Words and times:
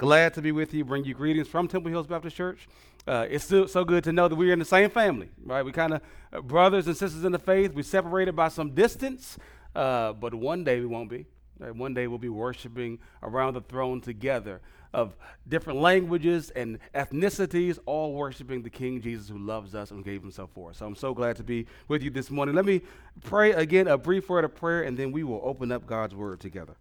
Glad 0.00 0.32
to 0.32 0.40
be 0.40 0.50
with 0.50 0.72
you. 0.72 0.82
Bring 0.82 1.04
you 1.04 1.12
greetings 1.12 1.46
from 1.46 1.68
Temple 1.68 1.90
Hills 1.90 2.06
Baptist 2.06 2.34
Church. 2.34 2.66
Uh, 3.06 3.26
it's 3.28 3.44
so, 3.44 3.66
so, 3.66 3.84
good 3.84 4.02
to 4.04 4.12
know 4.14 4.28
that 4.28 4.34
we're 4.34 4.54
in 4.54 4.58
the 4.58 4.64
same 4.64 4.88
family, 4.88 5.28
right? 5.44 5.62
We 5.62 5.72
kind 5.72 5.92
of 5.92 6.00
uh, 6.32 6.40
brothers 6.40 6.86
and 6.86 6.96
sisters 6.96 7.22
in 7.22 7.32
the 7.32 7.38
faith. 7.38 7.74
We're 7.74 7.82
separated 7.82 8.34
by 8.34 8.48
some 8.48 8.70
distance, 8.70 9.36
uh, 9.74 10.14
but 10.14 10.32
one 10.32 10.64
day 10.64 10.80
we 10.80 10.86
won't 10.86 11.10
be. 11.10 11.26
Right? 11.58 11.76
One 11.76 11.92
day 11.92 12.06
we'll 12.06 12.16
be 12.16 12.30
worshiping 12.30 12.98
around 13.22 13.52
the 13.52 13.60
throne 13.60 14.00
together 14.00 14.62
of 14.94 15.14
different 15.46 15.80
languages 15.80 16.48
and 16.48 16.78
ethnicities, 16.94 17.78
all 17.84 18.14
worshiping 18.14 18.62
the 18.62 18.70
King 18.70 19.02
Jesus 19.02 19.28
who 19.28 19.36
loves 19.36 19.74
us 19.74 19.90
and 19.90 20.02
gave 20.02 20.22
himself 20.22 20.48
for 20.54 20.70
us. 20.70 20.78
So 20.78 20.86
I'm 20.86 20.96
so 20.96 21.12
glad 21.12 21.36
to 21.36 21.42
be 21.42 21.66
with 21.88 22.02
you 22.02 22.08
this 22.08 22.30
morning. 22.30 22.54
Let 22.54 22.64
me 22.64 22.80
pray 23.22 23.52
again 23.52 23.86
a 23.86 23.98
brief 23.98 24.30
word 24.30 24.46
of 24.46 24.54
prayer, 24.54 24.82
and 24.82 24.96
then 24.96 25.12
we 25.12 25.24
will 25.24 25.42
open 25.44 25.70
up 25.70 25.86
God's 25.86 26.14
word 26.14 26.40
together. 26.40 26.76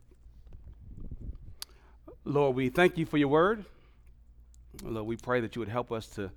Lord, 2.30 2.56
we 2.56 2.70
thank 2.70 2.96
you 2.96 3.08
for 3.08 3.18
your 3.18 3.30
word. 3.30 3.66
Lord, 4.84 5.08
we 5.08 5.18
pray 5.18 5.40
that 5.42 5.56
you 5.56 5.62
would 5.62 5.68
help 5.68 5.92
us 5.92 6.06
to, 6.10 6.30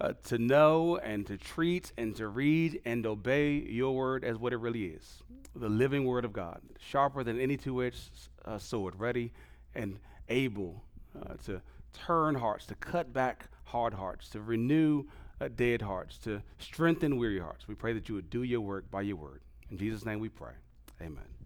uh, 0.00 0.14
to 0.24 0.38
know 0.38 0.96
and 0.96 1.26
to 1.26 1.36
treat 1.36 1.92
and 1.98 2.16
to 2.16 2.28
read 2.28 2.80
and 2.86 3.04
obey 3.04 3.56
your 3.56 3.94
word 3.94 4.24
as 4.24 4.38
what 4.38 4.54
it 4.54 4.56
really 4.56 4.86
is 4.86 5.22
the 5.54 5.68
living 5.68 6.06
word 6.06 6.24
of 6.24 6.32
God, 6.32 6.62
sharper 6.78 7.22
than 7.22 7.38
any 7.38 7.58
two 7.58 7.82
edged 7.82 8.30
uh, 8.46 8.56
sword, 8.56 8.94
ready 8.96 9.30
and 9.74 9.98
able 10.30 10.82
uh, 11.14 11.34
to 11.44 11.60
turn 11.92 12.34
hearts, 12.34 12.64
to 12.64 12.74
cut 12.76 13.12
back 13.12 13.48
hard 13.64 13.92
hearts, 13.92 14.30
to 14.30 14.40
renew 14.40 15.04
uh, 15.42 15.48
dead 15.54 15.82
hearts, 15.82 16.16
to 16.16 16.40
strengthen 16.58 17.18
weary 17.18 17.38
hearts. 17.38 17.68
We 17.68 17.74
pray 17.74 17.92
that 17.92 18.08
you 18.08 18.14
would 18.14 18.30
do 18.30 18.44
your 18.44 18.62
work 18.62 18.90
by 18.90 19.02
your 19.02 19.16
word. 19.16 19.42
In 19.70 19.76
Jesus' 19.76 20.06
name 20.06 20.20
we 20.20 20.30
pray. 20.30 20.54
Amen. 21.02 21.41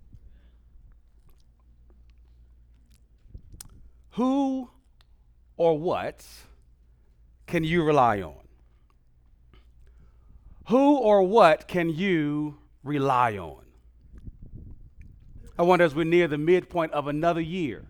Who 4.17 4.71
or 5.59 5.79
what 5.79 6.25
can 7.47 7.65
you 7.65 7.83
rely 7.83 8.23
on? 8.23 8.49
Who 10.69 10.97
or 10.97 11.23
what 11.23 11.69
can 11.69 11.91
you 11.91 12.57
rely 12.83 13.37
on? 13.37 13.67
I 15.59 15.63
wonder 15.65 15.85
as 15.85 15.95
we're 15.95 16.05
near 16.05 16.29
the 16.29 16.39
midpoint 16.39 16.93
of 16.93 17.09
another 17.09 17.43
year, 17.43 17.89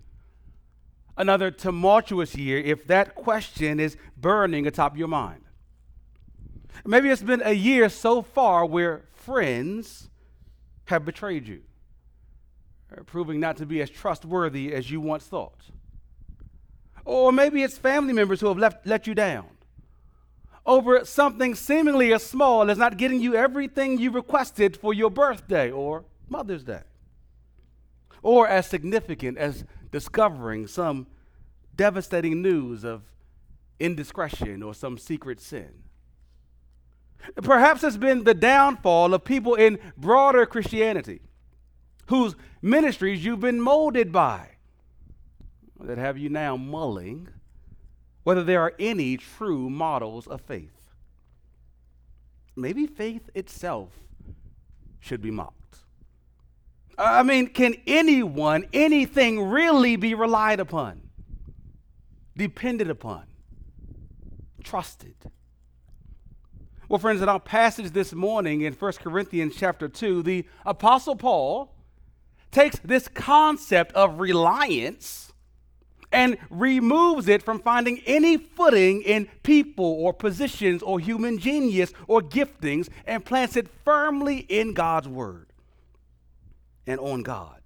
another 1.17 1.53
tumultuous 1.53 2.35
year, 2.35 2.59
if 2.59 2.89
that 2.89 3.15
question 3.15 3.79
is 3.79 3.97
burning 4.17 4.67
atop 4.67 4.97
your 4.97 5.09
mind. 5.09 5.45
Maybe 6.85 7.09
it's 7.09 7.23
been 7.23 7.43
a 7.45 7.53
year 7.53 7.89
so 7.89 8.21
far 8.21 8.67
where 8.67 9.05
friends 9.15 10.11
have 10.87 11.05
betrayed 11.05 11.47
you, 11.47 11.63
proving 13.07 13.39
not 13.39 13.57
to 13.59 13.67
be 13.67 13.81
as 13.81 13.91
trustworthy 13.91 14.75
as 14.75 14.91
you 14.91 15.01
once 15.01 15.25
thought. 15.25 15.71
Or 17.07 17.33
maybe 17.33 17.63
it's 17.63 17.79
family 17.79 18.13
members 18.13 18.41
who 18.41 18.49
have 18.49 18.59
left, 18.59 18.87
let 18.87 19.07
you 19.07 19.15
down 19.15 19.47
over 20.67 21.05
something 21.05 21.55
seemingly 21.55 22.13
as 22.13 22.25
small 22.25 22.71
as 22.71 22.77
not 22.77 22.97
getting 22.97 23.21
you 23.21 23.37
everything 23.37 23.99
you 23.99 24.11
requested 24.11 24.77
for 24.77 24.93
your 24.93 25.11
birthday 25.11 25.71
or 25.71 26.05
Mother's 26.29 26.65
Day. 26.65 26.83
Or 28.23 28.49
as 28.49 28.67
significant 28.67 29.39
as 29.39 29.65
discovering 29.93 30.67
some 30.67 31.07
devastating 31.77 32.43
news 32.43 32.85
of 32.85 33.03
indiscretion 33.79 34.63
or 34.63 34.75
some 34.75 34.99
secret 34.99 35.41
sin. 35.41 35.85
Perhaps 37.43 37.85
it's 37.85 37.97
been 37.97 38.25
the 38.25 38.35
downfall 38.35 39.15
of 39.15 39.25
people 39.25 39.55
in 39.55 39.79
broader 39.97 40.45
Christianity 40.47 41.21
whose 42.07 42.35
ministries 42.61 43.25
you've 43.25 43.41
been 43.41 43.61
molded 43.61 44.11
by 44.13 44.56
that 45.81 45.99
have 45.99 46.19
you 46.19 46.29
now 46.29 46.57
mulling 46.57 47.29
whether 48.27 48.43
there 48.43 48.61
are 48.61 48.75
any 48.81 49.17
true 49.17 49.71
models 49.71 50.27
of 50.27 50.41
faith. 50.41 50.91
Maybe 52.57 52.85
faith 52.89 53.31
itself 53.37 53.91
should 54.99 55.23
be 55.23 55.31
mocked. 55.31 55.77
I 56.99 57.23
mean, 57.23 57.47
can 57.47 57.77
anyone, 57.87 58.67
anything 58.73 59.41
really 59.41 59.95
be 59.95 60.15
relied 60.15 60.59
upon, 60.59 61.03
depended 62.37 62.91
upon, 62.91 63.27
trusted? 64.65 65.15
Well, 66.89 66.99
friends, 66.99 67.23
in 67.23 67.29
our 67.29 67.39
passage 67.39 67.93
this 67.93 68.13
morning 68.13 68.63
in 68.63 68.73
1 68.73 68.93
Corinthians 68.95 69.55
chapter 69.57 69.87
2, 69.87 70.25
the 70.25 70.47
Apostle 70.65 71.15
Paul 71.15 71.73
takes 72.51 72.81
this 72.81 73.07
concept 73.07 73.93
of 73.93 74.19
reliance 74.19 75.26
and 76.13 76.39
removes 76.51 77.29
it 77.29 77.43
from 77.43 77.61
finding 77.61 78.01
any 78.07 78.37
footing 78.37 79.03
in 79.03 79.29
people 79.43 79.85
or 79.85 80.13
positions 80.13 80.83
or 80.83 81.01
human 81.01 81.39
genius 81.39 81.93
or 82.07 82.21
giftings 82.21 82.89
and 83.07 83.25
plants 83.25 83.57
it 83.57 83.69
firmly 83.85 84.39
in 84.49 84.73
God's 84.73 85.09
Word 85.09 85.53
and 86.87 87.01
on 87.01 87.23
God. 87.23 87.61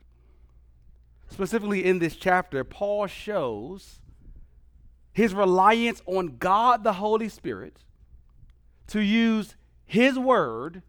Specifically 1.28 1.84
in 1.84 1.98
this 1.98 2.16
chapter, 2.16 2.64
Paul 2.64 3.06
shows 3.06 4.00
his 5.12 5.34
reliance 5.34 6.02
on 6.06 6.36
God 6.38 6.82
the 6.82 6.94
Holy 6.94 7.28
Spirit 7.28 7.76
to 8.88 9.00
use 9.00 9.54
his 9.84 10.18
word 10.18 10.82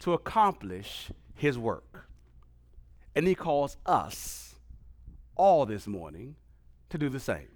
to 0.00 0.12
accomplish 0.12 1.10
his 1.34 1.58
work. 1.58 2.08
And 3.14 3.26
he 3.26 3.34
calls 3.34 3.76
us 3.86 4.54
all 5.36 5.64
this 5.64 5.86
morning 5.86 6.36
to 6.98 7.06
do 7.06 7.10
the 7.10 7.20
same. 7.20 7.48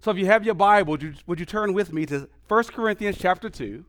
So 0.00 0.10
if 0.10 0.18
you 0.18 0.26
have 0.26 0.44
your 0.44 0.54
Bible, 0.54 0.92
would 0.92 1.02
you, 1.02 1.14
would 1.26 1.40
you 1.40 1.46
turn 1.46 1.72
with 1.72 1.92
me 1.92 2.06
to 2.06 2.28
1 2.48 2.64
Corinthians 2.64 3.16
chapter 3.18 3.48
2? 3.48 3.84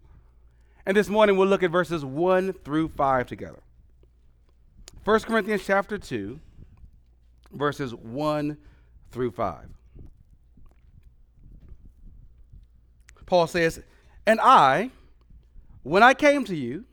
And 0.86 0.96
this 0.96 1.10
morning 1.10 1.38
we'll 1.38 1.48
look 1.48 1.64
at 1.64 1.72
verses 1.72 2.06
1 2.06 2.54
through 2.64 2.90
5 2.90 3.28
together. 3.28 3.60
1 5.04 5.20
Corinthians 5.22 5.64
chapter 5.66 5.98
2, 5.98 6.40
verses 7.52 7.94
1 7.94 8.58
through 9.12 9.32
5. 9.32 9.68
Paul 13.26 13.48
says, 13.48 13.82
And 14.26 14.40
I, 14.42 14.92
when 15.84 16.04
I 16.04 16.14
came 16.14 16.46
to 16.46 16.56
you, 16.56 16.86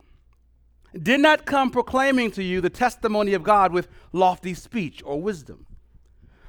did 1.00 1.20
not 1.20 1.46
come 1.46 1.70
proclaiming 1.70 2.30
to 2.32 2.42
you 2.42 2.60
the 2.60 2.70
testimony 2.70 3.34
of 3.34 3.42
God 3.42 3.72
with 3.72 3.88
lofty 4.12 4.52
speech 4.52 5.02
or 5.04 5.20
wisdom 5.20 5.66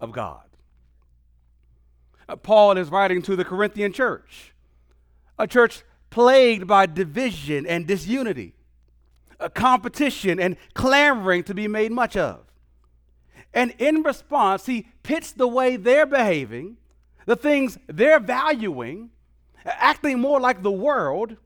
of 0.00 0.12
God. 0.12 0.42
Uh, 2.28 2.36
Paul 2.36 2.76
is 2.76 2.90
writing 2.90 3.22
to 3.22 3.36
the 3.36 3.44
Corinthian 3.44 3.92
church, 3.92 4.52
a 5.38 5.46
church 5.46 5.82
plagued 6.10 6.66
by 6.66 6.86
division 6.86 7.66
and 7.66 7.86
disunity, 7.86 8.54
a 9.38 9.50
competition 9.50 10.40
and 10.40 10.56
clamoring 10.74 11.44
to 11.44 11.54
be 11.54 11.68
made 11.68 11.92
much 11.92 12.16
of. 12.16 12.40
And 13.54 13.74
in 13.78 14.02
response, 14.02 14.66
he 14.66 14.88
pits 15.02 15.32
the 15.32 15.48
way 15.48 15.76
they're 15.76 16.06
behaving, 16.06 16.76
the 17.26 17.36
things 17.36 17.78
they're 17.86 18.20
valuing, 18.20 19.10
acting 19.64 20.20
more 20.20 20.40
like 20.40 20.62
the 20.62 20.72
world. 20.72 21.36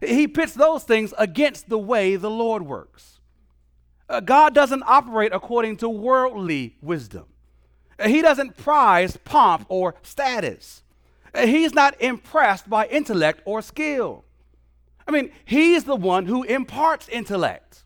He 0.00 0.28
pits 0.28 0.54
those 0.54 0.84
things 0.84 1.12
against 1.18 1.68
the 1.68 1.78
way 1.78 2.16
the 2.16 2.30
Lord 2.30 2.62
works. 2.62 3.20
Uh, 4.08 4.20
God 4.20 4.54
doesn't 4.54 4.82
operate 4.86 5.32
according 5.32 5.76
to 5.78 5.88
worldly 5.88 6.76
wisdom. 6.80 7.26
He 8.04 8.22
doesn't 8.22 8.56
prize 8.56 9.16
pomp 9.18 9.66
or 9.68 9.94
status. 10.02 10.82
He's 11.38 11.74
not 11.74 12.00
impressed 12.00 12.68
by 12.68 12.86
intellect 12.86 13.42
or 13.44 13.62
skill. 13.62 14.24
I 15.06 15.10
mean, 15.10 15.30
he's 15.44 15.84
the 15.84 15.96
one 15.96 16.26
who 16.26 16.42
imparts 16.44 17.08
intellect, 17.08 17.84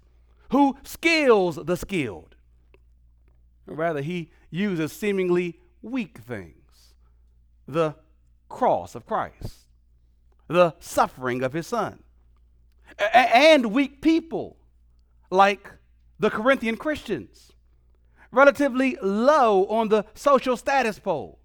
who 0.50 0.76
skills 0.82 1.56
the 1.56 1.76
skilled. 1.76 2.36
rather, 3.66 4.02
he 4.02 4.30
uses 4.50 4.92
seemingly 4.92 5.58
weak 5.82 6.18
things 6.18 6.94
the 7.66 7.94
cross 8.48 8.94
of 8.94 9.06
Christ, 9.06 9.68
the 10.48 10.74
suffering 10.80 11.42
of 11.42 11.54
his 11.54 11.66
son, 11.66 12.02
and 13.12 13.72
weak 13.72 14.02
people 14.02 14.58
like 15.30 15.70
the 16.18 16.30
Corinthian 16.30 16.76
Christians 16.76 17.53
relatively 18.34 18.96
low 19.02 19.66
on 19.66 19.88
the 19.88 20.04
social 20.14 20.56
status 20.56 20.98
pole, 20.98 21.38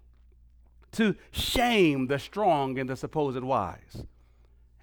to 0.92 1.14
shame 1.30 2.08
the 2.08 2.18
strong 2.18 2.78
and 2.78 2.90
the 2.90 2.96
supposed 2.96 3.42
wise, 3.42 4.04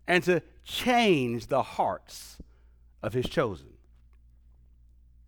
and 0.08 0.24
to 0.24 0.42
change 0.64 1.48
the 1.48 1.62
hearts 1.62 2.38
of 3.04 3.14
his 3.14 3.28
chosen. 3.28 3.68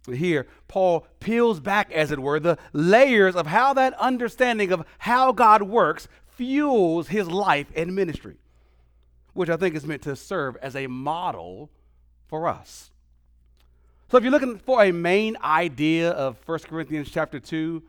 Here, 0.07 0.47
Paul 0.67 1.05
peels 1.19 1.59
back, 1.59 1.91
as 1.91 2.11
it 2.11 2.19
were, 2.19 2.39
the 2.39 2.57
layers 2.73 3.35
of 3.35 3.47
how 3.47 3.73
that 3.73 3.93
understanding 3.99 4.71
of 4.71 4.85
how 4.99 5.31
God 5.31 5.63
works 5.63 6.07
fuels 6.27 7.09
his 7.09 7.27
life 7.27 7.67
and 7.75 7.93
ministry, 7.93 8.37
which 9.33 9.49
I 9.49 9.57
think 9.57 9.75
is 9.75 9.85
meant 9.85 10.01
to 10.03 10.15
serve 10.15 10.55
as 10.61 10.75
a 10.75 10.87
model 10.87 11.69
for 12.27 12.47
us. 12.47 12.91
So 14.09 14.17
if 14.17 14.23
you're 14.23 14.31
looking 14.31 14.57
for 14.57 14.83
a 14.83 14.91
main 14.91 15.37
idea 15.43 16.11
of 16.11 16.37
1 16.45 16.59
Corinthians 16.59 17.11
chapter 17.11 17.39
2, 17.39 17.83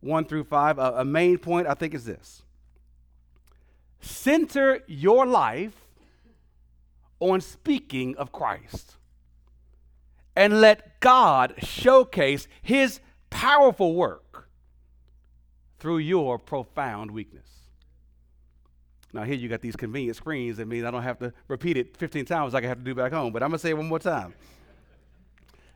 1 0.00 0.24
through 0.24 0.44
5, 0.44 0.78
a, 0.78 0.92
a 0.96 1.04
main 1.04 1.36
point 1.36 1.66
I 1.66 1.74
think 1.74 1.94
is 1.94 2.06
this. 2.06 2.42
Center 4.00 4.80
your 4.86 5.26
life 5.26 5.74
on 7.18 7.42
speaking 7.42 8.16
of 8.16 8.32
Christ. 8.32 8.96
And 10.34 10.62
let 10.62 11.00
God 11.00 11.54
showcase 11.58 12.48
his 12.62 13.00
powerful 13.28 13.94
work 13.94 14.48
through 15.78 15.98
your 15.98 16.38
profound 16.38 17.10
weakness. 17.10 17.46
Now, 19.12 19.24
here 19.24 19.34
you 19.34 19.48
got 19.48 19.60
these 19.60 19.76
convenient 19.76 20.16
screens 20.16 20.56
that 20.56 20.68
means 20.68 20.84
I 20.84 20.90
don't 20.90 21.02
have 21.02 21.18
to 21.18 21.34
repeat 21.48 21.76
it 21.76 21.96
15 21.98 22.24
times 22.24 22.54
like 22.54 22.64
I 22.64 22.68
have 22.68 22.78
to 22.78 22.84
do 22.84 22.94
back 22.94 23.12
home, 23.12 23.32
but 23.32 23.42
I'm 23.42 23.50
going 23.50 23.58
to 23.58 23.62
say 23.62 23.70
it 23.70 23.76
one 23.76 23.88
more 23.88 23.98
time. 23.98 24.32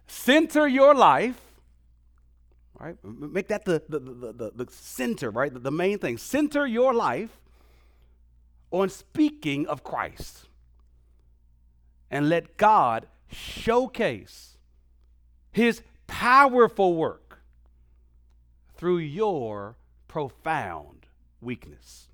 Center 0.06 0.68
your 0.68 0.94
life, 0.94 1.40
right? 2.78 2.96
Make 3.02 3.48
that 3.48 3.64
the, 3.64 3.82
the, 3.88 3.98
the, 3.98 4.32
the, 4.32 4.64
the 4.64 4.72
center, 4.72 5.30
right? 5.30 5.52
The, 5.52 5.60
the 5.60 5.70
main 5.70 5.98
thing. 5.98 6.18
Center 6.18 6.66
your 6.66 6.92
life 6.94 7.40
on 8.70 8.88
speaking 8.88 9.66
of 9.66 9.84
Christ. 9.84 10.46
And 12.10 12.28
let 12.28 12.56
God 12.56 13.06
showcase 13.30 14.56
his 15.52 15.82
powerful 16.06 16.94
work 16.94 17.40
through 18.76 18.98
your 18.98 19.76
profound 20.08 21.06
weakness. 21.40 22.08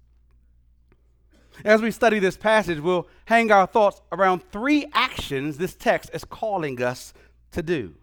As 1.64 1.82
we 1.82 1.90
study 1.90 2.18
this 2.18 2.36
passage, 2.36 2.80
we'll 2.80 3.06
hang 3.26 3.50
our 3.50 3.66
thoughts 3.66 4.00
around 4.12 4.42
three 4.50 4.86
actions 4.92 5.58
this 5.58 5.74
text 5.74 6.10
is 6.14 6.24
calling 6.24 6.82
us 6.82 7.12
to 7.52 7.62
do. 7.62 7.94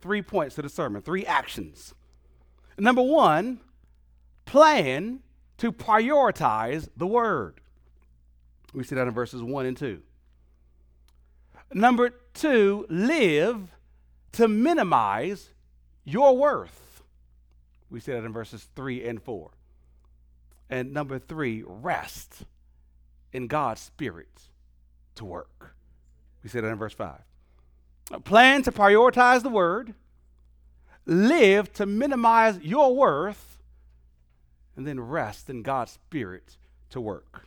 Three 0.00 0.22
points 0.22 0.56
to 0.56 0.62
the 0.62 0.68
sermon, 0.68 1.02
three 1.02 1.24
actions. 1.24 1.94
Number 2.78 3.02
one, 3.02 3.60
plan 4.44 5.20
to 5.58 5.70
prioritize 5.70 6.88
the 6.96 7.06
word. 7.06 7.60
We 8.72 8.84
see 8.84 8.94
that 8.94 9.06
in 9.06 9.14
verses 9.14 9.42
1 9.42 9.66
and 9.66 9.76
2. 9.76 10.02
Number 11.74 12.10
two, 12.34 12.86
live 12.88 13.74
to 14.32 14.48
minimize 14.48 15.50
your 16.04 16.36
worth. 16.36 17.02
We 17.90 18.00
see 18.00 18.12
that 18.12 18.24
in 18.24 18.32
verses 18.32 18.68
3 18.74 19.04
and 19.04 19.22
4. 19.22 19.50
And 20.70 20.92
number 20.92 21.18
three, 21.18 21.62
rest 21.66 22.44
in 23.32 23.46
God's 23.46 23.82
Spirit 23.82 24.48
to 25.16 25.24
work. 25.24 25.74
We 26.42 26.48
see 26.48 26.60
that 26.60 26.68
in 26.68 26.76
verse 26.76 26.94
5. 26.94 27.20
Plan 28.20 28.62
to 28.62 28.72
prioritize 28.72 29.42
the 29.42 29.48
word, 29.48 29.94
live 31.06 31.72
to 31.74 31.86
minimize 31.86 32.58
your 32.58 32.94
worth, 32.94 33.58
and 34.76 34.86
then 34.86 35.00
rest 35.00 35.48
in 35.48 35.62
God's 35.62 35.92
Spirit 35.92 36.56
to 36.90 37.00
work. 37.00 37.46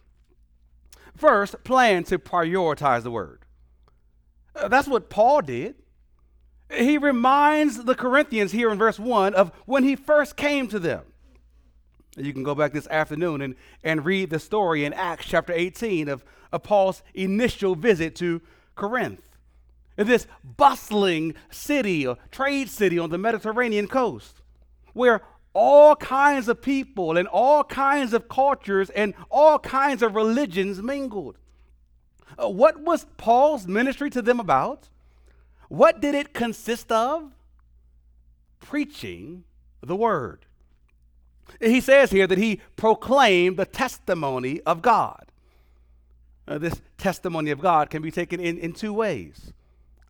First, 1.15 1.63
plan 1.63 2.03
to 2.05 2.19
prioritize 2.19 3.03
the 3.03 3.11
word. 3.11 3.45
Uh, 4.55 4.67
that's 4.67 4.87
what 4.87 5.09
Paul 5.09 5.41
did. 5.41 5.75
He 6.73 6.97
reminds 6.97 7.83
the 7.83 7.95
Corinthians 7.95 8.51
here 8.51 8.71
in 8.71 8.77
verse 8.77 8.99
1 8.99 9.33
of 9.33 9.51
when 9.65 9.83
he 9.83 9.95
first 9.95 10.35
came 10.35 10.67
to 10.69 10.79
them. 10.79 11.03
You 12.17 12.33
can 12.33 12.43
go 12.43 12.55
back 12.55 12.71
this 12.71 12.87
afternoon 12.87 13.41
and, 13.41 13.55
and 13.83 14.05
read 14.05 14.29
the 14.29 14.39
story 14.39 14.85
in 14.85 14.93
Acts 14.93 15.25
chapter 15.25 15.53
18 15.53 16.07
of, 16.07 16.23
of 16.51 16.63
Paul's 16.63 17.03
initial 17.13 17.75
visit 17.75 18.15
to 18.15 18.41
Corinth. 18.75 19.34
In 19.97 20.07
this 20.07 20.27
bustling 20.43 21.35
city, 21.49 22.05
or 22.05 22.17
trade 22.31 22.69
city 22.69 22.99
on 22.99 23.09
the 23.09 23.17
Mediterranean 23.17 23.87
coast, 23.87 24.41
where 24.93 25.21
all 25.53 25.95
kinds 25.95 26.49
of 26.49 26.61
people 26.61 27.17
and 27.17 27.27
all 27.29 27.63
kinds 27.63 28.13
of 28.13 28.27
cultures 28.27 28.89
and 28.89 29.13
all 29.31 29.57
kinds 29.57 30.03
of 30.03 30.13
religions 30.13 30.81
mingled. 30.81 31.37
Uh, 32.37 32.49
what 32.49 32.81
was 32.81 33.05
Paul's 33.17 33.65
ministry 33.65 34.09
to 34.09 34.21
them 34.21 34.39
about? 34.39 34.89
What 35.69 36.01
did 36.01 36.13
it 36.13 36.33
consist 36.33 36.91
of? 36.91 37.31
Preaching 38.59 39.45
the 39.81 39.95
word. 39.95 40.45
He 41.61 41.79
says 41.79 42.11
here 42.11 42.27
that 42.27 42.37
he 42.37 42.59
proclaimed 42.75 43.57
the 43.57 43.65
testimony 43.65 44.59
of 44.61 44.81
God. 44.81 45.31
Uh, 46.47 46.57
this 46.57 46.81
testimony 46.97 47.51
of 47.51 47.61
God 47.61 47.89
can 47.89 48.01
be 48.01 48.11
taken 48.11 48.39
in, 48.39 48.57
in 48.57 48.73
two 48.73 48.93
ways. 48.93 49.53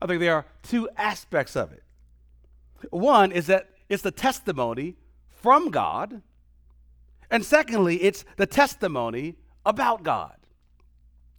I 0.02 0.08
think 0.08 0.20
there 0.20 0.36
are 0.36 0.46
two 0.64 0.90
aspects 0.98 1.56
of 1.56 1.72
it. 1.72 1.84
One 2.90 3.32
is 3.32 3.48
that 3.48 3.70
it's 3.90 4.04
the 4.04 4.12
testimony 4.12 4.96
from 5.30 5.70
God, 5.72 6.22
and 7.30 7.44
secondly, 7.44 8.04
it's 8.04 8.26
the 8.38 8.46
testimony 8.46 9.36
about 9.66 10.04
God. 10.04 10.36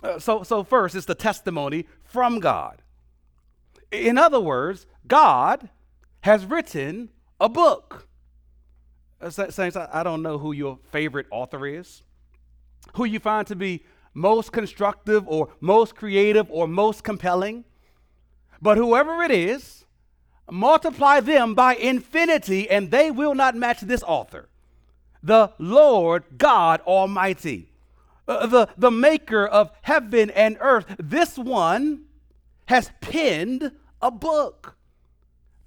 Uh, 0.02 0.18
so, 0.18 0.42
so, 0.42 0.62
first, 0.62 0.94
it's 0.94 1.06
the 1.06 1.14
testimony 1.14 1.86
from 2.04 2.40
God. 2.40 2.82
In 3.90 4.18
other 4.18 4.40
words, 4.40 4.86
God 5.06 5.70
has 6.20 6.44
written 6.44 7.10
a 7.40 7.48
book. 7.48 8.08
Uh, 9.20 9.30
Saints, 9.30 9.76
I 9.76 10.02
don't 10.02 10.22
know 10.22 10.38
who 10.38 10.52
your 10.52 10.78
favorite 10.90 11.26
author 11.30 11.66
is, 11.66 12.02
who 12.94 13.04
you 13.04 13.20
find 13.20 13.46
to 13.46 13.56
be 13.56 13.84
most 14.12 14.52
constructive 14.52 15.26
or 15.28 15.48
most 15.60 15.94
creative 15.94 16.50
or 16.50 16.66
most 16.66 17.04
compelling. 17.04 17.64
But 18.66 18.78
whoever 18.78 19.22
it 19.22 19.30
is, 19.30 19.84
multiply 20.50 21.20
them 21.20 21.54
by 21.54 21.76
infinity, 21.76 22.68
and 22.68 22.90
they 22.90 23.12
will 23.12 23.36
not 23.36 23.54
match 23.54 23.80
this 23.82 24.02
author. 24.02 24.48
The 25.22 25.52
Lord 25.56 26.24
God 26.36 26.80
Almighty, 26.80 27.70
uh, 28.26 28.48
the, 28.48 28.68
the 28.76 28.90
maker 28.90 29.46
of 29.46 29.70
heaven 29.82 30.30
and 30.30 30.56
earth. 30.58 30.96
This 30.98 31.38
one 31.38 32.06
has 32.64 32.90
penned 33.00 33.70
a 34.02 34.10
book. 34.10 34.74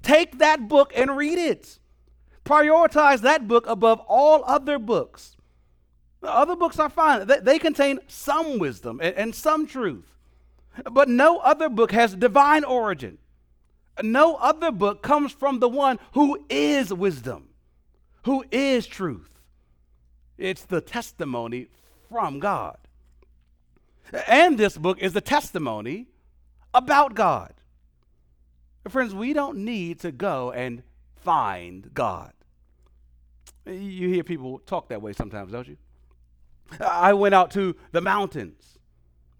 Take 0.04 0.40
that 0.40 0.68
book 0.68 0.92
and 0.94 1.16
read 1.16 1.38
it. 1.38 1.80
Prioritize 2.44 3.22
that 3.22 3.48
book 3.48 3.66
above 3.66 4.02
all 4.10 4.44
other 4.44 4.78
books. 4.78 5.38
The 6.20 6.30
other 6.30 6.58
books 6.58 6.78
are 6.80 6.90
fine, 6.90 7.28
they, 7.28 7.40
they 7.40 7.60
contain 7.60 8.00
some 8.10 8.60
wisdom 8.60 9.00
and, 9.02 9.16
and 9.16 9.34
some 9.34 9.68
truth. 9.68 10.19
But 10.92 11.10
no 11.10 11.40
other 11.40 11.70
book 11.70 11.92
has 11.92 12.16
divine 12.16 12.64
origin. 12.64 13.18
No 14.02 14.36
other 14.36 14.72
book 14.72 15.02
comes 15.02 15.32
from 15.32 15.60
the 15.60 15.70
one 15.70 16.00
who 16.14 16.46
is 16.50 16.94
wisdom, 16.94 17.50
who 18.24 18.46
is 18.52 18.88
truth. 18.88 19.30
It's 20.38 20.64
the 20.64 20.82
testimony 20.82 21.68
from 22.10 22.40
God. 22.40 22.78
And 24.28 24.58
this 24.58 24.78
book 24.78 25.00
is 25.00 25.14
the 25.14 25.22
testimony 25.22 26.08
about 26.74 27.14
God. 27.14 27.54
Friends, 28.88 29.14
we 29.14 29.34
don't 29.34 29.58
need 29.60 30.00
to 30.00 30.12
go 30.12 30.52
and 30.52 30.82
find 31.18 31.94
God. 31.94 32.34
You 33.66 34.08
hear 34.08 34.24
people 34.24 34.60
talk 34.60 34.90
that 34.90 35.02
way 35.02 35.14
sometimes, 35.14 35.52
don't 35.52 35.68
you? 35.68 35.78
I 36.80 37.14
went 37.14 37.36
out 37.36 37.52
to 37.52 37.76
the 37.92 38.02
mountains, 38.02 38.79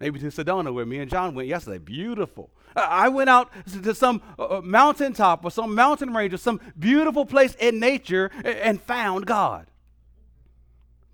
maybe 0.00 0.18
to 0.18 0.26
Sedona 0.26 0.72
where 0.72 0.86
me 0.86 0.98
and 0.98 1.10
John 1.10 1.34
went 1.34 1.48
yesterday. 1.48 1.78
Beautiful. 1.78 2.50
I 2.74 3.08
went 3.08 3.30
out 3.30 3.50
to 3.82 3.94
some 3.94 4.22
uh, 4.38 4.44
uh, 4.44 4.60
mountaintop 4.62 5.44
or 5.44 5.50
some 5.50 5.74
mountain 5.74 6.14
range 6.14 6.32
or 6.32 6.38
some 6.38 6.60
beautiful 6.78 7.26
place 7.26 7.54
in 7.56 7.78
nature 7.78 8.30
and 8.44 8.80
found 8.80 9.26
God. 9.26 9.66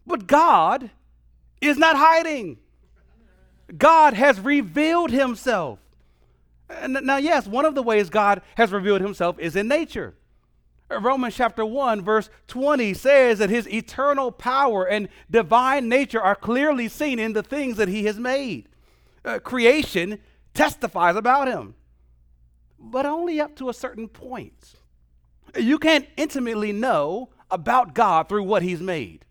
But 0.07 0.27
God 0.27 0.91
is 1.61 1.77
not 1.77 1.97
hiding. 1.97 2.59
God 3.77 4.15
has 4.15 4.39
revealed 4.39 5.11
himself. 5.11 5.81
Now, 6.89 7.17
yes, 7.17 7.47
one 7.47 7.65
of 7.65 7.75
the 7.75 7.83
ways 7.83 8.11
God 8.11 8.43
has 8.57 8.73
revealed 8.73 9.01
himself 9.01 9.39
is 9.39 9.57
in 9.57 9.69
nature. 9.69 10.15
Romans 10.89 11.35
chapter 11.35 11.65
1, 11.65 12.03
verse 12.03 12.31
20 12.47 12.95
says 12.95 13.39
that 13.39 13.51
his 13.51 13.69
eternal 13.69 14.31
power 14.31 14.85
and 14.85 15.09
divine 15.31 15.89
nature 15.89 16.21
are 16.21 16.37
clearly 16.37 16.89
seen 16.89 17.19
in 17.19 17.33
the 17.33 17.43
things 17.43 17.77
that 17.77 17.89
he 17.89 18.05
has 18.05 18.19
made. 18.19 18.69
Uh, 19.27 19.41
creation 19.41 20.21
testifies 20.55 21.17
about 21.17 21.49
him, 21.49 21.75
but 22.79 23.05
only 23.05 23.41
up 23.41 23.57
to 23.57 23.69
a 23.69 23.75
certain 23.75 24.09
point. 24.09 24.77
You 25.59 25.79
can't 25.79 26.07
intimately 26.17 26.73
know 26.73 27.31
about 27.51 27.95
God 27.95 28.29
through 28.29 28.45
what 28.45 28.63
He's 28.63 28.81
made. 28.81 29.25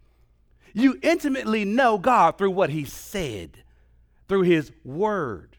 You 0.74 1.00
intimately 1.02 1.64
know 1.64 1.98
God 1.98 2.38
through 2.38 2.52
what 2.52 2.70
He 2.70 2.84
said, 2.84 3.64
through 4.28 4.42
His 4.42 4.72
Word. 4.84 5.56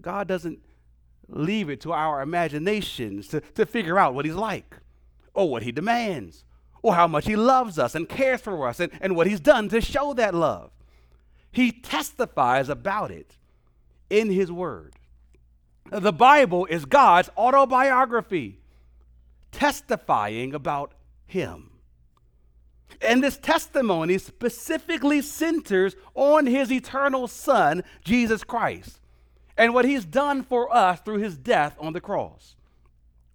God 0.00 0.28
doesn't 0.28 0.60
leave 1.28 1.70
it 1.70 1.80
to 1.82 1.92
our 1.92 2.20
imaginations 2.20 3.28
to, 3.28 3.40
to 3.40 3.64
figure 3.64 3.98
out 3.98 4.14
what 4.14 4.24
He's 4.24 4.34
like, 4.34 4.76
or 5.34 5.50
what 5.50 5.62
He 5.62 5.72
demands, 5.72 6.44
or 6.82 6.94
how 6.94 7.06
much 7.06 7.26
He 7.26 7.36
loves 7.36 7.78
us 7.78 7.94
and 7.94 8.08
cares 8.08 8.40
for 8.40 8.66
us, 8.68 8.80
and, 8.80 8.92
and 9.00 9.16
what 9.16 9.26
He's 9.26 9.40
done 9.40 9.68
to 9.70 9.80
show 9.80 10.12
that 10.14 10.34
love. 10.34 10.70
He 11.58 11.72
testifies 11.72 12.68
about 12.68 13.10
it 13.10 13.36
in 14.08 14.30
His 14.30 14.52
Word. 14.52 14.94
The 15.90 16.12
Bible 16.12 16.66
is 16.66 16.84
God's 16.84 17.30
autobiography, 17.36 18.60
testifying 19.50 20.54
about 20.54 20.92
Him. 21.26 21.70
And 23.02 23.24
this 23.24 23.36
testimony 23.36 24.18
specifically 24.18 25.20
centers 25.20 25.96
on 26.14 26.46
His 26.46 26.70
eternal 26.70 27.26
Son, 27.26 27.82
Jesus 28.04 28.44
Christ, 28.44 29.00
and 29.56 29.74
what 29.74 29.84
He's 29.84 30.04
done 30.04 30.44
for 30.44 30.72
us 30.72 31.00
through 31.00 31.18
His 31.18 31.36
death 31.36 31.74
on 31.80 31.92
the 31.92 32.00
cross. 32.00 32.54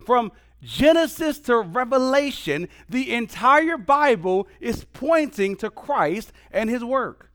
From 0.05 0.31
Genesis 0.61 1.39
to 1.39 1.57
Revelation, 1.57 2.69
the 2.87 3.13
entire 3.13 3.77
Bible 3.77 4.47
is 4.61 4.85
pointing 4.93 5.57
to 5.57 5.69
Christ 5.69 6.31
and 6.53 6.69
His 6.69 6.85
work. 6.85 7.31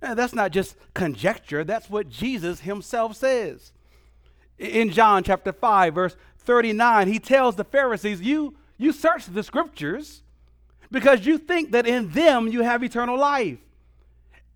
And 0.00 0.18
that's 0.18 0.34
not 0.34 0.52
just 0.52 0.76
conjecture, 0.94 1.64
that's 1.64 1.90
what 1.90 2.08
Jesus 2.08 2.60
himself 2.60 3.16
says. 3.16 3.72
In 4.58 4.90
John 4.90 5.22
chapter 5.22 5.52
5, 5.52 5.94
verse 5.94 6.16
39, 6.38 7.08
he 7.08 7.18
tells 7.18 7.56
the 7.56 7.64
Pharisees, 7.64 8.20
You, 8.20 8.54
you 8.76 8.92
search 8.92 9.26
the 9.26 9.42
scriptures 9.42 10.22
because 10.90 11.26
you 11.26 11.38
think 11.38 11.72
that 11.72 11.86
in 11.86 12.10
them 12.10 12.48
you 12.48 12.62
have 12.62 12.82
eternal 12.82 13.18
life. 13.18 13.58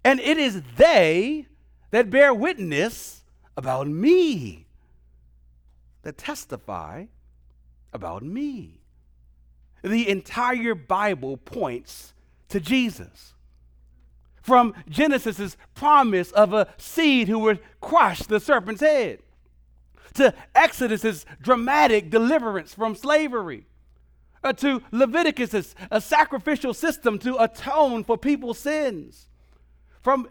And 0.05 0.19
it 0.21 0.39
is 0.39 0.63
they 0.77 1.47
that 1.91 2.11
bear 2.11 2.35
witness 2.35 3.23
about 3.57 3.87
me, 3.87 4.67
that 6.03 6.19
testify 6.19 7.05
about 7.93 8.23
me. 8.23 8.81
The 9.83 10.09
entire 10.09 10.75
Bible 10.75 11.37
points 11.37 12.15
to 12.49 12.61
Jesus. 12.61 13.32
From 14.43 14.75
Genesis's 14.89 15.57
promise 15.75 16.33
of 16.33 16.53
a 16.53 16.69
seed 16.77 17.29
who 17.29 17.39
would 17.41 17.61
crush 17.81 18.21
the 18.21 18.41
serpent's 18.41 18.81
head 18.81 19.21
to 20.15 20.35
Exodus's 20.55 21.25
dramatic 21.41 22.11
deliverance 22.11 22.75
from 22.75 22.95
slavery, 22.95 23.67
uh, 24.45 24.53
to 24.53 24.83
Leviticus's 24.91 25.75
a 25.91 26.01
sacrificial 26.01 26.75
system 26.75 27.19
to 27.21 27.37
atone 27.43 28.05
for 28.05 28.19
people's 28.19 28.59
sins, 28.59 29.29
from 30.03 30.29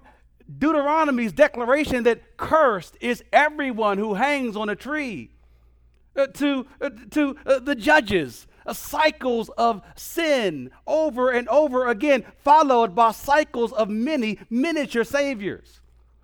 Deuteronomy's 0.58 1.32
declaration 1.32 2.03
that 2.03 2.38
cursed 2.38 2.98
is 3.00 3.24
everyone 3.32 3.98
who 3.98 4.15
hangs 4.15 4.56
on 4.56 4.70
a 4.70 4.75
tree, 4.75 5.32
uh, 6.15 6.27
to, 6.27 6.68
uh, 6.82 6.89
to 7.10 7.38
uh, 7.46 7.60
the 7.60 7.75
judges, 7.75 8.48
cycles 8.74 9.50
of 9.58 9.82
sin 9.96 10.72
over 10.86 11.30
and 11.30 11.48
over 11.50 11.88
again, 11.88 12.24
followed 12.44 12.96
by 12.96 13.12
cycles 13.12 13.72
of 13.74 13.89
many 13.89 14.39
miniature 14.50 15.03
saviors 15.03 15.82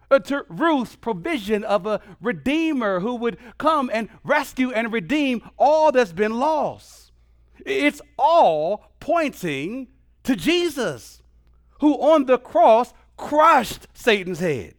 uh, 0.10 0.20
to 0.20 0.46
Ruth's 0.50 0.96
provision 0.96 1.64
of 1.64 1.86
a 1.86 2.02
redeemer 2.22 3.00
who 3.00 3.16
would 3.16 3.38
come 3.58 3.90
and 3.94 4.10
rescue 4.24 4.72
and 4.72 4.92
redeem 4.92 5.42
all 5.58 5.92
that's 5.92 6.14
been 6.14 6.40
lost. 6.40 7.12
It's 7.66 8.02
all 8.18 8.92
pointing 9.00 9.88
to 10.24 10.36
Jesus, 10.36 11.22
who 11.82 11.96
on 11.96 12.26
the 12.26 12.38
cross 12.38 12.94
crushed 13.18 13.88
Satan's 13.94 14.40
head 14.40 14.76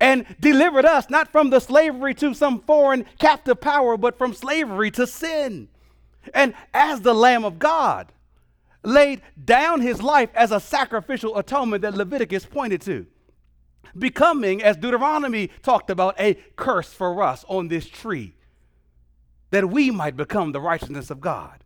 and 0.00 0.24
delivered 0.40 0.84
us 0.84 1.10
not 1.10 1.30
from 1.30 1.50
the 1.50 1.60
slavery 1.60 2.14
to 2.14 2.34
some 2.34 2.60
foreign 2.60 3.04
captive 3.18 3.60
power, 3.60 3.96
but 3.96 4.18
from 4.18 4.32
slavery 4.32 4.90
to 4.92 5.06
sin. 5.06 5.68
And 6.34 6.54
as 6.74 7.00
the 7.00 7.14
Lamb 7.14 7.44
of 7.44 7.58
God, 7.58 8.12
laid 8.82 9.22
down 9.42 9.80
his 9.80 10.02
life 10.02 10.30
as 10.34 10.52
a 10.52 10.60
sacrificial 10.60 11.36
atonement 11.36 11.82
that 11.82 11.94
Leviticus 11.94 12.46
pointed 12.46 12.80
to 12.82 13.06
becoming, 13.98 14.62
as 14.62 14.76
Deuteronomy 14.76 15.48
talked 15.62 15.90
about, 15.90 16.18
a 16.20 16.34
curse 16.56 16.92
for 16.92 17.22
us 17.22 17.44
on 17.48 17.68
this 17.68 17.88
tree, 17.88 18.34
that 19.50 19.68
we 19.68 19.90
might 19.90 20.16
become 20.16 20.52
the 20.52 20.60
righteousness 20.60 21.10
of 21.10 21.20
God. 21.20 21.64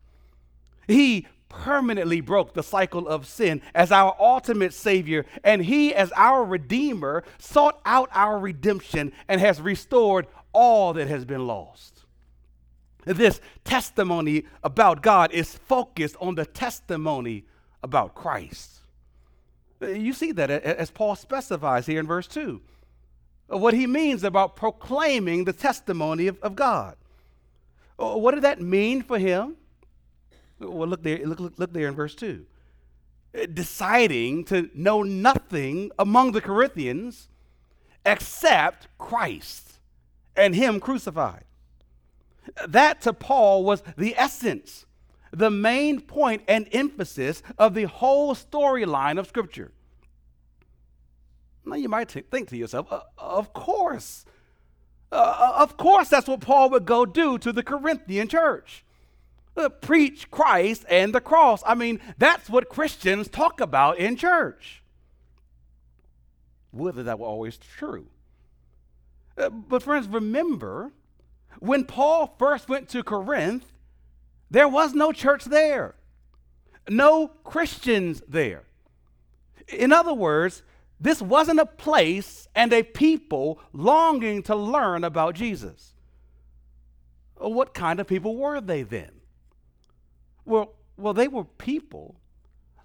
He 0.87 1.27
permanently 1.49 2.21
broke 2.21 2.55
the 2.55 2.63
cycle 2.63 3.07
of 3.07 3.27
sin 3.27 3.63
as 3.75 3.93
our 3.93 4.17
ultimate 4.19 4.73
Savior, 4.73 5.27
and 5.45 5.65
He, 5.65 5.95
as 5.95 6.13
our 6.17 6.45
Redeemer, 6.45 7.25
sought 7.39 7.81
out 7.85 8.09
our 8.13 8.39
redemption 8.39 9.13
and 9.29 9.41
has 9.41 9.61
restored 9.61 10.27
all 10.53 10.95
that 10.95 11.09
has 11.09 11.25
been 11.25 11.47
lost. 11.47 11.94
This 13.05 13.41
testimony 13.65 14.45
about 14.63 15.03
God 15.03 15.33
is 15.33 15.55
focused 15.55 16.17
on 16.21 16.35
the 16.35 16.47
testimony 16.47 17.45
about 17.83 18.15
Christ. 18.15 18.71
Uh, 19.81 19.89
you 19.89 20.13
see 20.13 20.33
that 20.33 20.51
as 20.51 20.91
Paul 20.91 21.17
specifies 21.17 21.87
here 21.87 22.01
in 22.01 22.07
verse 22.07 22.27
2. 22.27 22.61
What 23.49 23.75
he 23.75 23.87
means 23.87 24.25
about 24.25 24.57
proclaiming 24.57 25.45
the 25.45 25.53
testimony 25.53 26.27
of, 26.27 26.39
of 26.41 26.57
God. 26.57 26.97
Uh, 27.99 28.17
what 28.17 28.35
did 28.35 28.45
that 28.45 28.61
mean 28.61 29.03
for 29.03 29.19
him? 29.19 29.57
Well, 30.59 30.89
look 30.89 31.03
there, 31.03 31.19
look, 31.27 31.41
look, 31.41 31.59
look 31.59 31.73
there 31.73 31.89
in 31.89 31.95
verse 31.95 32.15
2. 32.15 32.47
Uh, 33.35 33.47
deciding 33.53 34.45
to 34.45 34.71
know 34.75 35.03
nothing 35.03 35.91
among 35.99 36.33
the 36.33 36.41
Corinthians 36.41 37.29
except 38.07 38.89
Christ 38.99 39.75
and 40.37 40.55
Him 40.55 40.81
crucified. 40.81 41.45
That 42.67 43.01
to 43.03 43.13
Paul 43.13 43.65
was 43.65 43.83
the 43.97 44.15
essence 44.17 44.87
the 45.35 45.51
main 45.51 46.01
point 46.01 46.43
and 46.47 46.69
emphasis 46.73 47.43
of 47.59 47.75
the 47.75 47.85
whole 47.85 48.35
storyline 48.35 49.19
of 49.19 49.27
Scripture. 49.27 49.73
Now 51.65 51.77
you 51.77 51.89
might 51.89 52.09
t- 52.09 52.21
think 52.21 52.49
to 52.51 52.57
yourself, 52.57 52.87
uh, 52.91 53.01
of 53.19 53.53
course. 53.53 54.25
Uh, 55.11 55.17
uh, 55.17 55.53
of 55.63 55.77
course, 55.77 56.09
that's 56.09 56.29
what 56.29 56.41
Paul 56.41 56.71
would 56.71 56.85
go 56.85 57.07
do 57.07 57.39
to 57.39 57.53
the 57.53 57.63
Corinthian 57.63 58.29
church. 58.29 58.85
Uh, 59.57 59.69
preach 59.69 60.31
Christ 60.31 60.85
and 60.89 61.15
the 61.15 61.21
cross. 61.21 61.63
I 61.67 61.75
mean, 61.75 62.01
that's 62.19 62.51
what 62.51 62.69
Christians 62.69 63.29
talk 63.29 63.61
about 63.61 63.99
in 63.99 64.17
church. 64.17 64.83
Whether 66.73 67.05
that 67.05 67.19
was 67.19 67.27
always 67.27 67.57
true. 67.57 68.09
Uh, 69.39 69.51
but, 69.51 69.83
friends, 69.83 70.09
remember 70.09 70.93
when 71.61 71.85
Paul 71.85 72.35
first 72.39 72.69
went 72.69 72.89
to 72.91 73.03
Corinth, 73.03 73.73
there 74.51 74.69
was 74.69 74.95
no 74.95 75.13
church 75.13 75.45
there, 75.45 75.95
no 76.89 77.29
Christians 77.29 78.23
there. 78.29 78.65
In 79.69 79.93
other 79.93 80.15
words, 80.15 80.63
this 81.01 81.21
wasn't 81.21 81.61
a 81.61 81.67
place 81.67 82.49
and 82.55 82.73
a 82.73 82.83
people 82.83 83.59
longing 83.73 84.43
to 84.45 84.55
learn 84.55 85.05
about 85.05 85.35
Jesus. 85.35 85.95
What 87.37 87.75
kind 87.75 88.01
of 88.01 88.07
people 88.07 88.37
were 88.37 88.61
they 88.61 88.83
then? 88.83 89.11
Well, 90.45 90.75
well, 90.97 91.15
they 91.15 91.29
were 91.29 91.45
people 91.45 92.21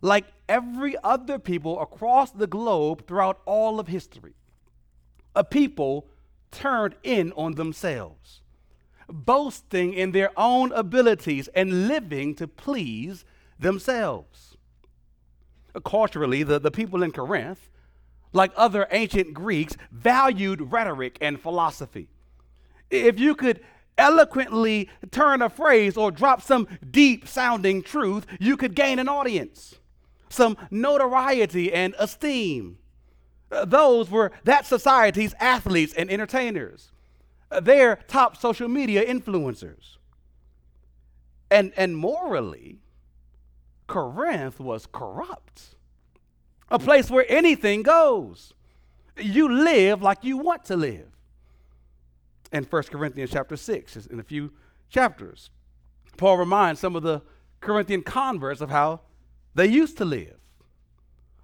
like 0.01 0.25
every 0.47 0.95
other 1.03 1.38
people 1.38 1.79
across 1.79 2.31
the 2.31 2.47
globe 2.47 3.05
throughout 3.05 3.41
all 3.45 3.79
of 3.79 3.88
history. 3.88 4.33
A 5.35 5.43
people 5.43 6.07
turned 6.51 6.95
in 7.03 7.31
on 7.33 7.53
themselves 7.55 8.41
boasting 9.11 9.93
in 9.93 10.11
their 10.11 10.31
own 10.37 10.71
abilities 10.71 11.47
and 11.49 11.87
living 11.87 12.35
to 12.35 12.47
please 12.47 13.25
themselves. 13.59 14.57
Culturally, 15.85 16.43
the, 16.43 16.59
the 16.59 16.71
people 16.71 17.03
in 17.03 17.11
Corinth, 17.11 17.69
like 18.33 18.51
other 18.55 18.87
ancient 18.91 19.33
Greeks, 19.33 19.75
valued 19.91 20.71
rhetoric 20.71 21.17
and 21.21 21.39
philosophy. 21.39 22.09
If 22.89 23.19
you 23.19 23.35
could 23.35 23.61
eloquently 23.97 24.89
turn 25.11 25.41
a 25.41 25.49
phrase 25.49 25.97
or 25.97 26.11
drop 26.11 26.41
some 26.41 26.67
deep 26.89 27.27
sounding 27.27 27.81
truth, 27.81 28.25
you 28.39 28.57
could 28.57 28.75
gain 28.75 28.97
an 28.97 29.09
audience, 29.09 29.75
some 30.29 30.57
notoriety 30.71 31.73
and 31.73 31.93
esteem. 31.99 32.77
Those 33.65 34.09
were 34.09 34.31
that 34.43 34.65
society's 34.65 35.33
athletes 35.39 35.93
and 35.93 36.09
entertainers 36.09 36.91
they're 37.61 37.97
top 38.07 38.37
social 38.37 38.67
media 38.67 39.03
influencers. 39.05 39.97
And, 41.51 41.73
and 41.75 41.97
morally, 41.97 42.79
Corinth 43.87 44.59
was 44.59 44.85
corrupt, 44.85 45.75
a 46.69 46.77
place 46.77 47.09
where 47.09 47.25
anything 47.27 47.81
goes. 47.81 48.53
You 49.17 49.51
live 49.51 50.01
like 50.01 50.23
you 50.23 50.37
want 50.37 50.63
to 50.65 50.77
live. 50.77 51.07
In 52.51 52.63
1 52.63 52.83
Corinthians 52.83 53.31
chapter 53.31 53.55
6, 53.55 54.07
in 54.07 54.19
a 54.19 54.23
few 54.23 54.51
chapters, 54.89 55.49
Paul 56.17 56.37
reminds 56.37 56.79
some 56.79 56.95
of 56.95 57.03
the 57.03 57.21
Corinthian 57.61 58.01
converts 58.01 58.61
of 58.61 58.69
how 58.69 59.01
they 59.55 59.67
used 59.67 59.97
to 59.97 60.05
live, 60.05 60.37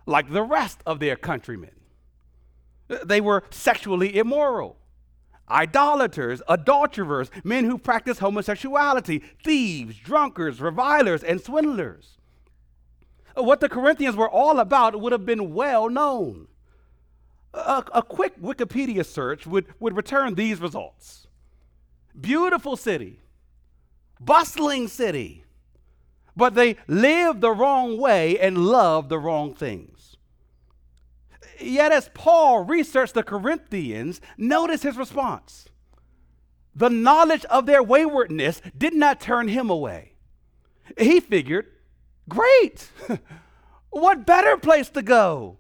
like 0.06 0.32
the 0.32 0.44
rest 0.44 0.80
of 0.86 1.00
their 1.00 1.16
countrymen. 1.16 1.72
They 3.04 3.22
were 3.22 3.44
sexually 3.50 4.16
immoral, 4.18 4.78
idolaters, 5.50 6.42
adulterers, 6.48 7.30
men 7.44 7.66
who 7.66 7.78
practice 7.78 8.20
homosexuality, 8.20 9.22
thieves, 9.44 9.98
drunkards, 9.98 10.60
revilers, 10.60 11.24
and 11.24 11.42
swindlers. 11.42 12.18
What 13.36 13.60
the 13.60 13.70
Corinthians 13.70 14.16
were 14.16 14.30
all 14.30 14.60
about 14.60 15.00
would 15.00 15.12
have 15.12 15.26
been 15.26 15.54
well 15.54 15.90
known. 15.90 16.48
A, 17.54 17.84
a 17.94 18.02
quick 18.04 18.42
Wikipedia 18.42 19.06
search 19.06 19.46
would, 19.46 19.66
would 19.80 19.96
return 19.96 20.36
these 20.36 20.60
results 20.60 21.28
Beautiful 22.20 22.78
city, 22.78 23.20
bustling 24.22 24.88
city, 24.88 25.44
but 26.36 26.54
they 26.54 26.78
lived 26.88 27.42
the 27.42 27.52
wrong 27.52 27.98
way 27.98 28.40
and 28.40 28.58
loved 28.58 29.10
the 29.10 29.20
wrong 29.20 29.54
things. 29.54 29.95
Yet, 31.60 31.92
as 31.92 32.10
Paul 32.14 32.64
researched 32.64 33.14
the 33.14 33.24
Corinthians, 33.24 34.22
notice 34.38 34.84
his 34.84 34.98
response. 34.98 35.68
The 36.76 36.90
knowledge 36.90 37.46
of 37.46 37.66
their 37.66 37.82
waywardness 37.82 38.62
did 38.78 38.94
not 38.94 39.22
turn 39.22 39.48
him 39.48 39.70
away. 39.70 40.14
He 40.98 41.20
figured, 41.20 41.68
great, 42.28 42.90
what 43.90 44.26
better 44.26 44.58
place 44.58 44.90
to 44.90 45.02
go? 45.02 45.58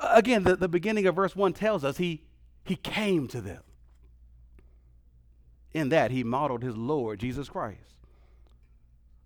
Again, 0.00 0.42
the, 0.42 0.56
the 0.56 0.68
beginning 0.68 1.06
of 1.06 1.14
verse 1.14 1.34
1 1.34 1.52
tells 1.52 1.84
us 1.84 1.96
he, 1.96 2.24
he 2.64 2.76
came 2.76 3.28
to 3.28 3.40
them. 3.40 3.62
In 5.72 5.90
that, 5.90 6.10
he 6.10 6.24
modeled 6.24 6.62
his 6.62 6.76
Lord, 6.76 7.20
Jesus 7.20 7.48
Christ 7.48 7.95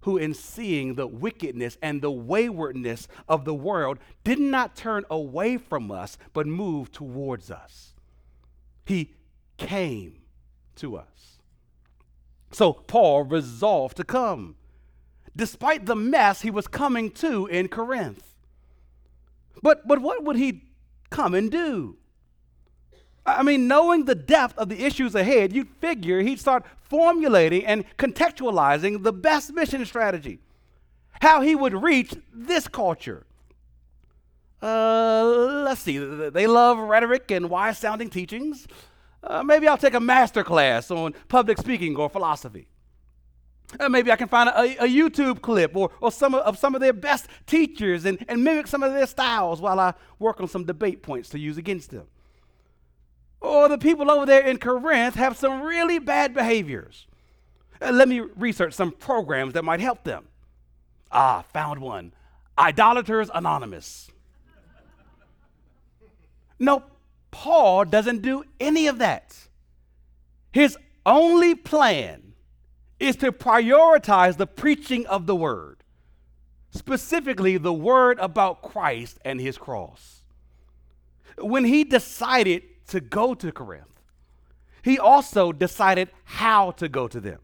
who, 0.02 0.16
in 0.16 0.34
seeing 0.34 0.94
the 0.94 1.06
wickedness 1.06 1.76
and 1.82 2.00
the 2.00 2.10
waywardness 2.10 3.06
of 3.28 3.44
the 3.44 3.54
world, 3.54 3.98
did 4.24 4.38
not 4.38 4.76
turn 4.76 5.04
away 5.10 5.56
from 5.56 5.90
us, 5.90 6.16
but 6.32 6.46
moved 6.46 6.92
towards 6.92 7.50
us. 7.50 7.94
He 8.84 9.14
came 9.58 10.22
to 10.76 10.96
us. 10.96 11.38
So 12.50 12.72
Paul 12.72 13.24
resolved 13.24 13.96
to 13.98 14.04
come, 14.04 14.56
despite 15.36 15.86
the 15.86 15.94
mess 15.94 16.40
he 16.40 16.50
was 16.50 16.66
coming 16.66 17.10
to 17.12 17.46
in 17.46 17.68
Corinth. 17.68 18.34
But, 19.62 19.86
but 19.86 20.00
what 20.00 20.24
would 20.24 20.36
he 20.36 20.64
come 21.10 21.34
and 21.34 21.50
do? 21.50 21.98
I 23.26 23.42
mean, 23.42 23.68
knowing 23.68 24.04
the 24.04 24.14
depth 24.14 24.56
of 24.58 24.68
the 24.68 24.84
issues 24.84 25.14
ahead, 25.14 25.52
you'd 25.52 25.68
figure 25.80 26.20
he'd 26.20 26.40
start 26.40 26.64
formulating 26.82 27.64
and 27.66 27.84
contextualizing 27.96 29.02
the 29.02 29.12
best 29.12 29.52
mission 29.52 29.84
strategy. 29.84 30.40
How 31.20 31.42
he 31.42 31.54
would 31.54 31.74
reach 31.82 32.14
this 32.32 32.66
culture. 32.66 33.26
Uh, 34.62 35.24
let's 35.64 35.80
see, 35.80 35.98
they 35.98 36.46
love 36.46 36.78
rhetoric 36.78 37.30
and 37.30 37.48
wise 37.48 37.78
sounding 37.78 38.10
teachings. 38.10 38.66
Uh, 39.22 39.42
maybe 39.42 39.68
I'll 39.68 39.78
take 39.78 39.94
a 39.94 40.00
master 40.00 40.42
class 40.42 40.90
on 40.90 41.14
public 41.28 41.58
speaking 41.58 41.96
or 41.96 42.08
philosophy. 42.08 42.68
Uh, 43.78 43.88
maybe 43.88 44.10
I 44.10 44.16
can 44.16 44.28
find 44.28 44.48
a, 44.48 44.84
a, 44.84 44.88
YouTube 44.88 45.40
clip 45.40 45.76
or, 45.76 45.90
or 46.00 46.10
some 46.10 46.34
of, 46.34 46.40
of, 46.40 46.58
some 46.58 46.74
of 46.74 46.80
their 46.80 46.92
best 46.92 47.28
teachers 47.46 48.04
and, 48.04 48.24
and 48.28 48.42
mimic 48.42 48.66
some 48.66 48.82
of 48.82 48.92
their 48.92 49.06
styles 49.06 49.60
while 49.60 49.78
I 49.78 49.94
work 50.18 50.40
on 50.40 50.48
some 50.48 50.64
debate 50.64 51.02
points 51.02 51.28
to 51.30 51.38
use 51.38 51.56
against 51.56 51.90
them. 51.90 52.06
Or 53.40 53.68
the 53.68 53.78
people 53.78 54.10
over 54.10 54.26
there 54.26 54.46
in 54.46 54.58
Corinth 54.58 55.14
have 55.14 55.36
some 55.36 55.62
really 55.62 55.98
bad 55.98 56.34
behaviors. 56.34 57.06
Uh, 57.80 57.90
let 57.92 58.08
me 58.08 58.20
research 58.20 58.74
some 58.74 58.92
programs 58.92 59.54
that 59.54 59.64
might 59.64 59.80
help 59.80 60.04
them. 60.04 60.26
Ah, 61.10 61.44
found 61.52 61.80
one 61.80 62.12
Idolaters 62.58 63.30
Anonymous. 63.34 64.10
no, 66.58 66.84
Paul 67.30 67.86
doesn't 67.86 68.22
do 68.22 68.44
any 68.58 68.86
of 68.86 68.98
that. 68.98 69.36
His 70.52 70.76
only 71.06 71.54
plan 71.54 72.34
is 72.98 73.16
to 73.16 73.32
prioritize 73.32 74.36
the 74.36 74.46
preaching 74.46 75.06
of 75.06 75.26
the 75.26 75.34
word, 75.34 75.82
specifically 76.70 77.56
the 77.56 77.72
word 77.72 78.18
about 78.18 78.60
Christ 78.60 79.18
and 79.24 79.40
his 79.40 79.56
cross. 79.56 80.20
When 81.38 81.64
he 81.64 81.84
decided 81.84 82.62
to 82.90 83.00
go 83.00 83.34
to 83.34 83.50
Corinth, 83.50 84.00
he 84.82 84.98
also 84.98 85.52
decided 85.52 86.10
how 86.24 86.70
to 86.72 86.88
go 86.88 87.08
to 87.08 87.20
them. 87.20 87.40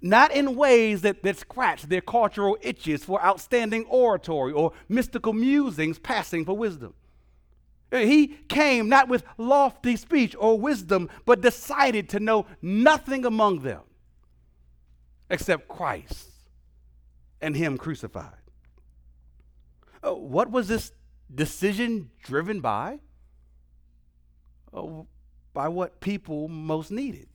Not 0.00 0.32
in 0.32 0.54
ways 0.54 1.02
that, 1.02 1.22
that 1.22 1.38
scratch 1.38 1.82
their 1.82 2.00
cultural 2.00 2.56
itches 2.60 3.04
for 3.04 3.22
outstanding 3.22 3.84
oratory 3.86 4.52
or 4.52 4.72
mystical 4.88 5.32
musings 5.32 5.98
passing 5.98 6.44
for 6.44 6.56
wisdom. 6.56 6.94
He 7.90 8.38
came 8.48 8.88
not 8.88 9.08
with 9.08 9.24
lofty 9.38 9.96
speech 9.96 10.36
or 10.38 10.58
wisdom, 10.58 11.08
but 11.24 11.40
decided 11.40 12.08
to 12.10 12.20
know 12.20 12.46
nothing 12.60 13.24
among 13.24 13.60
them 13.60 13.80
except 15.30 15.68
Christ 15.68 16.30
and 17.40 17.56
Him 17.56 17.78
crucified. 17.78 18.34
Uh, 20.02 20.14
what 20.14 20.50
was 20.50 20.68
this 20.68 20.92
decision 21.34 22.10
driven 22.22 22.60
by? 22.60 23.00
Uh, 24.72 25.02
by 25.54 25.68
what 25.68 26.00
people 26.00 26.46
most 26.48 26.90
needed. 26.90 27.28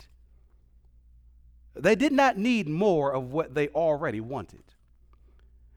They 1.75 1.95
did 1.95 2.13
not 2.13 2.37
need 2.37 2.69
more 2.69 3.11
of 3.13 3.31
what 3.31 3.53
they 3.53 3.67
already 3.69 4.21
wanted. 4.21 4.63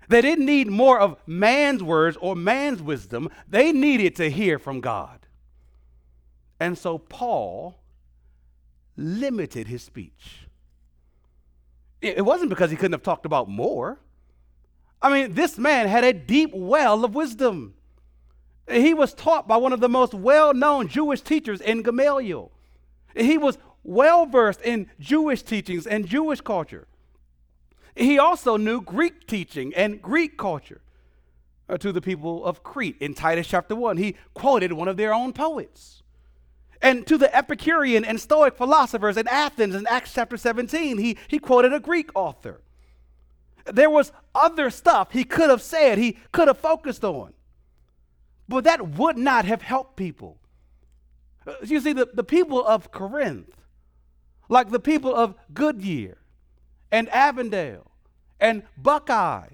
They 0.08 0.20
didn't 0.20 0.46
need 0.46 0.68
more 0.68 1.00
of 1.00 1.16
man's 1.26 1.82
words 1.82 2.16
or 2.20 2.36
man's 2.36 2.80
wisdom. 2.82 3.30
They 3.48 3.72
needed 3.72 4.14
to 4.16 4.30
hear 4.30 4.58
from 4.58 4.80
God. 4.80 5.26
And 6.60 6.78
so 6.78 6.98
Paul 6.98 7.80
limited 8.96 9.66
his 9.66 9.82
speech. 9.82 10.46
It 12.00 12.24
wasn't 12.24 12.50
because 12.50 12.70
he 12.70 12.76
couldn't 12.76 12.92
have 12.92 13.02
talked 13.02 13.26
about 13.26 13.48
more. 13.48 13.98
I 15.02 15.12
mean, 15.12 15.34
this 15.34 15.58
man 15.58 15.88
had 15.88 16.04
a 16.04 16.12
deep 16.12 16.50
well 16.54 17.04
of 17.04 17.14
wisdom. 17.14 17.74
He 18.68 18.94
was 18.94 19.14
taught 19.14 19.46
by 19.46 19.56
one 19.56 19.72
of 19.72 19.80
the 19.80 19.88
most 19.88 20.12
well 20.12 20.52
known 20.52 20.88
Jewish 20.88 21.20
teachers 21.20 21.60
in 21.60 21.82
Gamaliel. 21.82 22.50
He 23.14 23.38
was 23.38 23.58
well 23.84 24.26
versed 24.26 24.60
in 24.62 24.90
Jewish 24.98 25.42
teachings 25.42 25.86
and 25.86 26.06
Jewish 26.06 26.40
culture. 26.40 26.86
He 27.94 28.18
also 28.18 28.56
knew 28.56 28.80
Greek 28.80 29.26
teaching 29.26 29.72
and 29.74 30.02
Greek 30.02 30.36
culture 30.36 30.82
uh, 31.68 31.78
to 31.78 31.92
the 31.92 32.00
people 32.00 32.44
of 32.44 32.62
Crete. 32.62 32.96
In 33.00 33.14
Titus 33.14 33.46
chapter 33.46 33.74
1, 33.74 33.96
he 33.96 34.16
quoted 34.34 34.72
one 34.72 34.88
of 34.88 34.96
their 34.96 35.14
own 35.14 35.32
poets. 35.32 36.02
And 36.82 37.06
to 37.06 37.16
the 37.16 37.34
Epicurean 37.34 38.04
and 38.04 38.20
Stoic 38.20 38.54
philosophers 38.56 39.16
in 39.16 39.26
Athens 39.28 39.74
in 39.74 39.86
Acts 39.86 40.12
chapter 40.12 40.36
17, 40.36 40.98
he, 40.98 41.16
he 41.28 41.38
quoted 41.38 41.72
a 41.72 41.80
Greek 41.80 42.10
author. 42.14 42.60
There 43.64 43.90
was 43.90 44.12
other 44.34 44.68
stuff 44.68 45.12
he 45.12 45.24
could 45.24 45.48
have 45.48 45.62
said, 45.62 45.96
he 45.98 46.18
could 46.32 46.48
have 46.48 46.58
focused 46.58 47.02
on. 47.02 47.32
But 48.48 48.64
that 48.64 48.88
would 48.90 49.16
not 49.16 49.44
have 49.44 49.62
helped 49.62 49.96
people. 49.96 50.38
Uh, 51.46 51.54
you 51.64 51.80
see, 51.80 51.92
the, 51.92 52.08
the 52.12 52.24
people 52.24 52.64
of 52.64 52.90
Corinth, 52.90 53.56
like 54.48 54.70
the 54.70 54.80
people 54.80 55.14
of 55.14 55.34
Goodyear 55.52 56.18
and 56.90 57.08
Avondale 57.10 57.90
and 58.40 58.62
Buckeye 58.76 59.48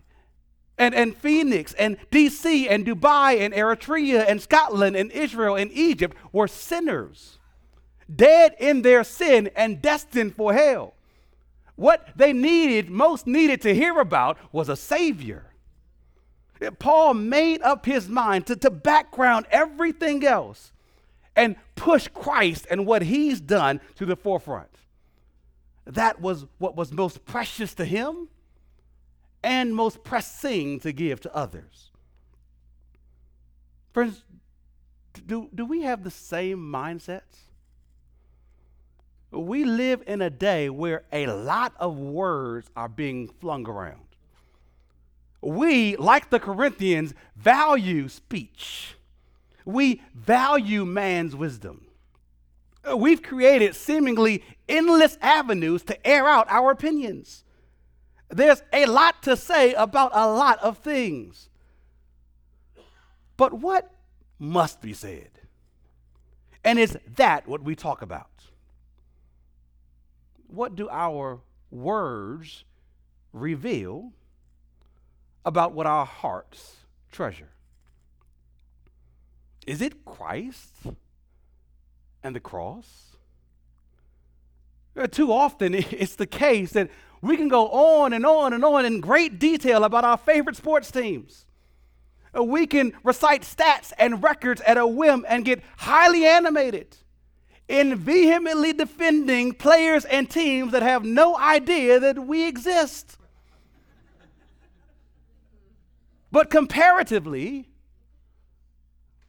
and, 0.78 0.94
and 0.94 1.16
Phoenix 1.16 1.72
and 1.74 1.96
DC 2.11 2.66
and 2.68 2.87
Dubai 2.87 3.40
and 3.40 3.55
Eritrea 3.55 4.24
and 4.28 4.40
Scotland 4.40 4.96
and 4.96 5.11
Israel 5.12 5.57
and 5.57 5.70
Egypt, 5.72 6.16
were 6.33 6.48
sinners, 6.48 7.38
dead 8.14 8.55
in 8.59 8.83
their 8.83 9.05
sin 9.05 9.50
and 9.55 9.81
destined 9.81 10.35
for 10.35 10.52
hell. 10.52 10.94
What 11.76 12.09
they 12.16 12.33
needed, 12.33 12.90
most 12.90 13.26
needed 13.26 13.62
to 13.62 13.74
hear 13.74 13.98
about, 13.98 14.38
was 14.52 14.68
a 14.68 14.76
Savior. 14.76 15.52
Paul 16.70 17.14
made 17.14 17.62
up 17.62 17.87
his 17.87 18.09
mind 18.09 18.46
to, 18.46 18.57
to 18.57 18.70
background 18.70 19.46
everything 19.51 20.25
else 20.25 20.72
and 21.35 21.57
push 21.77 22.09
Christ 22.09 22.66
and 22.70 22.87
what 22.87 23.03
he's 23.03 23.40
done 23.40 23.81
to 23.96 24.07
the 24.07 24.16
forefront. 24.16 24.68
That 25.85 26.20
was 26.20 26.46
what 26.59 26.77
was 26.77 26.92
most 26.92 27.25
precious 27.25 27.75
to 27.75 27.85
him 27.85 28.29
and 29.42 29.75
most 29.75 30.05
pressing 30.05 30.79
to 30.81 30.92
give 30.92 31.20
to 31.22 31.35
others. 31.35 31.90
Friends, 33.92 34.22
do, 35.27 35.48
do 35.55 35.66
we 35.66 35.83
have 35.83 36.05
the 36.05 36.11
same 36.11 36.59
mindsets? 36.59 37.48
We 39.31 39.64
live 39.64 40.03
in 40.07 40.22
a 40.22 40.31
day 40.31 40.70
where 40.70 41.05
a 41.12 41.27
lot 41.27 41.75
of 41.79 41.98
words 41.98 42.70
are 42.77 42.88
being 42.88 43.29
flung 43.29 43.66
around 43.66 44.12
we, 45.42 45.96
like 45.96 46.31
the 46.31 46.40
Corinthians, 46.40 47.14
value 47.37 48.09
speech. 48.09 48.94
We 49.64 50.00
value 50.14 50.85
man's 50.85 51.37
wisdom. 51.37 51.87
Uh, 52.88 52.96
we've 52.96 53.22
created 53.22 53.74
seemingly 53.76 54.44
endless 54.68 55.18
avenues 55.20 55.83
to 55.85 56.07
air 56.07 56.28
out 56.28 56.46
our 56.48 56.70
opinions. 56.70 57.44
There's 58.31 58.62
a 58.72 58.87
lot 58.87 59.22
to 59.24 59.37
say 59.37 59.74
about 59.74 60.12
a 60.14 60.26
lot 60.26 60.59
of 60.61 60.78
things. 60.78 61.48
But 63.37 63.52
what 63.52 63.90
must 64.38 64.81
be 64.81 64.92
said? 64.92 65.31
And 66.64 66.78
is 66.78 66.96
that 67.16 67.46
what 67.46 67.62
we 67.62 67.74
talk 67.74 68.02
about? 68.02 68.31
What 70.46 70.76
do 70.76 70.88
our 70.88 71.40
words 71.70 72.64
reveal 73.33 74.12
about 75.44 75.72
what 75.72 75.87
our 75.87 76.07
hearts 76.07 76.76
treasure? 77.11 77.48
Is 79.66 79.81
it 79.81 80.05
Christ 80.05 80.70
and 82.22 82.35
the 82.35 82.40
cross? 82.40 83.16
Uh, 84.96 85.07
too 85.07 85.33
often, 85.33 85.74
it's 85.74 86.16
the 86.16 86.26
case 86.26 86.72
that 86.72 86.90
we 87.20 87.37
can 87.37 87.48
go 87.48 87.68
on 87.68 88.12
and 88.12 88.26
on 88.26 88.52
and 88.52 88.64
on 88.64 88.85
in 88.85 89.00
great 89.00 89.38
detail 89.38 89.85
about 89.85 90.05
our 90.05 90.16
favorite 90.16 90.57
sports 90.57 90.90
teams. 90.90 91.46
Uh, 92.37 92.42
we 92.42 92.66
can 92.66 92.92
recite 93.05 93.42
stats 93.42 93.92
and 93.98 94.22
records 94.22 94.61
at 94.62 94.76
a 94.76 94.87
whim 94.87 95.24
and 95.28 95.44
get 95.44 95.62
highly 95.76 96.26
animated 96.26 96.96
in 97.68 97.94
vehemently 97.96 98.72
defending 98.72 99.52
players 99.52 100.05
and 100.07 100.28
teams 100.28 100.72
that 100.72 100.83
have 100.83 101.05
no 101.05 101.37
idea 101.38 102.00
that 102.00 102.18
we 102.26 102.46
exist. 102.46 103.16
But 106.33 106.51
comparatively, 106.51 107.68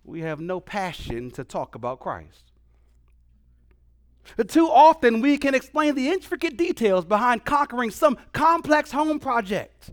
we 0.04 0.22
have 0.22 0.40
no 0.40 0.60
passion 0.60 1.30
to 1.32 1.44
talk 1.44 1.76
about 1.76 2.00
Christ. 2.00 2.52
Too 4.48 4.70
often, 4.70 5.20
we 5.22 5.38
can 5.38 5.54
explain 5.54 5.96
the 5.96 6.10
intricate 6.10 6.56
details 6.56 7.04
behind 7.04 7.44
conquering 7.44 7.92
some 7.92 8.18
complex 8.32 8.92
home 8.92 9.20
project, 9.20 9.92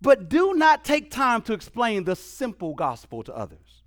but 0.00 0.28
do 0.28 0.54
not 0.54 0.84
take 0.84 1.10
time 1.10 1.40
to 1.42 1.52
explain 1.52 2.04
the 2.04 2.16
simple 2.16 2.74
gospel 2.74 3.22
to 3.22 3.34
others. 3.34 3.82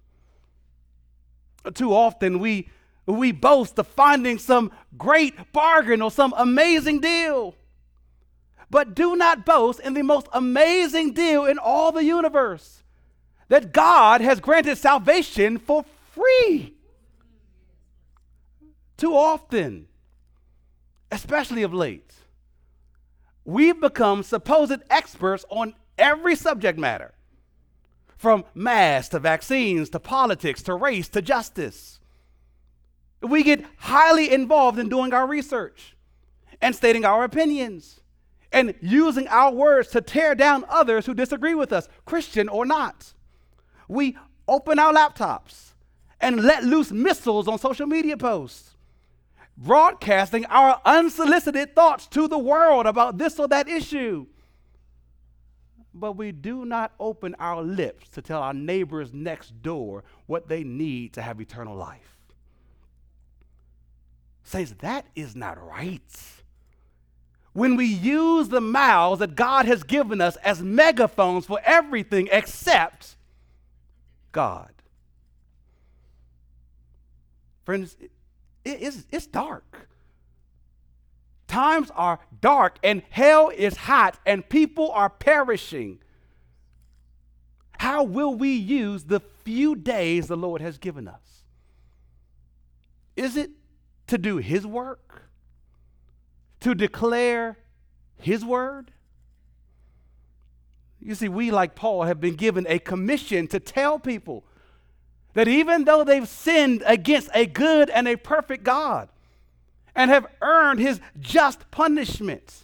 Too 1.73 1.93
often, 1.93 2.39
we, 2.39 2.69
we 3.05 3.33
boast 3.33 3.77
of 3.77 3.87
finding 3.87 4.37
some 4.37 4.71
great 4.97 5.51
bargain 5.51 6.01
or 6.01 6.09
some 6.09 6.33
amazing 6.37 7.01
deal, 7.01 7.55
but 8.69 8.95
do 8.95 9.15
not 9.15 9.45
boast 9.45 9.79
in 9.79 9.93
the 9.93 10.03
most 10.03 10.27
amazing 10.33 11.13
deal 11.13 11.45
in 11.45 11.57
all 11.57 11.91
the 11.91 12.03
universe 12.03 12.83
that 13.47 13.73
God 13.73 14.21
has 14.21 14.39
granted 14.39 14.77
salvation 14.77 15.57
for 15.57 15.83
free. 16.11 16.75
Too 18.97 19.15
often, 19.15 19.87
especially 21.11 21.63
of 21.63 21.73
late, 21.73 22.13
we've 23.43 23.79
become 23.79 24.21
supposed 24.21 24.81
experts 24.89 25.45
on 25.49 25.73
every 25.97 26.35
subject 26.35 26.77
matter 26.77 27.13
from 28.17 28.43
mass 28.53 29.09
to 29.09 29.19
vaccines 29.19 29.89
to 29.89 29.99
politics 29.99 30.61
to 30.63 30.73
race 30.75 31.07
to 31.09 31.21
justice. 31.21 31.99
We 33.21 33.43
get 33.43 33.65
highly 33.77 34.31
involved 34.31 34.77
in 34.77 34.89
doing 34.89 35.13
our 35.13 35.25
research 35.25 35.95
and 36.61 36.75
stating 36.75 37.05
our 37.05 37.23
opinions 37.23 38.01
and 38.51 38.73
using 38.81 39.27
our 39.27 39.53
words 39.53 39.89
to 39.89 40.01
tear 40.01 40.35
down 40.35 40.65
others 40.69 41.05
who 41.05 41.13
disagree 41.13 41.55
with 41.55 41.71
us, 41.71 41.87
Christian 42.05 42.49
or 42.49 42.65
not 42.65 43.13
we 43.89 44.15
open 44.47 44.79
our 44.79 44.93
laptops 44.93 45.73
and 46.21 46.43
let 46.43 46.63
loose 46.63 46.91
missiles 46.91 47.47
on 47.47 47.59
social 47.59 47.87
media 47.87 48.15
posts, 48.15 48.75
broadcasting 49.57 50.45
our 50.45 50.79
unsolicited 50.85 51.75
thoughts 51.75 52.07
to 52.07 52.27
the 52.29 52.37
world 52.37 52.85
about 52.85 53.17
this 53.17 53.37
or 53.39 53.47
that 53.49 53.67
issue. 53.67 54.27
But 55.93 56.13
we 56.13 56.31
do 56.31 56.65
not 56.65 56.93
open 56.99 57.35
our 57.39 57.63
lips 57.63 58.07
to 58.09 58.21
tell 58.21 58.41
our 58.41 58.53
neighbors 58.53 59.11
next 59.11 59.61
door 59.61 60.03
what 60.27 60.47
they 60.47 60.63
need 60.63 61.13
to 61.13 61.21
have 61.21 61.41
eternal 61.41 61.75
life. 61.75 62.17
Says 64.43 64.75
that 64.79 65.05
is 65.15 65.35
not 65.35 65.61
right. 65.61 66.38
When 67.59 67.75
we 67.75 67.87
use 67.87 68.47
the 68.47 68.61
mouths 68.61 69.19
that 69.19 69.35
God 69.35 69.65
has 69.65 69.83
given 69.83 70.21
us 70.21 70.37
as 70.37 70.61
megaphones 70.61 71.45
for 71.45 71.59
everything 71.65 72.29
except 72.31 73.17
God. 74.31 74.71
Friends, 77.65 77.97
it, 77.99 78.11
it's, 78.63 79.05
it's 79.11 79.25
dark. 79.25 79.89
Times 81.49 81.91
are 81.97 82.21
dark 82.39 82.77
and 82.81 83.01
hell 83.09 83.51
is 83.53 83.75
hot 83.75 84.17
and 84.25 84.47
people 84.47 84.89
are 84.91 85.09
perishing. 85.09 85.99
How 87.71 88.03
will 88.03 88.35
we 88.35 88.53
use 88.53 89.03
the 89.03 89.19
few 89.19 89.75
days 89.75 90.27
the 90.27 90.37
Lord 90.37 90.61
has 90.61 90.77
given 90.77 91.09
us? 91.09 91.43
Is 93.17 93.35
it 93.35 93.51
to 94.07 94.17
do 94.17 94.37
His 94.37 94.65
work? 94.65 95.28
To 96.61 96.75
declare 96.75 97.57
His 98.17 98.43
word? 98.43 98.91
You 101.01 101.15
see, 101.15 101.29
we, 101.29 101.51
like 101.51 101.75
Paul, 101.75 102.03
have 102.03 102.19
been 102.19 102.35
given 102.35 102.65
a 102.67 102.79
commission 102.79 103.47
to 103.47 103.59
tell 103.59 103.99
people 103.99 104.43
that 105.33 105.47
even 105.47 105.85
though 105.85 106.03
they've 106.03 106.27
sinned 106.27 106.83
against 106.85 107.29
a 107.33 107.45
good 107.45 107.89
and 107.89 108.07
a 108.07 108.17
perfect 108.17 108.63
God 108.63 109.09
and 109.95 110.11
have 110.11 110.27
earned 110.41 110.79
his 110.79 110.99
just 111.19 111.69
punishment, 111.71 112.63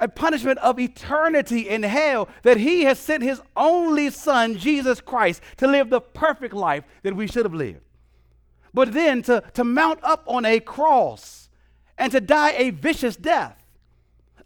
a 0.00 0.08
punishment 0.08 0.58
of 0.58 0.78
eternity 0.78 1.68
in 1.68 1.82
hell, 1.82 2.28
that 2.42 2.58
he 2.58 2.82
has 2.84 2.98
sent 2.98 3.22
his 3.22 3.40
only 3.56 4.10
son, 4.10 4.58
Jesus 4.58 5.00
Christ, 5.00 5.40
to 5.58 5.66
live 5.66 5.90
the 5.90 6.00
perfect 6.00 6.54
life 6.54 6.84
that 7.02 7.16
we 7.16 7.26
should 7.26 7.44
have 7.44 7.54
lived. 7.54 7.80
But 8.74 8.92
then 8.92 9.22
to, 9.22 9.42
to 9.54 9.64
mount 9.64 10.00
up 10.02 10.24
on 10.26 10.44
a 10.44 10.60
cross 10.60 11.43
and 11.98 12.12
to 12.12 12.20
die 12.20 12.52
a 12.52 12.70
vicious 12.70 13.16
death 13.16 13.64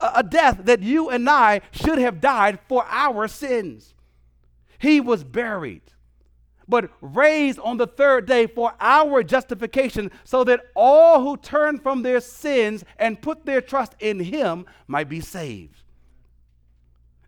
a 0.01 0.23
death 0.23 0.61
that 0.65 0.83
you 0.83 1.11
and 1.11 1.29
I 1.29 1.61
should 1.71 1.99
have 1.99 2.21
died 2.21 2.59
for 2.69 2.85
our 2.89 3.29
sins. 3.29 3.95
He 4.79 5.01
was 5.01 5.25
buried, 5.25 5.83
but 6.69 6.91
raised 7.01 7.59
on 7.61 7.79
the 7.79 7.87
third 7.87 8.27
day 8.27 8.47
for 8.47 8.75
our 8.81 9.23
justification, 9.23 10.11
so 10.25 10.45
that 10.45 10.67
all 10.75 11.23
who 11.23 11.37
turn 11.37 11.79
from 11.79 12.03
their 12.03 12.21
sins 12.21 12.85
and 12.99 13.21
put 13.21 13.45
their 13.45 13.61
trust 13.61 13.95
in 13.99 14.21
Him 14.21 14.67
might 14.87 15.09
be 15.09 15.21
saved. 15.21 15.83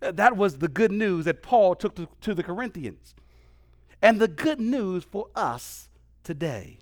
That 0.00 0.36
was 0.36 0.58
the 0.58 0.68
good 0.68 0.92
news 0.92 1.24
that 1.26 1.42
Paul 1.42 1.74
took 1.74 1.96
to, 1.96 2.08
to 2.22 2.34
the 2.34 2.42
Corinthians. 2.42 3.14
And 4.00 4.18
the 4.18 4.28
good 4.28 4.60
news 4.60 5.04
for 5.04 5.26
us 5.34 5.88
today 6.24 6.78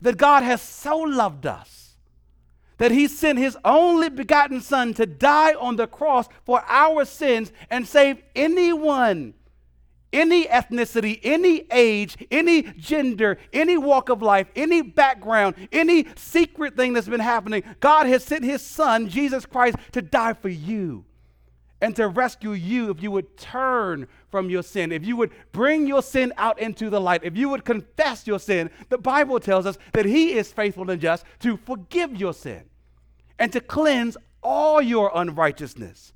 that 0.00 0.16
God 0.16 0.42
has 0.42 0.60
so 0.60 0.96
loved 0.98 1.46
us 1.46 1.89
that 2.80 2.90
he 2.90 3.06
sent 3.06 3.38
his 3.38 3.58
only 3.62 4.08
begotten 4.08 4.58
son 4.62 4.94
to 4.94 5.04
die 5.04 5.52
on 5.52 5.76
the 5.76 5.86
cross 5.86 6.26
for 6.46 6.64
our 6.66 7.04
sins 7.04 7.52
and 7.68 7.86
save 7.86 8.22
anyone, 8.34 9.34
any 10.14 10.46
ethnicity, 10.46 11.20
any 11.22 11.66
age, 11.70 12.16
any 12.30 12.62
gender, 12.62 13.36
any 13.52 13.76
walk 13.76 14.08
of 14.08 14.22
life, 14.22 14.48
any 14.56 14.80
background, 14.80 15.54
any 15.70 16.06
secret 16.16 16.74
thing 16.74 16.94
that's 16.94 17.06
been 17.06 17.20
happening. 17.20 17.62
God 17.80 18.06
has 18.06 18.24
sent 18.24 18.44
his 18.44 18.62
son, 18.62 19.10
Jesus 19.10 19.44
Christ, 19.44 19.76
to 19.92 20.00
die 20.00 20.32
for 20.32 20.48
you 20.48 21.04
and 21.80 21.96
to 21.96 22.08
rescue 22.08 22.52
you 22.52 22.90
if 22.90 23.02
you 23.02 23.10
would 23.10 23.36
turn 23.36 24.06
from 24.30 24.50
your 24.50 24.62
sin, 24.62 24.92
if 24.92 25.04
you 25.04 25.16
would 25.16 25.30
bring 25.52 25.86
your 25.86 26.02
sin 26.02 26.32
out 26.36 26.58
into 26.58 26.90
the 26.90 27.00
light, 27.00 27.24
if 27.24 27.36
you 27.36 27.48
would 27.48 27.64
confess 27.64 28.26
your 28.26 28.38
sin. 28.38 28.70
The 28.88 28.98
Bible 28.98 29.40
tells 29.40 29.66
us 29.66 29.78
that 29.92 30.04
He 30.04 30.32
is 30.32 30.52
faithful 30.52 30.90
and 30.90 31.00
just 31.00 31.24
to 31.40 31.56
forgive 31.56 32.16
your 32.16 32.34
sin 32.34 32.64
and 33.38 33.52
to 33.52 33.60
cleanse 33.60 34.16
all 34.42 34.82
your 34.82 35.10
unrighteousness. 35.14 36.12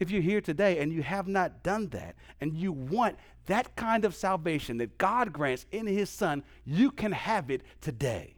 If 0.00 0.10
you're 0.10 0.22
here 0.22 0.40
today 0.40 0.78
and 0.78 0.92
you 0.92 1.02
have 1.02 1.28
not 1.28 1.62
done 1.62 1.88
that, 1.90 2.16
and 2.40 2.56
you 2.56 2.72
want 2.72 3.16
that 3.46 3.76
kind 3.76 4.04
of 4.04 4.14
salvation 4.14 4.78
that 4.78 4.96
God 4.96 5.32
grants 5.32 5.66
in 5.70 5.86
His 5.86 6.08
Son, 6.08 6.42
you 6.64 6.90
can 6.90 7.12
have 7.12 7.50
it 7.50 7.62
today. 7.80 8.36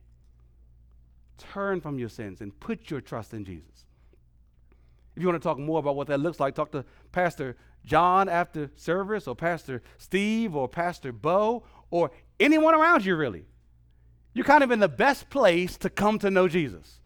Turn 1.38 1.80
from 1.80 1.98
your 1.98 2.08
sins 2.08 2.40
and 2.40 2.58
put 2.58 2.90
your 2.90 3.00
trust 3.00 3.32
in 3.32 3.44
Jesus. 3.44 3.86
If 5.14 5.22
you 5.22 5.28
want 5.28 5.42
to 5.42 5.46
talk 5.46 5.58
more 5.58 5.78
about 5.78 5.96
what 5.96 6.08
that 6.08 6.20
looks 6.20 6.40
like, 6.40 6.54
talk 6.54 6.72
to 6.72 6.84
Pastor 7.12 7.56
John 7.84 8.28
after 8.28 8.70
service, 8.76 9.26
or 9.26 9.34
Pastor 9.34 9.82
Steve, 9.98 10.54
or 10.54 10.68
Pastor 10.68 11.12
Bo, 11.12 11.64
or 11.90 12.10
anyone 12.40 12.74
around 12.74 13.04
you, 13.04 13.16
really 13.16 13.44
you're 14.34 14.44
kind 14.44 14.64
of 14.64 14.70
in 14.70 14.80
the 14.80 14.88
best 14.88 15.28
place 15.30 15.76
to 15.78 15.90
come 15.90 16.18
to 16.20 16.30
know 16.30 16.48
Jesus, 16.48 17.00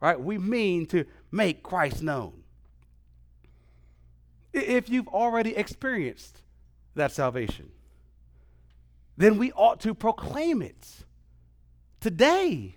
right? 0.00 0.20
We 0.20 0.38
mean 0.38 0.86
to 0.86 1.04
make 1.30 1.62
Christ 1.62 2.02
known. 2.02 2.42
If 4.52 4.88
you've 4.88 5.08
already 5.08 5.56
experienced 5.56 6.42
that 6.94 7.12
salvation, 7.12 7.70
then 9.16 9.38
we 9.38 9.52
ought 9.52 9.80
to 9.80 9.94
proclaim 9.94 10.62
it 10.62 11.04
today. 12.00 12.76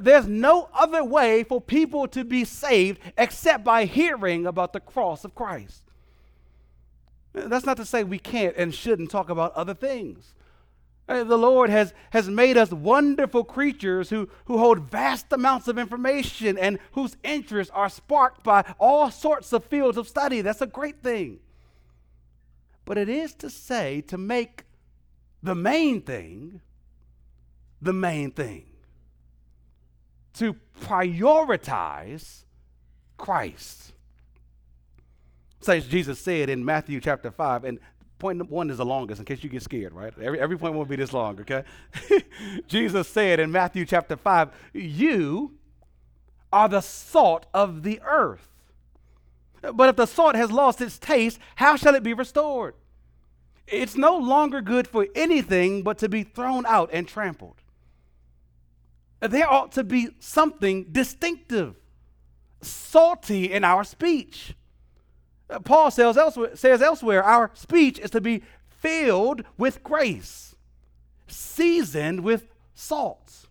There's 0.00 0.26
no 0.26 0.68
other 0.74 1.04
way 1.04 1.44
for 1.44 1.60
people 1.60 2.08
to 2.08 2.24
be 2.24 2.44
saved 2.44 3.00
except 3.16 3.64
by 3.64 3.84
hearing 3.84 4.46
about 4.46 4.72
the 4.72 4.80
cross 4.80 5.24
of 5.24 5.34
Christ. 5.34 5.82
That's 7.32 7.66
not 7.66 7.76
to 7.76 7.84
say 7.84 8.02
we 8.02 8.18
can't 8.18 8.56
and 8.56 8.74
shouldn't 8.74 9.10
talk 9.10 9.28
about 9.28 9.52
other 9.54 9.74
things. 9.74 10.34
The 11.06 11.24
Lord 11.38 11.70
has, 11.70 11.94
has 12.10 12.28
made 12.28 12.56
us 12.56 12.72
wonderful 12.72 13.44
creatures 13.44 14.10
who, 14.10 14.28
who 14.46 14.58
hold 14.58 14.90
vast 14.90 15.32
amounts 15.32 15.68
of 15.68 15.78
information 15.78 16.58
and 16.58 16.80
whose 16.92 17.16
interests 17.22 17.72
are 17.74 17.88
sparked 17.88 18.42
by 18.42 18.64
all 18.78 19.10
sorts 19.10 19.52
of 19.52 19.64
fields 19.64 19.98
of 19.98 20.08
study. 20.08 20.40
That's 20.40 20.62
a 20.62 20.66
great 20.66 21.02
thing. 21.02 21.38
But 22.84 22.98
it 22.98 23.08
is 23.08 23.34
to 23.34 23.50
say 23.50 24.00
to 24.02 24.18
make 24.18 24.64
the 25.42 25.54
main 25.54 26.00
thing 26.02 26.60
the 27.80 27.92
main 27.92 28.30
thing, 28.30 28.64
to 30.38 30.56
prioritize 30.82 32.44
Christ. 33.16 33.92
Says 35.60 35.86
Jesus 35.86 36.18
said 36.18 36.48
in 36.48 36.64
Matthew 36.64 37.00
chapter 37.00 37.30
5, 37.30 37.64
and 37.64 37.78
point 38.18 38.48
one 38.50 38.70
is 38.70 38.78
the 38.78 38.84
longest 38.84 39.18
in 39.18 39.24
case 39.24 39.42
you 39.42 39.50
get 39.50 39.62
scared, 39.62 39.92
right? 39.92 40.12
Every, 40.20 40.38
every 40.38 40.58
point 40.58 40.74
won't 40.74 40.88
be 40.88 40.96
this 40.96 41.12
long, 41.12 41.40
okay? 41.40 41.64
Jesus 42.68 43.08
said 43.08 43.40
in 43.40 43.50
Matthew 43.50 43.84
chapter 43.84 44.16
5, 44.16 44.50
You 44.74 45.54
are 46.52 46.68
the 46.68 46.80
salt 46.80 47.46
of 47.52 47.82
the 47.82 48.00
earth. 48.06 48.48
But 49.74 49.88
if 49.88 49.96
the 49.96 50.06
salt 50.06 50.36
has 50.36 50.52
lost 50.52 50.80
its 50.80 50.98
taste, 50.98 51.38
how 51.56 51.76
shall 51.76 51.94
it 51.94 52.02
be 52.02 52.14
restored? 52.14 52.74
It's 53.66 53.96
no 53.96 54.16
longer 54.16 54.60
good 54.60 54.86
for 54.86 55.08
anything 55.14 55.82
but 55.82 55.98
to 55.98 56.08
be 56.08 56.22
thrown 56.22 56.64
out 56.66 56.90
and 56.92 57.08
trampled. 57.08 57.56
There 59.28 59.50
ought 59.50 59.72
to 59.72 59.84
be 59.84 60.08
something 60.18 60.84
distinctive, 60.92 61.76
salty 62.60 63.52
in 63.52 63.64
our 63.64 63.84
speech. 63.84 64.54
Uh, 65.48 65.60
Paul 65.60 65.90
says 65.90 66.16
elsewhere, 66.16 66.56
says 66.56 66.82
elsewhere, 66.82 67.22
our 67.22 67.50
speech 67.54 67.98
is 67.98 68.10
to 68.10 68.20
be 68.20 68.42
filled 68.68 69.42
with 69.56 69.82
grace, 69.82 70.54
seasoned 71.26 72.20
with 72.20 72.48
salt. 72.74 73.46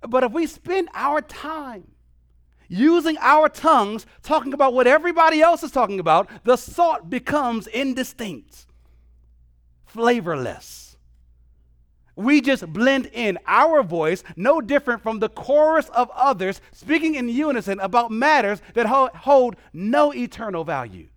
But 0.00 0.22
if 0.24 0.32
we 0.32 0.46
spend 0.46 0.88
our 0.94 1.20
time 1.20 1.92
using 2.68 3.16
our 3.20 3.48
tongues 3.48 4.06
talking 4.22 4.52
about 4.52 4.74
what 4.74 4.86
everybody 4.86 5.40
else 5.40 5.62
is 5.62 5.70
talking 5.70 6.00
about, 6.00 6.28
the 6.44 6.56
salt 6.56 7.08
becomes 7.08 7.66
indistinct, 7.66 8.66
flavorless 9.86 10.85
we 12.16 12.40
just 12.40 12.66
blend 12.72 13.10
in 13.12 13.38
our 13.46 13.82
voice, 13.82 14.24
no 14.34 14.62
different 14.62 15.02
from 15.02 15.18
the 15.18 15.28
chorus 15.28 15.90
of 15.90 16.10
others 16.14 16.62
speaking 16.72 17.14
in 17.14 17.28
unison 17.28 17.78
about 17.78 18.10
matters 18.10 18.62
that 18.72 18.86
hold 18.86 19.56
no 19.74 20.12
eternal 20.14 20.64
value. 20.64 21.08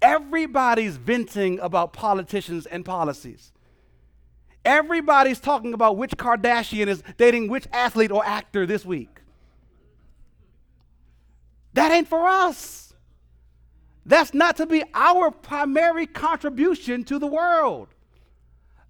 Everybody's 0.00 0.96
venting 0.96 1.58
about 1.58 1.92
politicians 1.92 2.66
and 2.66 2.84
policies. 2.84 3.52
Everybody's 4.64 5.40
talking 5.40 5.74
about 5.74 5.96
which 5.96 6.16
Kardashian 6.16 6.86
is 6.86 7.02
dating 7.16 7.48
which 7.48 7.66
athlete 7.72 8.12
or 8.12 8.24
actor 8.24 8.64
this 8.66 8.84
week. 8.84 9.20
That 11.72 11.90
ain't 11.92 12.08
for 12.08 12.26
us. 12.26 12.94
That's 14.04 14.32
not 14.32 14.56
to 14.58 14.66
be 14.66 14.84
our 14.94 15.32
primary 15.32 16.06
contribution 16.06 17.02
to 17.04 17.18
the 17.18 17.26
world. 17.26 17.88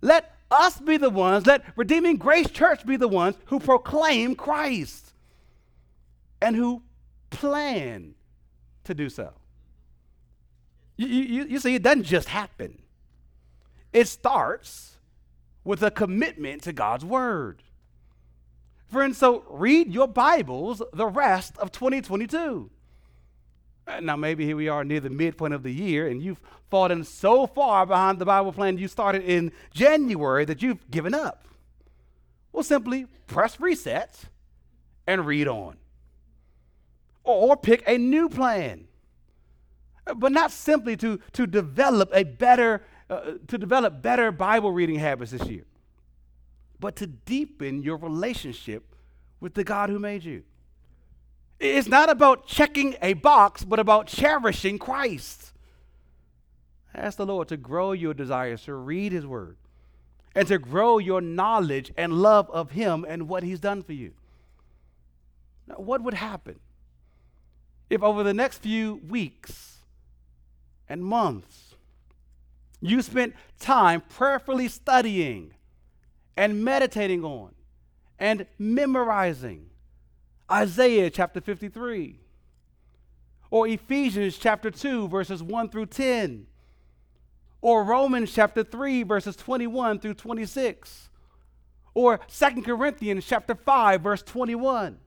Let 0.07 0.37
us 0.53 0.79
be 0.79 0.99
the 0.99 1.11
ones, 1.11 1.47
let 1.47 1.65
Redeeming 1.75 2.17
Grace 2.17 2.49
Church 2.49 2.87
be 2.87 2.97
the 2.97 3.09
ones 3.09 3.35
who 3.47 3.59
proclaim 3.59 4.37
Christ 4.37 5.13
and 6.41 6.55
who 6.55 6.85
plan 7.31 8.15
to 8.85 8.95
do 8.95 9.09
so. 9.09 9.33
You, 10.97 11.09
you, 11.09 11.45
you 11.47 11.59
see, 11.59 11.75
it 11.75 11.83
doesn't 11.83 12.05
just 12.05 12.29
happen, 12.29 12.79
it 13.93 14.07
starts 14.07 14.99
with 15.65 15.83
a 15.83 15.91
commitment 15.91 16.63
to 16.63 16.73
God's 16.73 17.05
Word. 17.05 17.65
Friends, 18.87 19.19
so 19.19 19.43
read 19.51 19.93
your 19.93 20.07
Bibles 20.07 20.81
the 20.93 21.07
rest 21.07 21.59
of 21.59 21.73
2022. 21.73 22.71
Now, 24.03 24.17
maybe 24.17 24.45
here 24.45 24.57
we 24.57 24.69
are 24.69 24.85
near 24.85 25.01
the 25.01 25.11
midpoint 25.11 25.55
of 25.55 25.63
the 25.63 25.71
year, 25.71 26.09
and 26.09 26.21
you've 26.21 26.41
fallen 26.71 27.05
so 27.05 27.47
far 27.47 27.87
behind 27.87 28.19
the 28.19 28.25
Bible 28.25 28.53
plan 28.53 28.79
you 28.79 28.89
started 28.89 29.23
in 29.23 29.53
January 29.73 30.45
that 30.45 30.61
you've 30.61 30.91
given 30.91 31.15
up. 31.15 31.47
Well, 32.53 32.65
simply 32.65 33.07
press 33.27 33.61
reset 33.61 34.25
and 35.07 35.25
read 35.25 35.47
on. 35.47 35.77
Or 37.23 37.57
pick 37.57 37.85
a 37.87 37.97
new 37.97 38.29
plan. 38.29 38.89
But 40.17 40.33
not 40.33 40.51
simply 40.51 40.97
to, 40.99 41.21
to 41.33 41.47
develop 41.47 42.11
a 42.13 42.25
better, 42.25 42.83
uh, 43.09 43.33
to 43.47 43.59
develop 43.59 44.03
better 44.03 44.33
Bible 44.33 44.73
reading 44.73 44.97
habits 44.97 45.33
this 45.33 45.47
year, 45.47 45.65
but 46.81 46.97
to 46.97 47.07
deepen 47.07 47.83
your 47.83 47.97
relationship 47.97 48.95
with 49.41 49.55
the 49.55 49.65
God 49.65 49.91
who 49.91 49.99
made 49.99 50.25
you. 50.25 50.43
It's 51.59 51.89
not 51.89 52.11
about 52.11 52.47
checking 52.47 52.97
a 53.01 53.15
box, 53.15 53.65
but 53.65 53.79
about 53.79 54.07
cherishing 54.07 54.79
Christ. 54.79 55.53
Ask 56.95 57.17
the 57.17 57.27
Lord 57.27 57.49
to 57.49 57.57
grow 57.57 57.93
your 57.93 58.15
desires 58.15 58.63
to 58.65 58.75
read 58.75 59.13
His 59.13 59.27
Word 59.27 59.57
and 60.35 60.47
to 60.49 60.59
grow 60.59 60.99
your 60.99 61.21
knowledge 61.21 61.93
and 61.97 62.13
love 62.13 62.51
of 62.51 62.73
Him 62.73 63.07
and 63.09 63.29
what 63.29 63.43
He's 63.43 63.61
done 63.61 63.83
for 63.83 63.93
you. 63.93 64.13
Now, 65.67 65.77
what 65.77 66.03
would 66.03 66.15
happen 66.15 66.61
if 67.89 68.03
over 68.03 68.23
the 68.23 68.35
next 68.35 68.59
few 68.59 69.01
weeks 69.09 69.79
and 70.89 71.05
months 71.05 71.75
you 72.81 73.03
spent 73.03 73.35
time 73.59 74.03
prayerfully 74.09 74.69
studying 74.69 75.55
and 76.37 76.65
meditating 76.65 77.25
on 77.25 77.55
and 78.19 78.47
memorizing 78.59 79.71
Isaiah 80.51 81.11
chapter 81.11 81.41
53, 81.41 82.21
or 83.51 83.67
Ephesians 83.67 84.39
chapter 84.39 84.71
2, 84.71 85.09
verses 85.09 85.43
1 85.43 85.69
through 85.71 85.87
10, 85.87 86.47
or 87.61 87.83
Romans 87.83 88.33
chapter 88.33 88.63
3, 88.63 89.03
verses 89.03 89.35
21 89.35 89.99
through 89.99 90.15
26, 90.15 91.11
or 91.95 92.21
Second 92.29 92.65
Corinthians 92.65 93.27
chapter 93.27 93.55
5, 93.55 94.01
verse 94.01 94.23
21. 94.23 94.99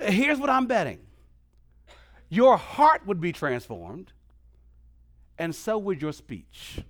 Here's 0.00 0.38
what 0.38 0.50
I'm 0.50 0.66
betting 0.66 1.00
your 2.28 2.56
heart 2.56 3.06
would 3.06 3.20
be 3.20 3.30
transformed, 3.30 4.12
and 5.38 5.54
so 5.54 5.78
would 5.78 6.02
your 6.02 6.12
speech. 6.12 6.80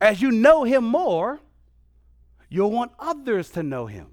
As 0.00 0.22
you 0.22 0.30
know 0.30 0.62
Him 0.62 0.84
more, 0.84 1.40
you'll 2.48 2.70
want 2.70 2.92
others 2.98 3.50
to 3.50 3.62
know 3.64 3.86
Him. 3.86 4.11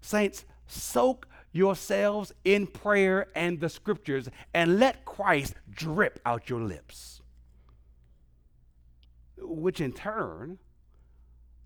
Saints, 0.00 0.44
soak 0.66 1.26
yourselves 1.52 2.32
in 2.44 2.66
prayer 2.66 3.26
and 3.34 3.60
the 3.60 3.68
scriptures 3.68 4.28
and 4.54 4.78
let 4.78 5.04
Christ 5.04 5.54
drip 5.70 6.20
out 6.24 6.48
your 6.48 6.60
lips. 6.60 7.20
Which 9.38 9.80
in 9.80 9.92
turn 9.92 10.58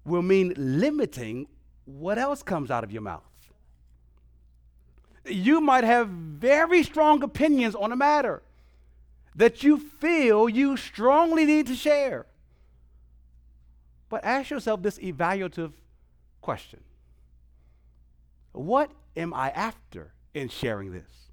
will 0.04 0.22
mean 0.22 0.54
limiting 0.56 1.46
what 1.84 2.18
else 2.18 2.42
comes 2.42 2.70
out 2.70 2.84
of 2.84 2.92
your 2.92 3.02
mouth. 3.02 3.22
You 5.24 5.60
might 5.60 5.84
have 5.84 6.08
very 6.08 6.82
strong 6.82 7.22
opinions 7.22 7.74
on 7.74 7.92
a 7.92 7.96
matter 7.96 8.42
that 9.34 9.62
you 9.62 9.78
feel 9.78 10.48
you 10.48 10.76
strongly 10.76 11.44
need 11.44 11.66
to 11.68 11.74
share. 11.74 12.26
But 14.08 14.24
ask 14.24 14.50
yourself 14.50 14.82
this 14.82 14.98
evaluative 14.98 15.72
question 16.40 16.80
what 18.52 18.90
am 19.16 19.34
I 19.34 19.50
after 19.50 20.12
in 20.34 20.48
sharing 20.48 20.92
this? 20.92 21.30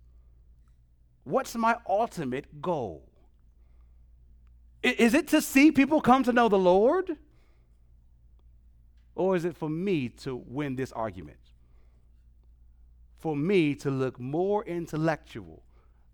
What's 1.24 1.56
my 1.56 1.78
ultimate 1.88 2.62
goal? 2.62 3.04
Is 4.82 5.14
it 5.14 5.28
to 5.30 5.42
see 5.42 5.72
people 5.72 6.02
come 6.02 6.24
to 6.24 6.34
know 6.34 6.50
the 6.50 6.58
Lord? 6.58 7.18
Or 9.16 9.36
is 9.36 9.44
it 9.44 9.58
for 9.58 9.70
me 9.70 10.08
to 10.10 10.36
win 10.36 10.78
this 10.78 10.94
argument? 10.94 11.38
For 13.18 13.36
me 13.36 13.76
to 13.76 13.92
look 13.92 14.18
more 14.18 14.64
intellectual, 14.64 15.64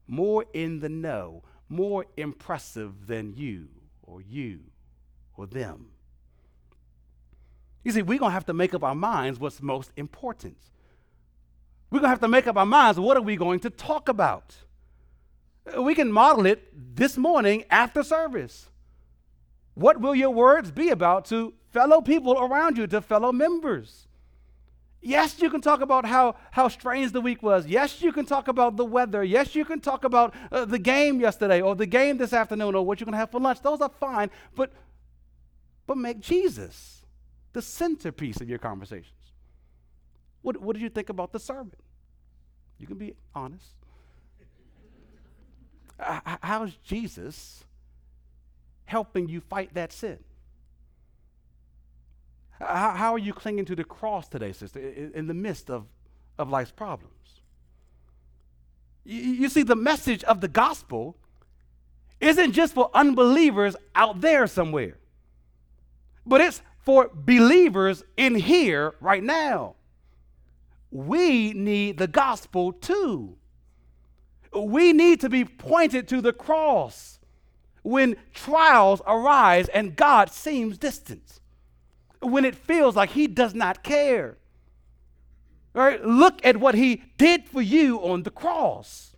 more 0.08 0.46
in 0.54 0.80
the 0.80 0.90
know, 0.90 1.44
more 1.70 2.08
impressive 2.18 3.06
than 3.06 3.36
you 3.36 3.68
or 4.02 4.22
you 4.22 4.62
or 5.38 5.46
them? 5.46 5.92
You 7.84 7.92
see, 7.92 8.02
we're 8.02 8.18
going 8.18 8.32
to 8.32 8.34
have 8.34 8.48
to 8.48 8.54
make 8.54 8.74
up 8.74 8.84
our 8.84 8.96
minds 8.96 9.40
what's 9.40 9.62
most 9.62 9.92
important. 9.96 10.58
We're 11.90 12.00
going 12.00 12.08
to 12.08 12.10
have 12.10 12.20
to 12.22 12.28
make 12.28 12.48
up 12.48 12.58
our 12.58 12.66
minds 12.66 13.00
what 13.00 13.18
are 13.18 13.22
we 13.22 13.36
going 13.36 13.60
to 13.62 13.70
talk 13.70 14.10
about? 14.10 14.56
We 15.80 15.96
can 15.96 16.12
model 16.12 16.46
it 16.46 16.96
this 16.96 17.18
morning 17.18 17.64
after 17.70 18.04
service. 18.04 18.70
What 19.74 20.00
will 20.00 20.16
your 20.16 20.30
words 20.32 20.72
be 20.72 20.90
about 20.90 21.26
to 21.26 21.54
fellow 21.72 22.02
people 22.02 22.38
around 22.40 22.78
you, 22.78 22.88
to 22.88 23.02
fellow 23.02 23.32
members? 23.32 24.08
Yes, 25.02 25.40
you 25.40 25.52
can 25.52 25.62
talk 25.62 25.82
about 25.82 26.06
how, 26.06 26.36
how 26.50 26.68
strange 26.68 27.12
the 27.12 27.22
week 27.22 27.44
was. 27.44 27.68
Yes, 27.68 28.02
you 28.02 28.12
can 28.12 28.26
talk 28.26 28.48
about 28.48 28.76
the 28.76 28.86
weather. 28.86 29.24
Yes, 29.24 29.54
you 29.54 29.64
can 29.64 29.80
talk 29.80 30.04
about 30.04 30.34
uh, 30.52 30.66
the 30.66 30.80
game 30.80 31.20
yesterday 31.20 31.62
or 31.62 31.76
the 31.76 31.86
game 31.86 32.18
this 32.18 32.34
afternoon 32.34 32.74
or 32.74 32.84
what 32.84 33.00
you're 33.00 33.06
going 33.06 33.14
to 33.14 33.20
have 33.20 33.30
for 33.30 33.40
lunch. 33.40 33.62
Those 33.62 33.82
are 33.82 33.92
fine, 34.00 34.32
but, 34.56 34.74
but 35.86 35.98
make 35.98 36.22
Jesus 36.22 37.06
the 37.54 37.62
centerpiece 37.62 38.42
of 38.42 38.50
your 38.50 38.58
conversations. 38.58 39.25
What, 40.46 40.62
what 40.62 40.74
did 40.76 40.84
you 40.84 40.90
think 40.90 41.10
about 41.10 41.32
the 41.32 41.40
sermon? 41.40 41.74
You 42.78 42.86
can 42.86 42.98
be 42.98 43.16
honest. 43.34 43.66
How's 46.00 46.76
Jesus 46.84 47.64
helping 48.86 49.28
you 49.28 49.42
fight 49.42 49.74
that 49.74 49.92
sin? 49.92 50.20
How, 52.60 53.16
are 53.16 53.18
you 53.18 53.34
clinging 53.34 53.66
to 53.66 53.76
the 53.76 53.84
cross 53.84 54.28
today, 54.28 54.52
sister, 54.52 54.80
in, 54.80 55.26
the 55.26 55.34
midst 55.34 55.72
of, 55.72 55.88
of 56.38 56.52
life's 56.52 56.70
problems? 56.70 57.42
You 59.04 59.50
see, 59.50 59.64
the 59.64 59.76
message 59.76 60.24
of 60.26 60.42
the 60.42 60.48
gospel 60.48 61.18
isn't 62.20 62.52
just 62.52 62.76
for 62.76 62.92
unbelievers 62.94 63.76
out 63.96 64.22
there 64.22 64.46
somewhere, 64.46 65.00
but 66.24 66.40
it's 66.40 66.62
for 66.82 67.10
believers 67.12 68.04
in 68.16 68.36
here 68.36 68.94
right 69.02 69.24
now. 69.24 69.74
We 70.96 71.52
need 71.52 71.98
the 71.98 72.08
gospel 72.08 72.72
too. 72.72 73.36
We 74.56 74.94
need 74.94 75.20
to 75.20 75.30
be 75.30 75.44
pointed 75.44 76.08
to 76.08 76.22
the 76.22 76.32
cross 76.32 77.20
when 77.84 78.16
trials 78.34 79.02
arise 79.06 79.68
and 79.68 79.98
God 79.98 80.32
seems 80.32 80.78
distant 80.78 81.42
when 82.22 82.46
it 82.46 82.56
feels 82.56 82.96
like 82.96 83.10
He 83.10 83.28
does 83.28 83.54
not 83.54 83.84
care. 83.84 84.38
Right, 85.74 86.02
look 86.02 86.40
at 86.46 86.56
what 86.56 86.76
He 86.76 87.04
did 87.18 87.50
for 87.50 87.62
you 87.62 87.98
on 87.98 88.24
the 88.24 88.32
cross. 88.32 89.18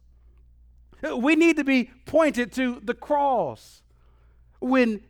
We 1.16 1.36
need 1.36 1.58
to 1.58 1.64
be 1.64 1.92
pointed 2.08 2.52
to 2.54 2.82
the 2.84 2.96
cross 2.96 3.84
when 4.60 5.02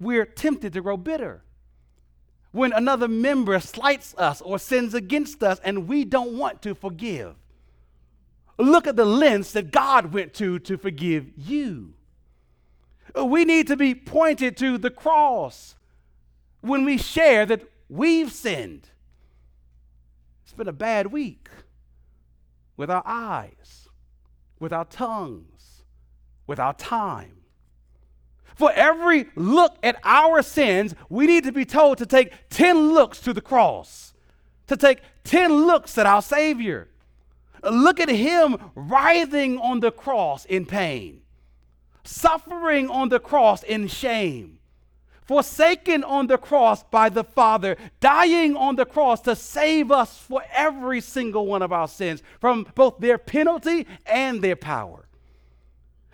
we're 0.00 0.26
tempted 0.26 0.72
to 0.72 0.80
grow 0.80 0.96
bitter. 0.96 1.43
When 2.54 2.72
another 2.72 3.08
member 3.08 3.58
slights 3.58 4.14
us 4.16 4.40
or 4.40 4.60
sins 4.60 4.94
against 4.94 5.42
us 5.42 5.58
and 5.64 5.88
we 5.88 6.04
don't 6.04 6.38
want 6.38 6.62
to 6.62 6.76
forgive. 6.76 7.34
Look 8.58 8.86
at 8.86 8.94
the 8.94 9.04
lengths 9.04 9.50
that 9.54 9.72
God 9.72 10.12
went 10.12 10.34
to 10.34 10.60
to 10.60 10.78
forgive 10.78 11.32
you. 11.36 11.94
We 13.20 13.44
need 13.44 13.66
to 13.66 13.76
be 13.76 13.92
pointed 13.92 14.56
to 14.58 14.78
the 14.78 14.92
cross 14.92 15.74
when 16.60 16.84
we 16.84 16.96
share 16.96 17.44
that 17.44 17.68
we've 17.88 18.30
sinned. 18.30 18.88
It's 20.44 20.52
been 20.52 20.68
a 20.68 20.72
bad 20.72 21.08
week 21.08 21.48
with 22.76 22.88
our 22.88 23.02
eyes, 23.04 23.88
with 24.60 24.72
our 24.72 24.84
tongues, 24.84 25.82
with 26.46 26.60
our 26.60 26.74
time. 26.74 27.38
For 28.54 28.72
every 28.72 29.26
look 29.34 29.76
at 29.82 30.00
our 30.04 30.42
sins, 30.42 30.94
we 31.08 31.26
need 31.26 31.44
to 31.44 31.52
be 31.52 31.64
told 31.64 31.98
to 31.98 32.06
take 32.06 32.32
10 32.50 32.92
looks 32.92 33.20
to 33.20 33.32
the 33.32 33.40
cross, 33.40 34.14
to 34.68 34.76
take 34.76 35.00
10 35.24 35.66
looks 35.66 35.98
at 35.98 36.06
our 36.06 36.22
Savior. 36.22 36.88
Look 37.62 37.98
at 37.98 38.08
Him 38.08 38.58
writhing 38.74 39.58
on 39.58 39.80
the 39.80 39.90
cross 39.90 40.44
in 40.44 40.66
pain, 40.66 41.22
suffering 42.04 42.88
on 42.88 43.08
the 43.08 43.20
cross 43.20 43.62
in 43.62 43.88
shame 43.88 44.58
forsaken 45.24 46.04
on 46.04 46.26
the 46.26 46.38
cross 46.38 46.82
by 46.84 47.08
the 47.08 47.24
Father, 47.24 47.76
dying 48.00 48.56
on 48.56 48.76
the 48.76 48.84
cross 48.84 49.20
to 49.22 49.34
save 49.34 49.90
us 49.90 50.18
for 50.18 50.42
every 50.52 51.00
single 51.00 51.46
one 51.46 51.62
of 51.62 51.72
our 51.72 51.88
sins 51.88 52.22
from 52.40 52.66
both 52.74 52.98
their 52.98 53.18
penalty 53.18 53.86
and 54.06 54.42
their 54.42 54.56
power. 54.56 55.08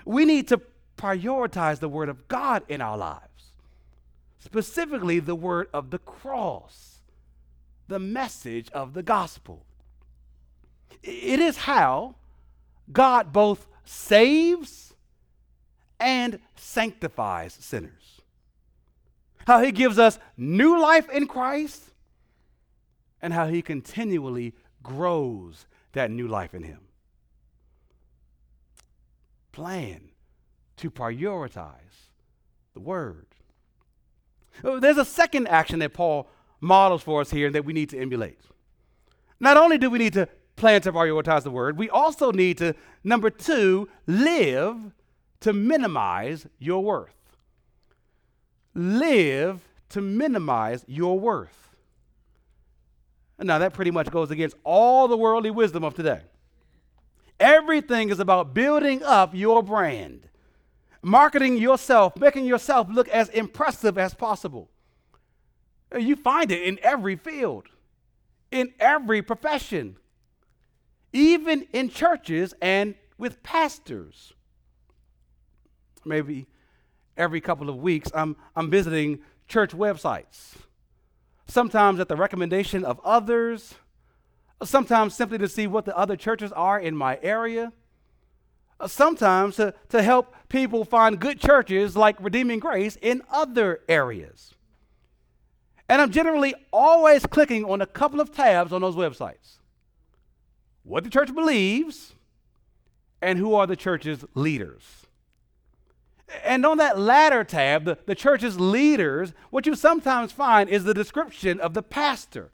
We 0.04 0.24
need 0.24 0.48
to 0.48 0.58
prioritize 1.00 1.78
the 1.78 1.88
Word 1.88 2.08
of 2.08 2.28
God 2.28 2.62
in 2.68 2.80
our 2.80 2.96
lives, 2.96 3.52
specifically 4.38 5.20
the 5.20 5.34
Word 5.34 5.68
of 5.72 5.90
the 5.90 5.98
cross, 5.98 6.98
the 7.88 7.98
message 7.98 8.70
of 8.70 8.94
the 8.94 9.02
gospel. 9.02 9.64
It 11.02 11.40
is 11.40 11.56
how 11.56 12.16
God 12.92 13.32
both 13.32 13.66
saves 13.84 14.94
and 15.98 16.38
sanctifies 16.56 17.54
sinners 17.54 18.20
how 19.50 19.60
he 19.60 19.72
gives 19.72 19.98
us 19.98 20.18
new 20.36 20.80
life 20.80 21.08
in 21.10 21.26
Christ, 21.26 21.82
and 23.20 23.32
how 23.32 23.48
he 23.48 23.62
continually 23.62 24.54
grows 24.82 25.66
that 25.92 26.10
new 26.10 26.28
life 26.28 26.54
in 26.54 26.62
him. 26.62 26.80
Plan 29.50 30.09
to 30.80 30.90
prioritize 30.90 32.10
the 32.74 32.80
word. 32.80 33.26
Oh, 34.62 34.80
there's 34.80 34.98
a 34.98 35.04
second 35.04 35.48
action 35.48 35.78
that 35.78 35.94
Paul 35.94 36.28
models 36.60 37.02
for 37.02 37.20
us 37.20 37.30
here 37.30 37.50
that 37.50 37.64
we 37.64 37.72
need 37.72 37.88
to 37.90 37.98
emulate. 37.98 38.40
Not 39.38 39.56
only 39.56 39.78
do 39.78 39.88
we 39.88 39.98
need 39.98 40.12
to 40.14 40.28
plan 40.56 40.82
to 40.82 40.92
prioritize 40.92 41.44
the 41.44 41.50
word, 41.50 41.78
we 41.78 41.88
also 41.88 42.30
need 42.32 42.58
to, 42.58 42.74
number 43.02 43.30
two, 43.30 43.88
live 44.06 44.92
to 45.40 45.52
minimize 45.52 46.46
your 46.58 46.84
worth 46.84 47.14
live 48.74 49.68
to 49.90 50.00
minimize 50.00 50.84
your 50.86 51.18
worth. 51.18 51.74
Now, 53.38 53.58
that 53.58 53.72
pretty 53.72 53.90
much 53.90 54.10
goes 54.10 54.30
against 54.30 54.56
all 54.64 55.08
the 55.08 55.16
worldly 55.16 55.50
wisdom 55.50 55.82
of 55.82 55.94
today. 55.94 56.20
Everything 57.38 58.10
is 58.10 58.20
about 58.20 58.52
building 58.52 59.02
up 59.02 59.34
your 59.34 59.62
brand, 59.62 60.28
marketing 61.02 61.56
yourself, 61.56 62.16
making 62.16 62.44
yourself 62.44 62.88
look 62.90 63.08
as 63.08 63.28
impressive 63.30 63.98
as 63.98 64.14
possible. 64.14 64.70
You 65.98 66.16
find 66.16 66.50
it 66.50 66.62
in 66.62 66.78
every 66.82 67.16
field, 67.16 67.66
in 68.50 68.72
every 68.78 69.22
profession, 69.22 69.96
even 71.12 71.66
in 71.72 71.90
churches 71.90 72.54
and 72.60 72.94
with 73.18 73.42
pastors. 73.42 74.32
Maybe 76.04 76.46
every 77.16 77.40
couple 77.40 77.68
of 77.68 77.76
weeks, 77.76 78.10
I'm, 78.14 78.36
I'm 78.54 78.70
visiting 78.70 79.20
church 79.48 79.72
websites. 79.72 80.54
Sometimes 81.46 81.98
at 81.98 82.08
the 82.08 82.16
recommendation 82.16 82.84
of 82.84 83.00
others, 83.04 83.74
sometimes 84.62 85.14
simply 85.14 85.38
to 85.38 85.48
see 85.48 85.66
what 85.66 85.84
the 85.84 85.96
other 85.96 86.16
churches 86.16 86.52
are 86.52 86.78
in 86.78 86.96
my 86.96 87.18
area, 87.22 87.72
sometimes 88.86 89.56
to, 89.56 89.74
to 89.88 90.02
help 90.02 90.34
people 90.48 90.84
find 90.84 91.20
good 91.20 91.40
churches 91.40 91.96
like 91.96 92.16
Redeeming 92.20 92.58
Grace 92.58 92.96
in 93.00 93.22
other 93.30 93.80
areas. 93.88 94.54
And 95.88 96.00
I'm 96.00 96.10
generally 96.10 96.54
always 96.72 97.26
clicking 97.26 97.64
on 97.64 97.80
a 97.80 97.86
couple 97.86 98.20
of 98.20 98.32
tabs 98.32 98.72
on 98.72 98.80
those 98.80 98.96
websites 98.96 99.56
what 100.82 101.04
the 101.04 101.10
church 101.10 101.32
believes, 101.34 102.14
and 103.22 103.38
who 103.38 103.54
are 103.54 103.66
the 103.66 103.76
church's 103.76 104.24
leaders. 104.34 104.82
And 106.44 106.64
on 106.64 106.78
that 106.78 106.98
latter 106.98 107.44
tab, 107.44 107.84
the, 107.84 107.98
the 108.06 108.14
church's 108.14 108.58
leaders, 108.58 109.32
what 109.50 109.66
you 109.66 109.74
sometimes 109.74 110.32
find 110.32 110.70
is 110.70 110.84
the 110.84 110.94
description 110.94 111.60
of 111.60 111.74
the 111.74 111.82
pastor. 111.82 112.50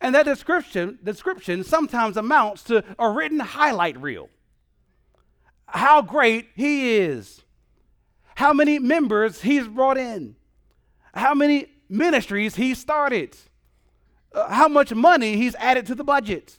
And 0.00 0.14
that 0.14 0.24
description, 0.24 0.98
description 1.04 1.64
sometimes 1.64 2.16
amounts 2.16 2.64
to 2.64 2.82
a 2.98 3.08
written 3.10 3.40
highlight 3.40 4.00
reel. 4.00 4.28
How 5.72 6.02
great 6.02 6.48
he 6.54 6.96
is, 6.96 7.42
how 8.34 8.52
many 8.52 8.78
members 8.78 9.40
he's 9.40 9.66
brought 9.66 9.96
in, 9.96 10.36
how 11.14 11.32
many 11.32 11.68
ministries 11.88 12.56
he 12.56 12.74
started, 12.74 13.34
uh, 14.34 14.50
how 14.50 14.68
much 14.68 14.92
money 14.92 15.36
he's 15.36 15.54
added 15.54 15.86
to 15.86 15.94
the 15.94 16.04
budget, 16.04 16.56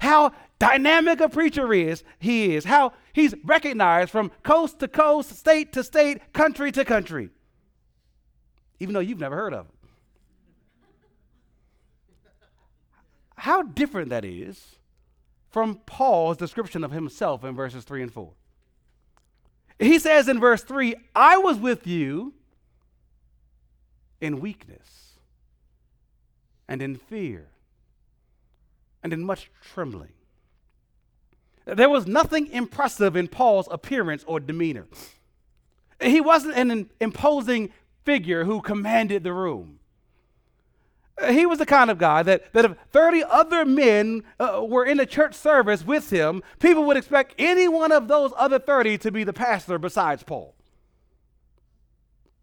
how 0.00 0.30
dynamic 0.60 1.20
a 1.20 1.28
preacher 1.28 1.72
is 1.74 2.04
he 2.20 2.54
is, 2.54 2.64
how 2.64 2.92
he's 3.12 3.34
recognized 3.44 4.10
from 4.10 4.30
coast 4.44 4.78
to 4.78 4.86
coast, 4.86 5.36
state 5.36 5.72
to 5.72 5.82
state, 5.82 6.32
country 6.32 6.70
to 6.70 6.84
country, 6.84 7.30
even 8.78 8.94
though 8.94 9.00
you've 9.00 9.18
never 9.18 9.34
heard 9.34 9.54
of 9.54 9.66
him. 9.66 9.72
How 13.34 13.62
different 13.62 14.10
that 14.10 14.24
is 14.24 14.76
from 15.56 15.76
Paul's 15.86 16.36
description 16.36 16.84
of 16.84 16.90
himself 16.90 17.42
in 17.42 17.54
verses 17.54 17.82
3 17.84 18.02
and 18.02 18.12
4. 18.12 18.30
He 19.78 19.98
says 19.98 20.28
in 20.28 20.38
verse 20.38 20.62
3, 20.62 20.94
I 21.14 21.38
was 21.38 21.56
with 21.56 21.86
you 21.86 22.34
in 24.20 24.40
weakness 24.40 25.12
and 26.68 26.82
in 26.82 26.96
fear 26.96 27.48
and 29.02 29.14
in 29.14 29.24
much 29.24 29.50
trembling. 29.62 30.12
There 31.64 31.88
was 31.88 32.06
nothing 32.06 32.48
impressive 32.48 33.16
in 33.16 33.26
Paul's 33.26 33.68
appearance 33.70 34.24
or 34.26 34.40
demeanor. 34.40 34.86
He 36.02 36.20
wasn't 36.20 36.58
an 36.58 36.90
imposing 37.00 37.70
figure 38.04 38.44
who 38.44 38.60
commanded 38.60 39.24
the 39.24 39.32
room. 39.32 39.78
He 41.30 41.46
was 41.46 41.58
the 41.58 41.66
kind 41.66 41.90
of 41.90 41.96
guy 41.96 42.22
that, 42.24 42.52
that 42.52 42.66
if 42.66 42.76
30 42.92 43.24
other 43.24 43.64
men 43.64 44.22
uh, 44.38 44.62
were 44.62 44.84
in 44.84 45.00
a 45.00 45.06
church 45.06 45.34
service 45.34 45.84
with 45.84 46.10
him, 46.10 46.42
people 46.58 46.84
would 46.84 46.98
expect 46.98 47.34
any 47.38 47.68
one 47.68 47.90
of 47.90 48.06
those 48.06 48.32
other 48.36 48.58
30 48.58 48.98
to 48.98 49.10
be 49.10 49.24
the 49.24 49.32
pastor 49.32 49.78
besides 49.78 50.22
Paul. 50.22 50.54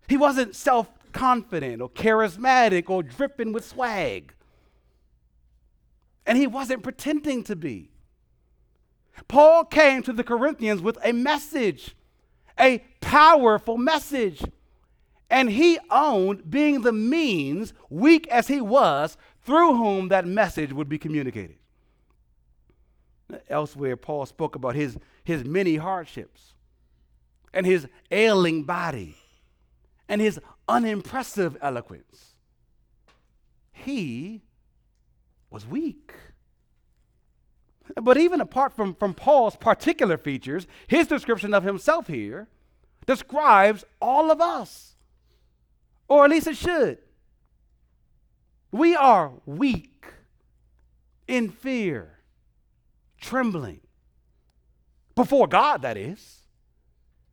He 0.07 0.17
wasn't 0.17 0.55
self 0.55 0.89
confident 1.11 1.81
or 1.81 1.89
charismatic 1.89 2.89
or 2.89 3.03
dripping 3.03 3.53
with 3.53 3.63
swag. 3.63 4.33
And 6.25 6.37
he 6.37 6.47
wasn't 6.47 6.83
pretending 6.83 7.43
to 7.43 7.55
be. 7.55 7.91
Paul 9.27 9.65
came 9.65 10.01
to 10.03 10.13
the 10.13 10.23
Corinthians 10.23 10.81
with 10.81 10.97
a 11.03 11.11
message, 11.11 11.95
a 12.59 12.79
powerful 13.01 13.77
message. 13.77 14.43
And 15.33 15.49
he 15.49 15.79
owned 15.89 16.51
being 16.51 16.81
the 16.81 16.91
means, 16.91 17.73
weak 17.89 18.27
as 18.27 18.49
he 18.49 18.61
was, 18.61 19.17
through 19.41 19.75
whom 19.75 20.09
that 20.09 20.27
message 20.27 20.71
would 20.71 20.87
be 20.87 20.99
communicated. 20.99 21.55
Elsewhere, 23.49 23.97
Paul 23.97 24.27
spoke 24.27 24.55
about 24.55 24.75
his, 24.75 24.95
his 25.23 25.43
many 25.43 25.77
hardships 25.77 26.53
and 27.51 27.65
his 27.65 27.87
ailing 28.11 28.61
body 28.65 29.15
and 30.07 30.21
his 30.21 30.39
unimpressive 30.67 31.57
eloquence. 31.61 32.35
He 33.71 34.43
was 35.49 35.65
weak. 35.65 36.13
But 37.99 38.17
even 38.17 38.39
apart 38.39 38.75
from, 38.75 38.93
from 38.93 39.15
Paul's 39.15 39.55
particular 39.55 40.17
features, 40.17 40.67
his 40.85 41.07
description 41.07 41.55
of 41.55 41.63
himself 41.63 42.05
here 42.05 42.49
describes 43.07 43.83
all 43.99 44.29
of 44.29 44.39
us 44.39 44.92
or 46.07 46.25
at 46.25 46.31
least 46.31 46.47
it 46.47 46.57
should. 46.57 46.97
We 48.71 48.95
are 48.95 49.31
weak 49.45 50.05
in 51.27 51.49
fear, 51.49 52.19
trembling. 53.19 53.81
Before 55.15 55.47
God, 55.47 55.83
that 55.83 55.95
is. 55.95 56.39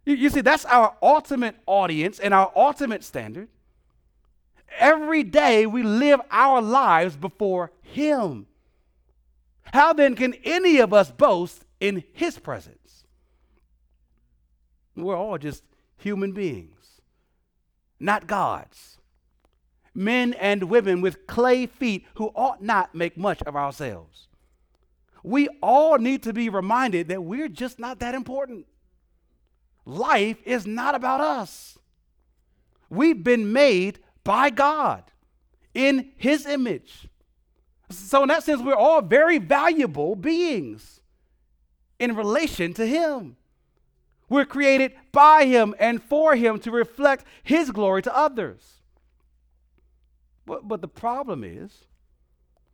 You, 0.05 0.14
you, 0.14 0.31
see, 0.31 0.43
that's 0.43 0.64
our 0.66 0.97
ultimate 1.03 1.57
audience 1.66 2.18
and 2.18 2.35
our 2.35 2.53
ultimate 2.55 3.05
standard. 3.05 3.49
Every 4.79 5.23
day 5.23 5.66
we 5.66 5.83
live 5.83 6.21
our 6.31 6.61
lives 6.61 7.16
before 7.16 7.73
Him. 7.83 8.47
How 9.73 9.93
then 9.93 10.14
can 10.14 10.35
any 10.45 10.79
of 10.79 10.93
us 10.93 11.11
boast 11.11 11.64
in 11.81 12.05
His 12.12 12.39
presence? 12.39 13.05
We're 14.97 15.16
all 15.16 15.39
just 15.39 15.64
human 15.97 16.33
beings 16.33 16.80
not 18.01 18.26
gods. 18.26 18.98
Men 19.94 20.32
and 20.34 20.64
women 20.64 21.01
with 21.01 21.26
clay 21.26 21.66
feet 21.66 22.07
who 22.14 22.32
ought 22.34 22.62
not 22.62 22.94
make 22.94 23.16
much 23.16 23.42
of 23.42 23.55
ourselves. 23.55 24.28
We 25.22 25.48
all 25.62 25.98
need 25.98 26.22
to 26.22 26.32
be 26.32 26.48
reminded 26.48 27.09
that 27.09 27.22
we're 27.22 27.48
just 27.48 27.78
not 27.78 27.98
that 27.98 28.14
important. 28.14 28.66
Life 29.84 30.38
is 30.44 30.66
not 30.66 30.94
about 30.94 31.20
us. 31.20 31.78
We've 32.88 33.22
been 33.22 33.53
made 33.53 33.98
by 34.24 34.51
God 34.51 35.05
in 35.74 36.12
His 36.16 36.46
image. 36.46 37.09
So, 37.90 38.22
in 38.22 38.28
that 38.28 38.44
sense, 38.44 38.62
we're 38.62 38.74
all 38.74 39.03
very 39.03 39.38
valuable 39.38 40.14
beings 40.14 41.01
in 41.98 42.14
relation 42.16 42.72
to 42.74 42.86
Him. 42.86 43.36
We're 44.31 44.47
created 44.47 44.93
by 45.12 45.45
Him 45.45 45.74
and 45.78 46.01
for 46.01 46.37
Him 46.37 46.61
to 46.61 46.70
reflect 46.70 47.26
His 47.43 47.70
glory 47.72 48.01
to 48.03 48.16
others. 48.16 48.81
But, 50.47 50.66
but 50.66 50.81
the 50.81 50.89
problem 50.89 51.45
is 51.45 51.85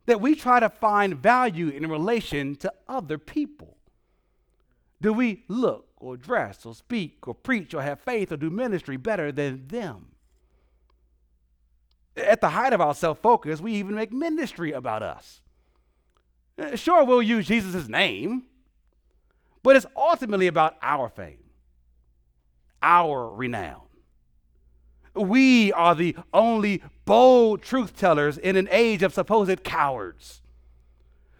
that 0.05 0.21
we 0.21 0.35
try 0.35 0.59
to 0.59 0.69
find 0.69 1.15
value 1.15 1.67
in 1.67 1.89
relation 1.89 2.55
to 2.57 2.71
other 2.87 3.17
people. 3.17 3.75
Do 5.01 5.11
we 5.11 5.43
look 5.47 5.87
or 5.97 6.15
dress 6.15 6.65
or 6.65 6.75
speak 6.75 7.27
or 7.27 7.33
preach 7.33 7.73
or 7.73 7.81
have 7.81 7.99
faith 7.99 8.31
or 8.31 8.37
do 8.37 8.51
ministry 8.51 8.95
better 8.95 9.31
than 9.31 9.67
them? 9.67 10.09
At 12.15 12.39
the 12.39 12.49
height 12.49 12.73
of 12.73 12.81
our 12.81 12.95
self 12.95 13.19
focus, 13.19 13.61
we 13.61 13.73
even 13.73 13.95
make 13.95 14.13
ministry 14.13 14.71
about 14.71 15.01
us. 15.01 15.41
Uh, 16.57 16.75
sure, 16.75 17.03
we'll 17.03 17.21
use 17.21 17.47
Jesus' 17.47 17.87
name, 17.87 18.43
but 19.63 19.75
it's 19.75 19.85
ultimately 19.95 20.47
about 20.47 20.77
our 20.81 21.09
fame 21.09 21.46
our 22.81 23.29
renown. 23.29 23.81
We 25.13 25.71
are 25.73 25.95
the 25.95 26.15
only 26.33 26.83
bold 27.05 27.61
truth 27.61 27.95
tellers 27.95 28.37
in 28.37 28.55
an 28.55 28.67
age 28.71 29.03
of 29.03 29.13
supposed 29.13 29.63
cowards. 29.63 30.41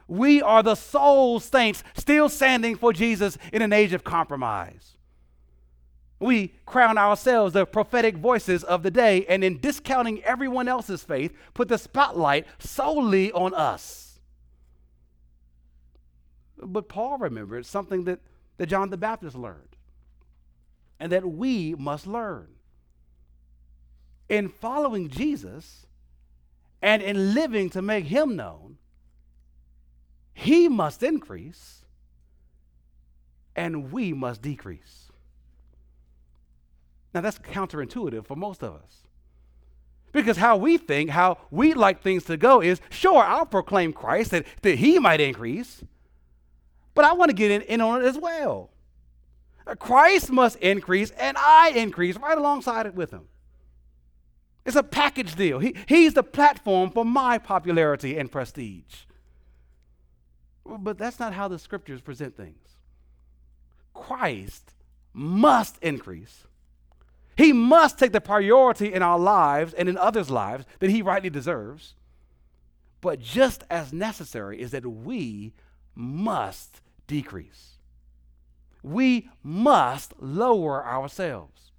We 0.08 0.42
are 0.42 0.64
the 0.64 0.76
sole 0.76 1.40
saints 1.40 1.84
still 1.96 2.30
standing 2.30 2.76
for 2.76 2.94
Jesus 2.94 3.38
in 3.52 3.62
an 3.62 3.74
age 3.74 3.94
of 3.94 4.04
compromise. 4.04 4.96
We 6.20 6.54
crown 6.66 6.98
ourselves 6.98 7.54
the 7.54 7.66
prophetic 7.66 8.18
voices 8.18 8.64
of 8.64 8.82
the 8.82 8.90
day, 8.90 9.26
and 9.28 9.44
in 9.44 9.60
discounting 9.60 10.24
everyone 10.24 10.68
else's 10.68 11.04
faith, 11.04 11.32
put 11.54 11.68
the 11.68 11.78
spotlight 11.78 12.48
solely 12.58 13.32
on 13.34 13.54
us. 13.54 14.20
But 16.58 16.90
Paul 16.90 17.20
remembered 17.20 17.68
something 17.68 18.06
that, 18.06 18.20
that 18.58 18.66
John 18.66 18.90
the 18.90 18.98
Baptist 18.98 19.36
learned 19.36 19.77
and 21.00 21.12
that 21.12 21.26
we 21.26 21.76
must 21.76 22.08
learn. 22.08 22.48
In 24.30 24.50
following 24.50 25.10
Jesus 25.10 25.86
and 26.82 27.02
in 27.02 27.34
living 27.34 27.70
to 27.72 27.82
make 27.82 28.06
him 28.06 28.36
known, 28.36 28.78
he 30.34 30.68
must 30.68 31.02
increase 31.02 31.86
and 33.56 33.92
we 33.92 34.14
must 34.14 34.42
decrease. 34.42 35.12
Now, 37.14 37.22
that's 37.22 37.40
counterintuitive 37.40 38.28
for 38.28 38.36
most 38.36 38.62
of 38.62 38.76
us. 38.76 39.08
Because 40.12 40.38
how 40.38 40.58
we 40.58 40.78
think, 40.78 41.10
how 41.10 41.40
we 41.50 41.74
like 41.74 42.02
things 42.02 42.24
to 42.26 42.38
go 42.38 42.62
is 42.62 42.80
sure, 42.90 43.24
I'll 43.24 43.46
proclaim 43.46 43.94
Christ 43.94 44.32
that, 44.32 44.46
that 44.62 44.78
he 44.78 45.00
might 45.00 45.20
increase, 45.20 45.84
but 46.94 47.06
I 47.06 47.14
want 47.14 47.30
to 47.30 47.36
get 47.36 47.52
in, 47.52 47.62
in 47.64 47.82
on 47.82 48.04
it 48.04 48.06
as 48.06 48.18
well. 48.18 48.70
Christ 49.76 50.32
must 50.32 50.58
increase 50.58 51.12
and 51.12 51.38
I 51.38 51.72
increase 51.76 52.18
right 52.18 52.38
alongside 52.38 52.86
it 52.86 52.96
with 52.96 53.12
him. 53.12 53.28
It's 54.66 54.76
a 54.76 54.84
package 54.84 55.36
deal. 55.36 55.60
He, 55.60 55.76
he's 55.88 56.14
the 56.14 56.24
platform 56.24 56.92
for 56.92 57.06
my 57.06 57.38
popularity 57.38 58.18
and 58.18 58.32
prestige. 58.32 59.06
But 60.66 60.98
that's 60.98 61.20
not 61.20 61.34
how 61.34 61.48
the 61.48 61.60
scriptures 61.60 62.02
present 62.02 62.36
things. 62.36 62.76
Christ 63.94 64.74
must 65.14 65.78
increase. 65.82 66.44
He 67.38 67.54
must 67.54 67.98
take 67.98 68.12
the 68.12 68.20
priority 68.20 68.94
in 68.94 69.02
our 69.02 69.18
lives 69.18 69.74
and 69.74 69.88
in 69.88 69.98
others' 69.98 70.30
lives 70.30 70.66
that 70.80 70.90
he 70.90 71.02
rightly 71.02 71.30
deserves. 71.30 71.96
But 73.00 73.20
just 73.20 73.64
as 73.70 73.94
necessary 73.94 74.60
is 74.60 74.72
that 74.72 74.86
we 74.86 75.54
must 75.96 76.82
decrease 77.08 77.77
we 78.88 79.30
must 79.44 80.14
lower 80.22 80.86
ourselves. 80.86 81.72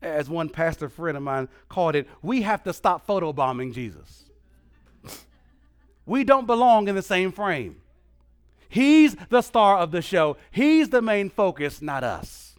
As 0.00 0.28
one 0.28 0.48
pastor 0.48 0.88
friend 0.88 1.16
of 1.16 1.22
mine 1.22 1.48
called 1.68 1.94
it, 1.94 2.08
we 2.22 2.42
have 2.42 2.62
to 2.64 2.72
stop 2.72 3.06
photobombing 3.06 3.72
Jesus. 3.72 4.24
we 6.06 6.24
don't 6.24 6.46
belong 6.46 6.88
in 6.88 6.94
the 6.94 7.02
same 7.02 7.30
frame. 7.30 7.76
He's 8.68 9.16
the 9.28 9.42
star 9.42 9.78
of 9.78 9.90
the 9.90 10.02
show, 10.02 10.36
He's 10.50 10.88
the 10.88 11.02
main 11.02 11.30
focus, 11.30 11.82
not 11.82 12.02
us. 12.02 12.56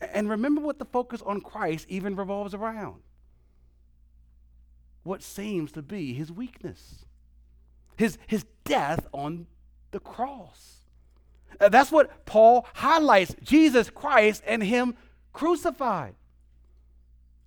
And 0.00 0.28
remember 0.28 0.60
what 0.60 0.78
the 0.78 0.84
focus 0.84 1.22
on 1.22 1.40
Christ 1.40 1.86
even 1.88 2.16
revolves 2.16 2.54
around 2.54 3.02
what 5.04 5.22
seems 5.22 5.72
to 5.72 5.82
be 5.82 6.14
his 6.14 6.30
weakness, 6.30 7.04
his, 7.96 8.18
his 8.26 8.44
death 8.64 9.06
on 9.12 9.46
the 9.90 10.00
cross. 10.00 10.81
Uh, 11.60 11.68
that's 11.68 11.92
what 11.92 12.24
Paul 12.26 12.66
highlights 12.74 13.34
Jesus 13.42 13.90
Christ 13.90 14.42
and 14.46 14.62
Him 14.62 14.94
crucified. 15.32 16.14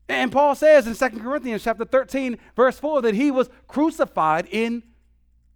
And 0.08 0.32
Paul 0.32 0.56
says 0.56 0.86
in 0.86 0.96
2 0.96 1.20
Corinthians 1.20 1.64
chapter 1.64 1.86
13, 1.86 2.38
verse 2.56 2.78
4, 2.78 3.02
that 3.04 3.16
he 3.16 3.32
was 3.32 3.50
crucified 3.68 4.48
in, 4.52 4.84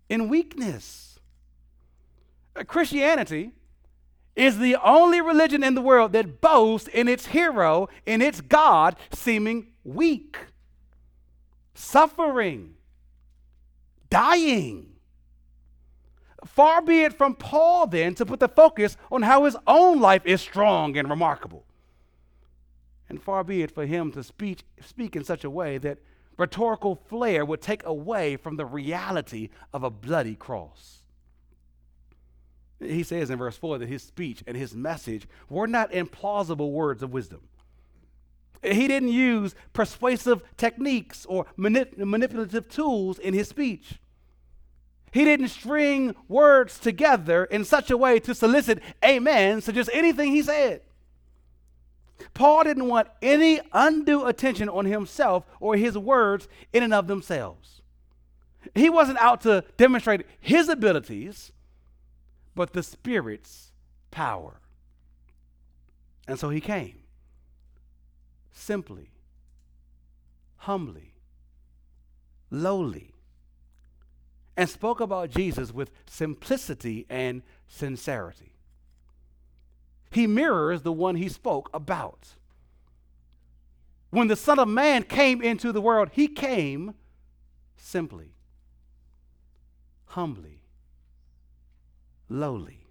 in 0.10 0.28
weakness. 0.28 1.20
Uh, 2.56 2.64
Christianity 2.64 3.52
is 4.36 4.58
the 4.58 4.76
only 4.84 5.22
religion 5.22 5.64
in 5.64 5.76
the 5.76 5.82
world 5.82 6.14
that 6.14 6.42
boasts 6.42 6.88
in 6.88 7.08
its 7.08 7.28
hero, 7.28 7.90
in 8.06 8.22
its 8.22 8.42
God, 8.42 8.96
seeming 9.12 9.68
weak, 9.84 10.38
suffering, 11.76 12.76
dying. 14.10 14.89
Far 16.46 16.82
be 16.82 17.02
it 17.02 17.14
from 17.14 17.36
Paul 17.36 17.88
then 17.88 18.16
to 18.16 18.26
put 18.26 18.40
the 18.40 18.48
focus 18.48 18.98
on 19.12 19.24
how 19.24 19.46
his 19.46 19.58
own 19.68 20.00
life 20.00 20.26
is 20.26 20.42
strong 20.42 20.98
and 20.98 21.10
remarkable. 21.10 21.66
And 23.10 23.22
far 23.22 23.44
be 23.44 23.64
it 23.64 23.72
for 23.72 23.86
him 23.86 24.12
to 24.14 24.24
speak, 24.24 24.64
speak 24.82 25.16
in 25.16 25.24
such 25.24 25.44
a 25.44 25.50
way 25.50 25.78
that 25.80 25.98
rhetorical 26.38 26.96
flair 26.96 27.44
would 27.44 27.62
take 27.62 27.86
away 27.86 28.38
from 28.38 28.56
the 28.56 28.66
reality 28.66 29.50
of 29.74 29.84
a 29.84 29.90
bloody 29.90 30.36
cross. 30.36 31.00
He 32.80 33.04
says 33.04 33.30
in 33.30 33.38
verse 33.38 33.58
4 33.58 33.80
that 33.80 33.90
his 33.90 34.04
speech 34.04 34.44
and 34.48 34.56
his 34.56 34.74
message 34.74 35.28
were 35.50 35.68
not 35.68 35.92
implausible 35.92 36.72
words 36.72 37.04
of 37.04 37.12
wisdom. 37.12 37.42
He 38.64 38.88
didn't 38.88 39.10
use 39.10 39.56
persuasive 39.74 40.42
techniques 40.56 41.26
or 41.26 41.46
manip- 41.58 41.98
manipulative 41.98 42.70
tools 42.70 43.20
in 43.20 43.34
his 43.34 43.50
speech. 43.50 44.00
He 45.12 45.24
didn't 45.24 45.50
string 45.50 46.16
words 46.28 46.80
together 46.80 47.46
in 47.46 47.66
such 47.66 47.90
a 47.90 47.98
way 47.98 48.20
to 48.22 48.36
solicit 48.36 48.82
amen 49.04 49.62
to 49.62 49.72
just 49.72 49.90
anything 49.94 50.32
he 50.32 50.42
said. 50.42 50.82
Paul 52.34 52.64
didn't 52.64 52.88
want 52.88 53.08
any 53.22 53.62
undue 53.74 54.26
attention 54.26 54.70
on 54.70 54.86
himself 54.86 55.46
or 55.60 55.76
his 55.76 55.98
words 55.98 56.48
in 56.74 56.84
and 56.84 56.94
of 56.94 57.08
themselves. 57.08 57.82
He 58.76 58.90
wasn't 58.90 59.20
out 59.20 59.42
to 59.42 59.64
demonstrate 59.78 60.26
his 60.40 60.70
abilities, 60.70 61.52
but 62.56 62.74
the 62.74 62.84
Spirit's 62.84 63.72
power. 64.12 64.60
And 66.28 66.38
so 66.38 66.50
he 66.50 66.62
came 66.62 67.00
simply, 68.52 69.10
humbly, 70.58 71.14
lowly, 72.52 73.14
and 74.60 74.70
spoke 74.70 75.00
about 75.00 75.30
Jesus 75.30 75.74
with 75.74 75.90
simplicity 76.06 77.06
and 77.10 77.44
sincerity. 77.70 78.52
He 80.12 80.28
mirrors 80.28 80.82
the 80.82 80.92
one 80.92 81.16
he 81.16 81.30
spoke 81.30 81.70
about. 81.74 82.36
When 84.10 84.28
the 84.28 84.36
Son 84.36 84.60
of 84.60 84.68
Man 84.68 85.04
came 85.04 85.42
into 85.42 85.72
the 85.72 85.80
world, 85.80 86.10
he 86.12 86.28
came 86.28 86.94
simply, 87.78 88.34
humbly, 90.08 90.60
lowly. 92.28 92.86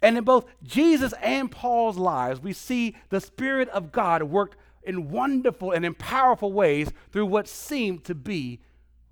And 0.00 0.16
in 0.16 0.24
both 0.24 0.46
Jesus 0.62 1.12
and 1.20 1.50
Paul's 1.50 1.98
lives, 1.98 2.40
we 2.40 2.54
see 2.54 2.96
the 3.10 3.20
Spirit 3.20 3.68
of 3.68 3.92
God 3.92 4.22
worked 4.22 4.56
in 4.82 5.10
wonderful 5.10 5.72
and 5.72 5.84
in 5.84 5.92
powerful 5.92 6.54
ways 6.54 6.90
through 7.12 7.26
what 7.26 7.46
seemed 7.46 8.04
to 8.04 8.14
be 8.14 8.60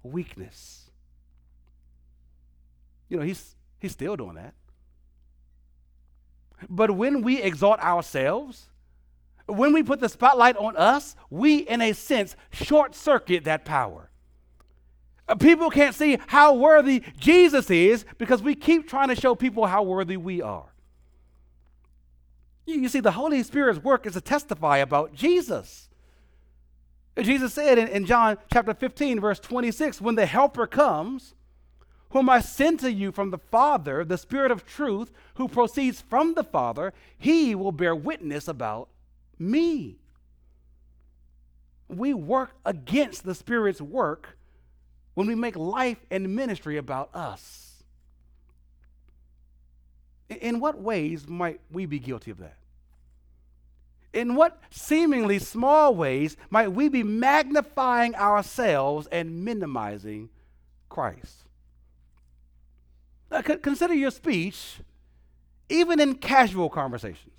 weakness. 0.03 0.84
You 3.15 3.21
know, 3.21 3.27
he's, 3.27 3.55
he's 3.79 3.93
still 3.93 4.17
doing 4.17 4.35
that. 4.35 4.55
But 6.69 6.91
when 6.91 7.23
we 7.23 7.41
exalt 7.41 7.79
ourselves, 7.79 8.67
when 9.47 9.73
we 9.73 9.85
put 9.85 10.01
the 10.01 10.09
spotlight 10.09 10.57
on 10.57 10.77
us, 10.77 11.15
we, 11.31 11.59
in 11.59 11.81
a 11.81 11.93
sense, 11.93 12.35
short 12.51 12.97
circuit 12.97 13.45
that 13.45 13.65
power. 13.65 14.11
Uh, 15.29 15.37
people 15.37 15.71
can't 15.71 15.95
see 15.95 16.19
how 16.27 16.55
worthy 16.55 17.05
Jesus 17.17 17.71
is 17.71 18.05
because 18.19 18.43
we 18.43 18.57
keep 18.57 18.89
trying 18.89 19.11
to 19.11 19.15
show 19.15 19.37
people 19.37 19.67
how 19.67 19.85
worthy 19.85 20.17
we 20.17 20.43
are. 20.43 20.75
You, 22.67 22.89
see, 22.89 22.99
the 22.99 23.13
Holy 23.13 23.45
Spirit's 23.45 23.79
work 23.79 24.07
is 24.07 24.15
to 24.15 24.21
testify 24.21 24.79
about 24.79 25.15
Jesus. 25.15 25.89
Jesus 27.17 27.55
said 27.55 27.79
in, 27.79 27.87
in 27.87 28.07
John 28.07 28.39
chapter 28.53 28.75
15, 28.75 29.21
verse 29.21 29.39
26, 29.39 30.01
when 30.01 30.17
the 30.17 30.27
Helper 30.27 30.67
comes, 30.67 31.37
whom 32.15 32.31
I 32.31 32.41
send 32.41 32.79
to 32.81 32.93
you 32.93 33.11
from 33.11 33.31
the 33.31 33.39
Father, 33.39 34.05
the 34.05 34.17
Spirit 34.17 34.53
of 34.53 34.65
truth, 34.65 35.11
who 35.35 35.49
proceeds 35.49 36.01
from 36.01 36.35
the 36.35 36.45
Father, 36.45 36.95
he 37.19 37.57
will 37.57 37.73
bear 37.73 37.95
witness 37.95 38.47
about 38.47 38.89
me. 39.37 39.97
We 41.89 42.15
work 42.15 42.53
against 42.65 43.25
the 43.25 43.35
Spirit's 43.35 43.81
work 43.81 44.39
when 45.15 45.27
we 45.27 45.35
make 45.35 45.57
life 45.57 45.99
and 46.09 46.37
ministry 46.37 46.77
about 46.77 47.13
us. 47.13 47.83
In 50.29 50.61
what 50.61 50.81
ways 50.81 51.27
might 51.27 51.61
we 51.69 51.85
be 51.85 51.99
guilty 51.99 52.31
of 52.31 52.39
that? 52.39 52.59
In 54.13 54.37
what 54.37 54.61
seemingly 54.71 55.41
small 55.41 55.97
ways 55.97 56.37
might 56.49 56.71
we 56.71 56.89
be 56.89 57.03
magnifying 57.03 58.15
ourselves 58.15 59.09
and 59.09 59.45
minimizing 59.45 60.31
Christ? 60.89 61.45
Uh, 63.31 63.43
consider 63.43 63.95
your 63.95 64.11
speech, 64.11 64.79
even 65.69 66.01
in 66.01 66.15
casual 66.15 66.69
conversations. 66.69 67.31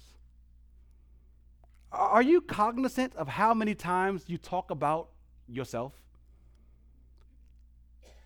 Are 1.91 2.21
you 2.21 2.41
cognizant 2.41 3.15
of 3.15 3.27
how 3.27 3.53
many 3.53 3.73
times 3.73 4.25
you 4.27 4.37
talk 4.37 4.71
about 4.71 5.09
yourself? 5.47 5.93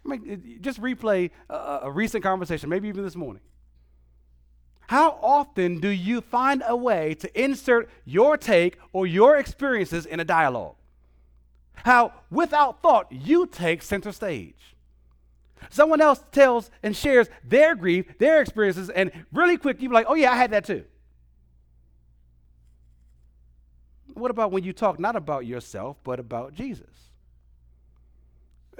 I 0.03 0.09
mean, 0.09 0.59
just 0.61 0.81
replay 0.81 1.29
a, 1.49 1.81
a 1.83 1.91
recent 1.91 2.23
conversation, 2.23 2.69
maybe 2.69 2.87
even 2.87 3.03
this 3.03 3.15
morning. 3.15 3.43
How 4.87 5.19
often 5.21 5.79
do 5.79 5.89
you 5.89 6.19
find 6.21 6.63
a 6.65 6.75
way 6.75 7.13
to 7.15 7.39
insert 7.39 7.91
your 8.05 8.37
take 8.37 8.79
or 8.91 9.05
your 9.05 9.37
experiences 9.37 10.07
in 10.07 10.19
a 10.19 10.25
dialogue? 10.25 10.77
How, 11.75 12.13
without 12.31 12.81
thought, 12.81 13.11
you 13.11 13.45
take 13.45 13.83
center 13.83 14.11
stage. 14.11 14.75
Someone 15.69 16.01
else 16.01 16.23
tells 16.31 16.71
and 16.83 16.95
shares 16.95 17.27
their 17.43 17.75
grief, 17.75 18.17
their 18.17 18.41
experiences, 18.41 18.89
and 18.89 19.11
really 19.31 19.57
quick, 19.57 19.81
you're 19.81 19.91
like, 19.91 20.05
oh, 20.09 20.15
yeah, 20.15 20.31
I 20.31 20.35
had 20.35 20.51
that 20.51 20.65
too. 20.65 20.85
What 24.13 24.31
about 24.31 24.51
when 24.51 24.63
you 24.63 24.73
talk 24.73 24.99
not 24.99 25.15
about 25.15 25.45
yourself, 25.45 25.97
but 26.03 26.19
about 26.19 26.53
Jesus? 26.53 26.87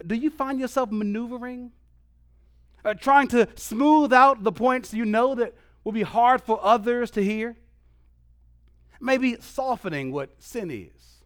Do 0.05 0.15
you 0.15 0.29
find 0.29 0.59
yourself 0.59 0.91
maneuvering, 0.91 1.71
uh, 2.83 2.93
trying 2.93 3.27
to 3.29 3.47
smooth 3.55 4.13
out 4.13 4.43
the 4.43 4.51
points 4.51 4.93
you 4.93 5.05
know 5.05 5.35
that 5.35 5.53
will 5.83 5.91
be 5.91 6.03
hard 6.03 6.41
for 6.41 6.59
others 6.63 7.11
to 7.11 7.23
hear? 7.23 7.57
Maybe 8.99 9.37
softening 9.39 10.11
what 10.11 10.29
sin 10.39 10.71
is, 10.71 11.23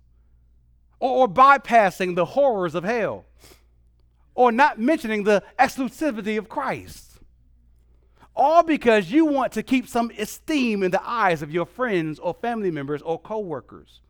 or, 1.00 1.22
or 1.22 1.28
bypassing 1.28 2.16
the 2.16 2.26
horrors 2.26 2.76
of 2.76 2.84
hell 2.84 3.26
or 4.36 4.52
not 4.52 4.80
mentioning 4.80 5.24
the 5.24 5.44
exclusivity 5.60 6.38
of 6.38 6.50
Christ. 6.50 7.20
All 8.36 8.64
because 8.64 9.12
you 9.12 9.26
want 9.26 9.54
to 9.54 9.64
keep 9.64 9.88
some 9.88 10.12
esteem 10.18 10.82
in 10.82 10.92
the 10.92 11.08
eyes 11.08 11.42
of 11.42 11.52
your 11.52 11.66
friends 11.66 12.18
or 12.18 12.34
family 12.34 12.72
members 12.72 13.02
or 13.02 13.20
coworkers. 13.20 14.02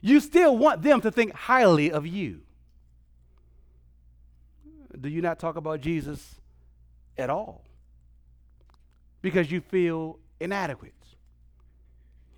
You 0.00 0.20
still 0.20 0.56
want 0.56 0.82
them 0.82 1.00
to 1.00 1.10
think 1.10 1.32
highly 1.32 1.90
of 1.90 2.06
you. 2.06 2.42
Do 4.98 5.08
you 5.08 5.20
not 5.20 5.38
talk 5.38 5.56
about 5.56 5.80
Jesus 5.80 6.36
at 7.18 7.28
all? 7.28 7.64
Because 9.22 9.50
you 9.50 9.60
feel 9.60 10.20
inadequate. 10.38 10.92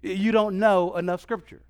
You 0.01 0.33
don't 0.33 0.59
know 0.59 0.97
enough 0.97 1.21
scripture. 1.21 1.61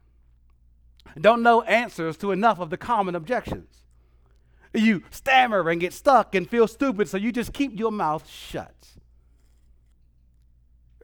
Don't 1.21 1.43
know 1.43 1.63
answers 1.63 2.17
to 2.19 2.31
enough 2.31 2.61
of 2.61 2.71
the 2.71 2.77
common 2.77 3.15
objections. 3.15 3.79
You 4.75 5.03
stammer 5.11 5.69
and 5.69 5.81
get 5.81 5.93
stuck 5.93 6.35
and 6.35 6.49
feel 6.49 6.69
stupid, 6.69 7.09
so 7.09 7.17
you 7.17 7.33
just 7.33 7.53
keep 7.53 7.79
your 7.79 7.93
mouth 7.93 8.29
shut. 8.29 8.75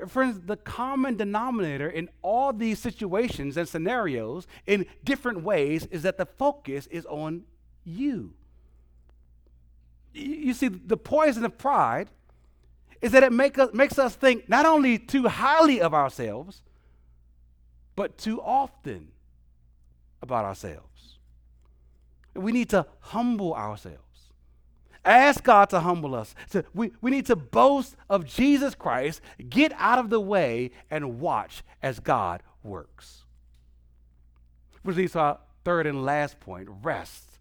Friends, 0.09 0.41
the 0.45 0.57
common 0.57 1.17
denominator 1.17 1.89
in 1.89 2.09
all 2.21 2.53
these 2.53 2.79
situations 2.79 3.57
and 3.57 3.69
scenarios 3.69 4.47
in 4.67 4.87
different 5.05 5.43
ways 5.43 5.87
is 5.87 6.03
that 6.03 6.19
the 6.19 6.27
focus 6.27 6.87
is 6.89 7.07
on 7.07 7.45
you. 7.85 8.35
You 10.13 10.53
see, 10.53 10.69
the 10.69 10.97
poison 10.97 11.45
of 11.45 11.57
pride 11.59 12.09
is 13.01 13.13
that 13.13 13.23
it 13.23 13.33
make 13.33 13.59
us, 13.59 13.71
makes 13.73 13.99
us 13.99 14.15
think 14.15 14.49
not 14.49 14.67
only 14.67 14.99
too 14.99 15.29
highly 15.29 15.81
of 15.81 15.95
ourselves, 15.95 16.63
but 17.97 18.19
too 18.19 18.41
often 18.43 19.09
about 20.23 20.45
ourselves. 20.45 21.14
We 22.35 22.53
need 22.53 22.71
to 22.71 22.87
humble 23.01 23.55
ourselves. 23.55 23.99
Ask 25.05 25.45
God 25.45 25.69
to 25.71 25.81
humble 25.81 26.15
us. 26.15 26.35
So 26.49 26.63
we, 26.73 26.93
we 27.01 27.11
need 27.11 27.27
to 27.27 27.37
boast 27.37 27.95
of 28.09 28.25
Jesus 28.25 28.75
Christ, 28.75 29.21
get 29.51 29.73
out 29.77 29.99
of 29.99 30.09
the 30.09 30.21
way, 30.21 30.71
and 30.91 31.21
watch 31.21 31.63
as 31.83 32.01
God 32.01 32.43
works. 32.63 33.25
Which 34.83 34.97
leads 34.97 35.13
to 35.13 35.19
our 35.21 35.39
third 35.65 35.87
and 35.87 36.05
last 36.05 36.41
point 36.41 36.69
rest 36.83 37.39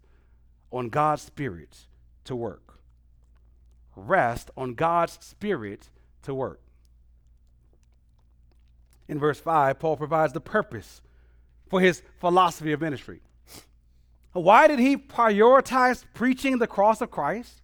on 0.70 0.88
God's 0.88 1.22
Spirit 1.22 1.86
to 2.24 2.36
work. 2.36 2.80
Rest 3.96 4.50
on 4.56 4.74
God's 4.74 5.18
Spirit 5.20 5.88
to 6.22 6.34
work. 6.34 6.60
In 9.08 9.18
verse 9.18 9.38
5, 9.38 9.78
Paul 9.78 9.96
provides 9.96 10.32
the 10.32 10.40
purpose 10.40 11.02
for 11.68 11.80
his 11.80 12.02
philosophy 12.18 12.72
of 12.72 12.80
ministry. 12.80 13.20
Why 14.34 14.66
did 14.66 14.80
he 14.80 14.96
prioritize 14.96 16.04
preaching 16.12 16.58
the 16.58 16.66
cross 16.66 17.00
of 17.00 17.10
Christ? 17.10 17.62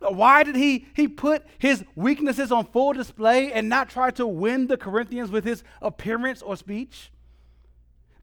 Why 0.00 0.42
did 0.42 0.56
he, 0.56 0.86
he 0.94 1.06
put 1.06 1.44
his 1.58 1.84
weaknesses 1.94 2.50
on 2.50 2.66
full 2.66 2.92
display 2.92 3.52
and 3.52 3.68
not 3.68 3.90
try 3.90 4.10
to 4.12 4.26
win 4.26 4.66
the 4.66 4.76
Corinthians 4.76 5.30
with 5.30 5.44
his 5.44 5.62
appearance 5.82 6.42
or 6.42 6.56
speech? 6.56 7.12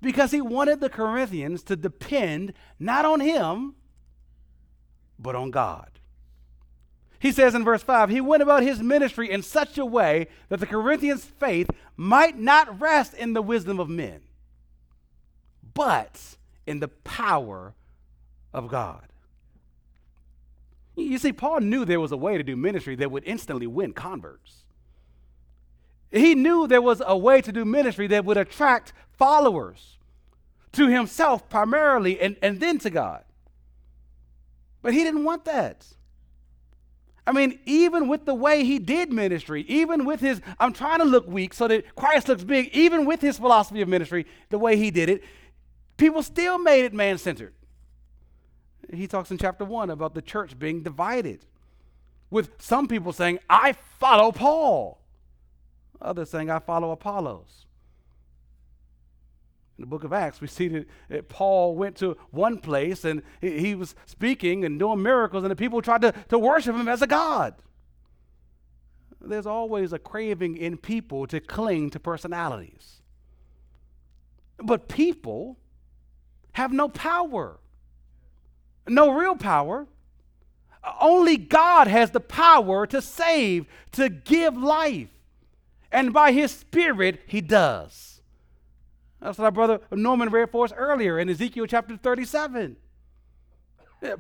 Because 0.02 0.32
he 0.32 0.42
wanted 0.42 0.80
the 0.80 0.90
Corinthians 0.90 1.64
to 1.64 1.76
depend 1.76 2.54
not 2.80 3.06
on 3.06 3.20
him, 3.20 3.76
but 5.20 5.36
on 5.36 5.52
God. 5.52 5.90
He 7.20 7.32
says 7.32 7.56
in 7.56 7.64
verse 7.64 7.84
5 7.84 8.10
He 8.10 8.20
went 8.20 8.44
about 8.44 8.64
his 8.64 8.82
ministry 8.82 9.32
in 9.32 9.44
such 9.44 9.78
a 9.78 9.86
way 9.86 10.28
that 10.50 10.60
the 10.60 10.66
Corinthians' 10.66 11.24
faith 11.24 11.70
might 11.96 12.38
not 12.38 12.82
rest 12.82 13.14
in 13.14 13.34
the 13.34 13.42
wisdom 13.42 13.80
of 13.80 13.90
men, 13.90 14.22
but 15.74 16.38
in 16.66 16.80
the 16.80 16.88
power 16.88 17.74
of 18.54 18.68
God. 18.70 19.08
You 20.96 21.18
see, 21.18 21.34
Paul 21.34 21.62
knew 21.62 21.86
there 21.86 22.00
was 22.00 22.12
a 22.12 22.18
way 22.18 22.38
to 22.38 22.44
do 22.44 22.56
ministry 22.56 22.96
that 22.98 23.10
would 23.10 23.24
instantly 23.26 23.68
win 23.68 23.94
converts. 23.94 24.58
He 26.12 26.36
knew 26.36 26.68
there 26.68 26.82
was 26.82 27.02
a 27.06 27.18
way 27.18 27.42
to 27.42 27.52
do 27.52 27.66
ministry 27.66 28.06
that 28.08 28.26
would 28.26 28.38
attract 28.38 28.94
followers 29.18 29.98
to 30.74 30.88
himself 30.88 31.50
primarily 31.50 32.20
and, 32.20 32.36
and 32.42 32.60
then 32.60 32.78
to 32.80 32.92
God. 32.92 33.24
But 34.84 34.94
he 34.94 35.04
didn't 35.04 35.24
want 35.24 35.46
that. 35.46 35.88
I 37.26 37.32
mean, 37.32 37.60
even 37.66 38.10
with 38.10 38.26
the 38.26 38.34
way 38.34 38.64
he 38.66 38.80
did 38.80 39.12
ministry, 39.12 39.64
even 39.68 40.06
with 40.06 40.20
his, 40.20 40.42
I'm 40.60 40.74
trying 40.74 41.00
to 41.00 41.06
look 41.06 41.26
weak 41.26 41.54
so 41.54 41.68
that 41.70 41.96
Christ 41.96 42.28
looks 42.28 42.44
big, 42.44 42.68
even 42.74 43.06
with 43.06 43.22
his 43.22 43.38
philosophy 43.38 43.82
of 43.82 43.88
ministry, 43.88 44.28
the 44.50 44.60
way 44.60 44.76
he 44.76 44.92
did 44.92 45.10
it, 45.10 45.24
people 45.98 46.24
still 46.24 46.58
made 46.58 46.86
it 46.86 46.94
man 46.94 47.18
centered. 47.18 47.54
He 48.92 49.08
talks 49.08 49.32
in 49.32 49.38
chapter 49.38 49.66
one 49.66 49.90
about 49.90 50.14
the 50.14 50.22
church 50.22 50.58
being 50.60 50.84
divided, 50.84 51.46
with 52.30 52.52
some 52.60 52.88
people 52.88 53.14
saying, 53.14 53.40
I 53.50 53.74
follow 53.74 54.32
Paul, 54.32 55.00
others 56.02 56.30
saying, 56.30 56.50
I 56.50 56.60
follow 56.60 56.92
Apollos. 56.92 57.66
In 59.78 59.82
the 59.82 59.88
book 59.88 60.04
of 60.04 60.14
Acts, 60.14 60.40
we 60.40 60.48
see 60.48 60.68
that, 60.68 60.88
that 61.10 61.30
Paul 61.30 61.76
went 61.76 61.96
to 61.98 62.16
one 62.30 62.60
place 62.60 63.06
and 63.06 63.24
he, 63.42 63.60
he, 63.60 63.76
was 63.76 63.96
speaking 64.06 64.66
and 64.66 64.78
doing 64.78 65.02
miracles, 65.02 65.44
and 65.44 65.52
the 65.52 65.56
people 65.56 65.82
tried 65.82 66.02
to, 66.02 66.14
to 66.30 66.38
worship 66.38 66.76
him 66.76 66.88
as 66.88 67.02
a 67.02 67.08
god. 67.08 67.56
There's 69.20 69.48
always 69.48 69.94
a 69.94 70.00
craving 70.00 70.58
in 70.58 70.78
people 70.78 71.26
to 71.28 71.40
cling 71.40 71.90
to 71.92 72.00
personalities. 72.00 73.02
But 74.58 74.88
people 74.88 75.58
have 76.54 76.72
no 76.72 76.88
power 76.90 77.60
no 78.88 79.12
real 79.12 79.36
power. 79.36 79.88
Only 81.00 81.38
God 81.38 81.88
has 81.88 82.12
the 82.12 82.20
power 82.20 82.86
to 82.88 83.02
save, 83.02 83.66
to 83.94 84.10
give 84.10 84.58
life. 84.58 85.10
And 85.92 86.12
by 86.12 86.32
his 86.32 86.52
spirit, 86.52 87.22
he 87.28 87.40
does. 87.40 88.22
That's 89.22 89.38
what 89.38 89.46
our 89.46 89.52
brother 89.52 89.80
Norman 89.92 90.30
read 90.30 90.52
for 90.52 90.66
us 90.66 90.74
earlier 90.76 91.18
in 91.20 91.30
Ezekiel 91.30 91.68
chapter 91.68 91.96
37. 91.96 92.76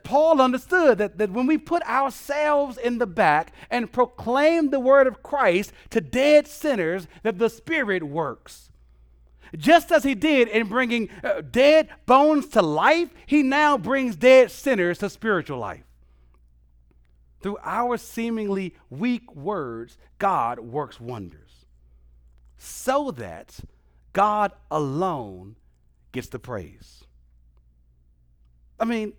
Paul 0.04 0.40
understood 0.40 1.00
that, 1.00 1.18
that 1.18 1.32
when 1.32 1.46
we 1.46 1.58
put 1.58 1.84
ourselves 1.84 2.78
in 2.78 3.00
the 3.00 3.08
back 3.08 3.52
and 3.70 3.92
proclaim 3.92 4.70
the 4.70 4.80
word 4.80 5.08
of 5.08 5.22
Christ 5.22 5.74
to 5.90 6.00
dead 6.00 6.48
sinners, 6.48 7.08
that 7.24 7.38
the 7.38 7.50
Spirit 7.50 8.04
works. 8.04 8.70
Just 9.56 9.92
as 9.92 10.04
he 10.04 10.16
did 10.16 10.48
in 10.48 10.68
bringing 10.68 11.10
uh, 11.24 11.42
dead 11.42 11.90
bones 12.06 12.48
to 12.50 12.62
life, 12.62 13.10
he 13.26 13.44
now 13.44 13.78
brings 13.78 14.16
dead 14.16 14.52
sinners 14.52 15.00
to 15.00 15.10
spiritual 15.10 15.60
life. 15.60 15.84
Through 17.42 17.58
our 17.64 17.98
seemingly 17.98 18.74
weak 18.90 19.36
words, 19.36 19.98
God 20.18 20.60
works 20.60 21.00
wonders 21.00 21.66
so 22.58 23.12
that 23.12 23.60
God 24.14 24.54
alone 24.72 25.58
gets 26.14 26.30
the 26.30 26.40
praise. 26.40 27.04
I 28.80 28.86
mean, 28.86 29.14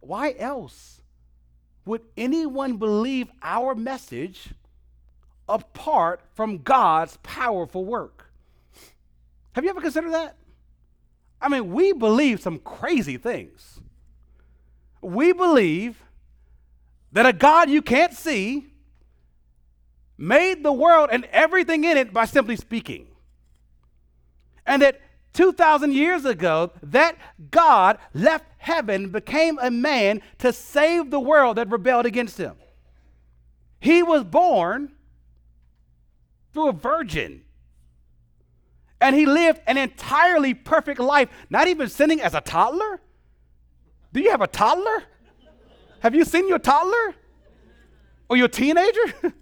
why 0.00 0.34
else 0.38 1.00
would 1.86 2.02
anyone 2.16 2.76
believe 2.76 3.28
our 3.42 3.74
message 3.74 4.50
apart 5.48 6.20
from 6.34 6.58
God's 6.58 7.16
powerful 7.22 7.84
work? 7.84 8.25
Have 9.56 9.64
you 9.64 9.70
ever 9.70 9.80
considered 9.80 10.12
that? 10.12 10.36
I 11.40 11.48
mean, 11.48 11.72
we 11.72 11.94
believe 11.94 12.42
some 12.42 12.58
crazy 12.58 13.16
things. 13.16 13.80
We 15.00 15.32
believe 15.32 16.02
that 17.12 17.24
a 17.24 17.32
God 17.32 17.70
you 17.70 17.80
can't 17.80 18.12
see 18.12 18.66
made 20.18 20.62
the 20.62 20.74
world 20.74 21.08
and 21.10 21.24
everything 21.32 21.84
in 21.84 21.96
it 21.96 22.12
by 22.12 22.26
simply 22.26 22.56
speaking. 22.56 23.06
And 24.66 24.82
that 24.82 25.00
2,000 25.32 25.94
years 25.94 26.26
ago, 26.26 26.72
that 26.82 27.16
God 27.50 27.96
left 28.12 28.44
heaven, 28.58 29.08
became 29.08 29.58
a 29.62 29.70
man 29.70 30.20
to 30.36 30.52
save 30.52 31.10
the 31.10 31.20
world 31.20 31.56
that 31.56 31.70
rebelled 31.70 32.04
against 32.04 32.36
him. 32.36 32.56
He 33.80 34.02
was 34.02 34.22
born 34.22 34.92
through 36.52 36.68
a 36.68 36.72
virgin. 36.72 37.44
And 39.06 39.14
he 39.14 39.24
lived 39.24 39.60
an 39.68 39.76
entirely 39.76 40.52
perfect 40.52 40.98
life, 40.98 41.28
not 41.48 41.68
even 41.68 41.88
sinning 41.88 42.20
as 42.20 42.34
a 42.34 42.40
toddler. 42.40 43.00
Do 44.12 44.18
you 44.18 44.32
have 44.32 44.40
a 44.40 44.48
toddler? 44.48 45.04
Have 46.00 46.12
you 46.16 46.24
seen 46.24 46.48
your 46.48 46.58
toddler? 46.58 47.14
Or 48.28 48.36
your 48.36 48.48
teenager? 48.48 49.06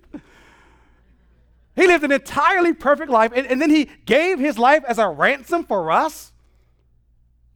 he 1.77 1.87
lived 1.87 2.05
an 2.05 2.13
entirely 2.13 2.75
perfect 2.75 3.11
life, 3.11 3.33
and, 3.35 3.47
and 3.47 3.59
then 3.59 3.71
he 3.71 3.89
gave 4.05 4.39
his 4.39 4.59
life 4.59 4.85
as 4.87 4.99
a 4.99 5.09
ransom 5.09 5.65
for 5.65 5.91
us 5.91 6.35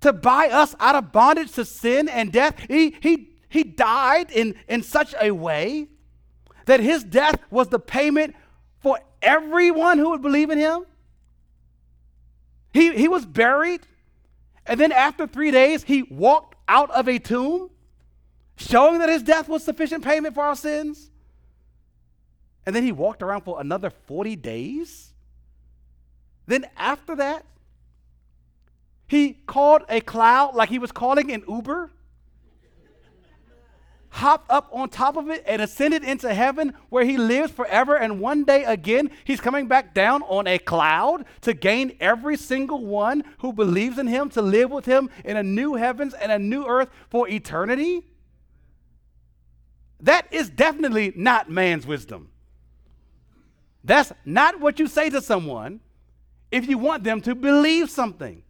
to 0.00 0.14
buy 0.14 0.48
us 0.48 0.74
out 0.80 0.94
of 0.94 1.12
bondage 1.12 1.52
to 1.52 1.64
sin 1.66 2.08
and 2.08 2.32
death. 2.32 2.58
He, 2.68 2.96
he, 3.02 3.36
he 3.50 3.64
died 3.64 4.30
in, 4.30 4.54
in 4.66 4.82
such 4.82 5.14
a 5.20 5.30
way 5.30 5.88
that 6.64 6.80
his 6.80 7.04
death 7.04 7.38
was 7.50 7.68
the 7.68 7.78
payment 7.78 8.34
for 8.80 8.98
everyone 9.20 9.98
who 9.98 10.08
would 10.08 10.22
believe 10.22 10.48
in 10.48 10.56
him. 10.56 10.86
He, 12.72 12.92
he 12.94 13.08
was 13.08 13.24
buried, 13.24 13.80
and 14.66 14.78
then 14.78 14.92
after 14.92 15.26
three 15.26 15.50
days, 15.50 15.84
he 15.84 16.02
walked 16.02 16.56
out 16.68 16.90
of 16.90 17.08
a 17.08 17.18
tomb, 17.18 17.70
showing 18.56 18.98
that 18.98 19.08
his 19.08 19.22
death 19.22 19.48
was 19.48 19.64
sufficient 19.64 20.04
payment 20.04 20.34
for 20.34 20.44
our 20.44 20.56
sins. 20.56 21.10
And 22.66 22.76
then 22.76 22.82
he 22.82 22.92
walked 22.92 23.22
around 23.22 23.42
for 23.42 23.60
another 23.60 23.88
40 23.88 24.36
days. 24.36 25.14
Then 26.46 26.66
after 26.76 27.16
that, 27.16 27.46
he 29.06 29.32
called 29.46 29.82
a 29.88 30.00
cloud 30.00 30.54
like 30.54 30.68
he 30.68 30.78
was 30.78 30.92
calling 30.92 31.32
an 31.32 31.44
Uber 31.48 31.90
hopped 34.18 34.50
up 34.50 34.68
on 34.72 34.88
top 34.88 35.16
of 35.16 35.30
it 35.30 35.44
and 35.46 35.62
ascended 35.62 36.02
into 36.02 36.34
heaven 36.34 36.74
where 36.88 37.04
he 37.04 37.16
lives 37.16 37.52
forever. 37.52 37.96
And 37.96 38.20
one 38.20 38.42
day 38.42 38.64
again, 38.64 39.10
he's 39.24 39.40
coming 39.40 39.68
back 39.68 39.94
down 39.94 40.22
on 40.22 40.48
a 40.48 40.58
cloud 40.58 41.24
to 41.42 41.54
gain 41.54 41.96
every 42.00 42.36
single 42.36 42.84
one 42.84 43.22
who 43.38 43.52
believes 43.52 43.96
in 43.96 44.08
him 44.08 44.28
to 44.30 44.42
live 44.42 44.72
with 44.72 44.86
him 44.86 45.08
in 45.24 45.36
a 45.36 45.42
new 45.42 45.74
heavens 45.74 46.14
and 46.14 46.32
a 46.32 46.38
new 46.38 46.66
earth 46.66 46.88
for 47.08 47.28
eternity. 47.28 48.02
That 50.00 50.26
is 50.32 50.50
definitely 50.50 51.12
not 51.14 51.48
man's 51.48 51.86
wisdom. 51.86 52.30
That's 53.84 54.12
not 54.24 54.58
what 54.58 54.80
you 54.80 54.88
say 54.88 55.10
to 55.10 55.22
someone 55.22 55.78
if 56.50 56.68
you 56.68 56.76
want 56.76 57.04
them 57.04 57.20
to 57.22 57.36
believe 57.36 57.88
something. 57.88 58.42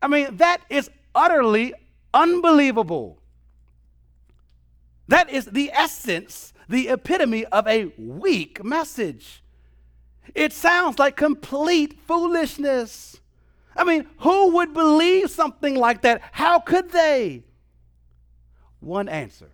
I 0.00 0.06
mean, 0.06 0.36
that 0.36 0.60
is 0.70 0.90
utterly 1.12 1.74
unbelievable. 2.12 3.18
That 5.08 5.30
is 5.30 5.46
the 5.46 5.70
essence, 5.72 6.52
the 6.68 6.88
epitome 6.88 7.44
of 7.46 7.66
a 7.66 7.92
weak 7.98 8.64
message. 8.64 9.42
It 10.34 10.52
sounds 10.52 10.98
like 10.98 11.16
complete 11.16 11.98
foolishness. 12.06 13.20
I 13.76 13.84
mean, 13.84 14.06
who 14.18 14.54
would 14.54 14.72
believe 14.72 15.30
something 15.30 15.74
like 15.74 16.02
that? 16.02 16.22
How 16.32 16.58
could 16.60 16.90
they? 16.90 17.42
One 18.80 19.08
answer 19.08 19.50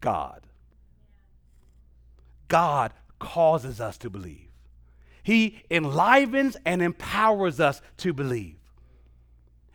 God. 0.00 0.42
God 2.48 2.92
causes 3.18 3.80
us 3.80 3.96
to 3.98 4.10
believe. 4.10 4.48
He 5.22 5.62
enlivens 5.70 6.56
and 6.66 6.82
empowers 6.82 7.58
us 7.58 7.80
to 7.98 8.12
believe. 8.12 8.56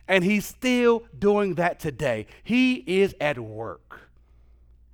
And 0.06 0.22
He's 0.22 0.46
still 0.46 1.02
doing 1.18 1.54
that 1.54 1.80
today. 1.80 2.26
He 2.44 2.74
is 2.86 3.14
at 3.20 3.38
work. 3.38 4.09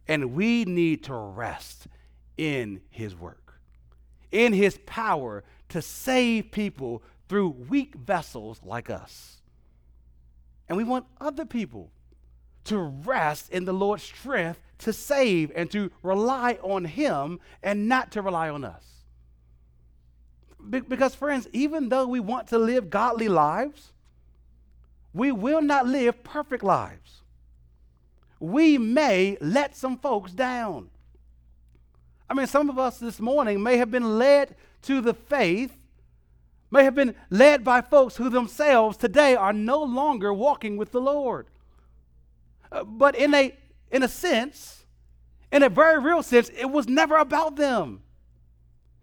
And 0.09 0.35
we 0.35 0.65
need 0.65 1.05
to 1.05 1.15
rest 1.15 1.89
in 2.37 2.81
his 2.91 3.15
work, 3.15 3.61
in 4.31 4.53
his 4.53 4.79
power 4.87 5.43
to 5.71 5.83
save 5.83 6.53
people 6.53 7.03
through 7.29 7.49
weak 7.49 7.95
vessels 7.97 8.61
like 8.63 8.91
us. 8.91 9.37
And 10.69 10.77
we 10.77 10.85
want 10.85 11.07
other 11.21 11.45
people 11.45 11.91
to 12.65 12.79
rest 12.79 13.51
in 13.51 13.65
the 13.65 13.73
Lord's 13.73 14.03
strength 14.03 14.61
to 14.79 14.93
save 14.93 15.53
and 15.55 15.71
to 15.71 15.91
rely 16.03 16.59
on 16.63 16.85
Him 16.85 17.41
and 17.63 17.89
not 17.89 18.13
to 18.13 18.23
rely 18.23 18.49
on 18.49 18.65
us. 18.65 18.85
Be- 20.69 20.81
because, 20.81 21.15
friends, 21.15 21.49
even 21.53 21.89
though 21.89 22.07
we 22.07 22.21
want 22.21 22.49
to 22.49 22.59
live 22.59 22.91
godly 22.91 23.29
lives, 23.29 23.93
we 25.15 25.33
will 25.33 25.63
not 25.63 25.87
live 25.87 26.23
perfect 26.25 26.63
lives. 26.63 27.23
We 28.39 28.79
may 28.79 29.39
let 29.41 29.77
some 29.77 29.97
folks 29.99 30.33
down. 30.33 30.91
I 32.29 32.35
mean, 32.35 32.47
some 32.47 32.69
of 32.69 32.79
us 32.79 32.99
this 32.99 33.21
morning 33.21 33.63
may 33.63 33.77
have 33.77 33.91
been 33.91 34.19
led 34.19 34.57
to 34.83 35.01
the 35.01 35.15
faith, 35.15 35.73
may 36.71 36.85
have 36.85 36.95
been 36.95 37.15
led 37.31 37.65
by 37.65 37.81
folks 37.81 38.17
who 38.17 38.29
themselves 38.29 38.97
today 38.97 39.35
are 39.37 39.53
no 39.53 39.83
longer 39.83 40.33
walking 40.35 40.77
with 40.77 40.93
the 40.93 41.01
Lord. 41.01 41.47
Uh, 42.71 42.85
but 42.85 43.15
in 43.15 43.33
a, 43.33 43.57
in 43.91 44.03
a 44.03 44.09
sense, 44.09 44.85
in 45.53 45.63
a 45.63 45.69
very 45.69 46.01
real 46.01 46.23
sense, 46.23 46.51
it 46.51 46.67
was 46.67 46.89
never 46.89 47.17
about 47.17 47.57
them. 47.57 48.03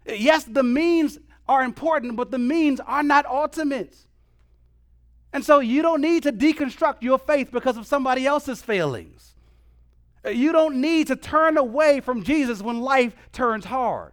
Yes, 0.06 0.44
the 0.44 0.62
means 0.62 1.18
are 1.48 1.64
important, 1.64 2.16
but 2.16 2.30
the 2.30 2.38
means 2.38 2.80
are 2.80 3.02
not 3.02 3.26
ultimate. 3.26 3.96
And 5.34 5.44
so 5.44 5.58
you 5.58 5.82
don't 5.82 6.00
need 6.00 6.22
to 6.22 6.32
deconstruct 6.32 7.02
your 7.02 7.18
faith 7.18 7.50
because 7.50 7.76
of 7.76 7.88
somebody 7.88 8.24
else's 8.24 8.62
failings. 8.62 9.34
You 10.24 10.52
don't 10.52 10.80
need 10.80 11.08
to 11.08 11.16
turn 11.16 11.58
away 11.58 11.98
from 12.00 12.22
Jesus 12.22 12.62
when 12.62 12.80
life 12.80 13.16
turns 13.32 13.64
hard, 13.64 14.12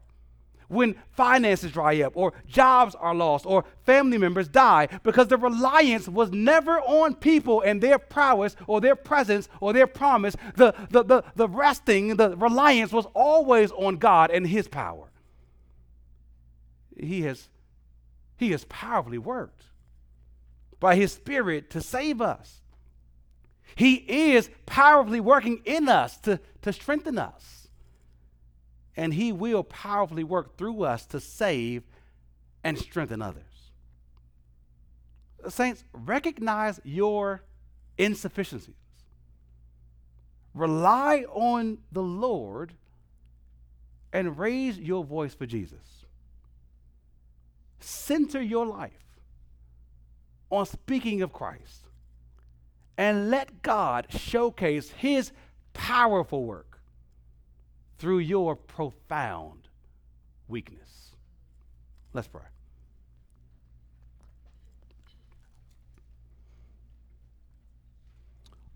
when 0.67 0.95
finances 1.11 1.71
dry 1.71 2.01
up, 2.01 2.13
or 2.15 2.33
jobs 2.47 2.95
are 2.95 3.13
lost, 3.13 3.45
or 3.45 3.65
family 3.85 4.17
members 4.17 4.47
die, 4.47 4.87
because 5.03 5.27
the 5.27 5.37
reliance 5.37 6.09
was 6.09 6.31
never 6.31 6.81
on 6.81 7.13
people 7.13 7.61
and 7.61 7.83
their 7.83 7.99
prowess, 7.99 8.55
or 8.65 8.81
their 8.81 8.95
presence, 8.95 9.47
or 9.59 9.73
their 9.73 9.85
promise. 9.85 10.35
The, 10.55 10.73
the, 10.89 11.03
the, 11.03 11.23
the 11.35 11.47
resting, 11.47 12.15
the 12.15 12.35
reliance 12.35 12.91
was 12.91 13.05
always 13.13 13.71
on 13.73 13.97
God 13.97 14.31
and 14.31 14.47
His 14.47 14.67
power. 14.67 15.11
He 16.99 17.21
has, 17.21 17.47
he 18.37 18.49
has 18.49 18.65
powerfully 18.65 19.19
worked 19.19 19.65
by 20.81 20.95
His 20.95 21.13
Spirit 21.13 21.69
to 21.69 21.79
save 21.79 22.21
us. 22.21 22.59
He 23.75 23.95
is 24.33 24.49
powerfully 24.65 25.21
working 25.21 25.61
in 25.63 25.87
us 25.87 26.17
to, 26.17 26.41
to 26.63 26.73
strengthen 26.73 27.17
us. 27.17 27.69
And 28.97 29.13
He 29.13 29.31
will 29.31 29.63
powerfully 29.63 30.25
work 30.25 30.57
through 30.57 30.83
us 30.83 31.05
to 31.07 31.21
save 31.21 31.83
and 32.65 32.77
strengthen 32.77 33.21
others. 33.21 33.43
Saints, 35.47 35.85
recognize 35.93 36.81
your 36.83 37.43
insufficiencies. 37.97 38.75
Rely 40.53 41.25
on 41.29 41.77
the 41.91 42.03
Lord 42.03 42.73
and 44.11 44.37
raise 44.37 44.77
your 44.77 45.05
voice 45.05 45.33
for 45.33 45.45
Jesus. 45.45 46.05
Center 47.79 48.41
your 48.41 48.65
life 48.65 48.91
on 50.51 50.65
speaking 50.65 51.21
of 51.21 51.33
Christ 51.33 51.87
and 52.97 53.31
let 53.31 53.61
God 53.61 54.07
showcase 54.09 54.91
his 54.91 55.31
powerful 55.73 56.43
work 56.43 56.79
through 57.97 58.19
your 58.19 58.55
profound 58.55 59.69
weakness. 60.47 61.15
Let's 62.13 62.27
pray. 62.27 62.41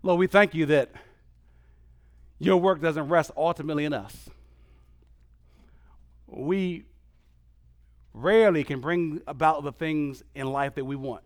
Lord, 0.02 0.20
we 0.20 0.26
thank 0.28 0.54
you 0.54 0.66
that 0.66 0.90
your 2.38 2.58
work 2.58 2.80
doesn't 2.80 3.08
rest 3.08 3.32
ultimately 3.36 3.84
in 3.84 3.92
us. 3.92 4.30
We 6.28 6.84
rarely 8.14 8.62
can 8.64 8.80
bring 8.80 9.20
about 9.26 9.64
the 9.64 9.72
things 9.72 10.22
in 10.34 10.46
life 10.46 10.76
that 10.76 10.84
we 10.84 10.96
want. 10.96 11.22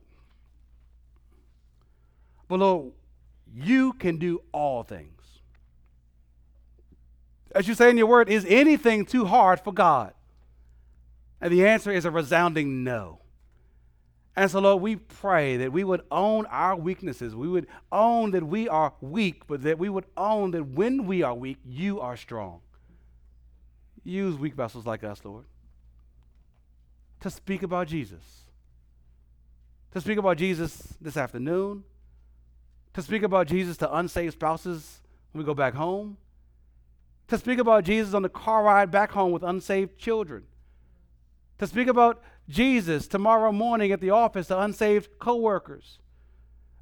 But 2.50 2.58
Lord, 2.58 2.90
you 3.54 3.92
can 3.92 4.16
do 4.16 4.42
all 4.50 4.82
things. 4.82 5.22
As 7.54 7.68
you 7.68 7.74
say 7.74 7.90
in 7.90 7.96
your 7.96 8.08
word, 8.08 8.28
is 8.28 8.44
anything 8.48 9.06
too 9.06 9.24
hard 9.24 9.60
for 9.60 9.72
God? 9.72 10.14
And 11.40 11.52
the 11.52 11.64
answer 11.64 11.92
is 11.92 12.04
a 12.04 12.10
resounding 12.10 12.82
no. 12.82 13.20
And 14.34 14.50
so, 14.50 14.58
Lord, 14.58 14.82
we 14.82 14.96
pray 14.96 15.58
that 15.58 15.72
we 15.72 15.84
would 15.84 16.02
own 16.10 16.44
our 16.46 16.74
weaknesses. 16.74 17.36
We 17.36 17.46
would 17.46 17.68
own 17.92 18.32
that 18.32 18.42
we 18.42 18.68
are 18.68 18.94
weak, 19.00 19.46
but 19.46 19.62
that 19.62 19.78
we 19.78 19.88
would 19.88 20.06
own 20.16 20.50
that 20.50 20.66
when 20.66 21.06
we 21.06 21.22
are 21.22 21.34
weak, 21.34 21.58
you 21.64 22.00
are 22.00 22.16
strong. 22.16 22.62
Use 24.02 24.36
weak 24.36 24.54
vessels 24.54 24.86
like 24.86 25.04
us, 25.04 25.24
Lord, 25.24 25.44
to 27.20 27.30
speak 27.30 27.62
about 27.62 27.86
Jesus. 27.86 28.42
To 29.92 30.00
speak 30.00 30.18
about 30.18 30.36
Jesus 30.36 30.96
this 31.00 31.16
afternoon, 31.16 31.84
to 32.94 33.02
speak 33.02 33.22
about 33.22 33.46
Jesus 33.46 33.76
to 33.78 33.96
unsaved 33.96 34.34
spouses 34.34 35.00
when 35.32 35.42
we 35.42 35.46
go 35.46 35.54
back 35.54 35.74
home, 35.74 36.16
to 37.28 37.38
speak 37.38 37.58
about 37.58 37.84
Jesus 37.84 38.14
on 38.14 38.22
the 38.22 38.28
car 38.28 38.64
ride 38.64 38.90
back 38.90 39.12
home 39.12 39.30
with 39.30 39.42
unsaved 39.42 39.96
children, 39.98 40.44
to 41.58 41.66
speak 41.66 41.86
about 41.86 42.22
Jesus 42.48 43.06
tomorrow 43.06 43.52
morning 43.52 43.92
at 43.92 44.00
the 44.00 44.10
office 44.10 44.48
to 44.48 44.58
unsaved 44.58 45.08
coworkers, 45.20 46.00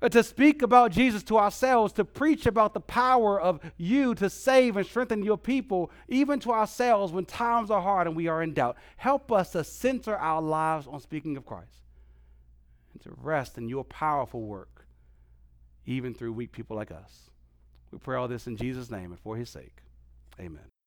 uh, 0.01 0.09
to 0.09 0.23
speak 0.23 0.63
about 0.63 0.93
Jesus 0.93 1.23
to 1.25 1.37
ourselves, 1.37 1.93
to 1.93 2.05
preach 2.05 2.47
about 2.47 2.73
the 2.73 2.81
power 2.81 3.39
of 3.39 3.61
you 3.77 4.15
to 4.15 4.31
save 4.31 4.77
and 4.79 4.87
strengthen 4.87 5.23
your 5.23 5.37
people, 5.37 5.91
even 6.09 6.41
to 6.41 6.53
ourselves 6.53 7.13
when 7.13 7.27
times 7.27 7.71
are 7.71 7.83
hard 7.83 8.07
and 8.07 8.17
we 8.17 8.29
are 8.29 8.43
in 8.43 8.55
doubt. 8.55 8.77
Help 8.97 9.31
us 9.31 9.53
to 9.53 9.63
center 9.65 10.17
our 10.17 10.41
lives 10.41 10.87
on 10.87 11.01
speaking 11.01 11.37
of 11.37 11.45
Christ 11.45 11.83
and 12.95 13.03
to 13.03 13.11
rest 13.21 13.59
in 13.59 13.69
your 13.69 13.85
powerful 13.85 14.41
work 14.41 14.78
even 15.89 16.13
through 16.13 16.33
weak 16.35 16.53
people 16.53 16.77
like 16.77 16.93
us. 16.93 17.31
We 17.91 17.99
pray 17.99 18.17
all 18.17 18.29
this 18.29 18.47
in 18.47 18.57
Jesus' 18.57 18.91
name 18.91 19.11
and 19.11 19.19
for 19.19 19.37
his 19.37 19.49
sake. 19.49 19.79
Amen. 20.39 20.78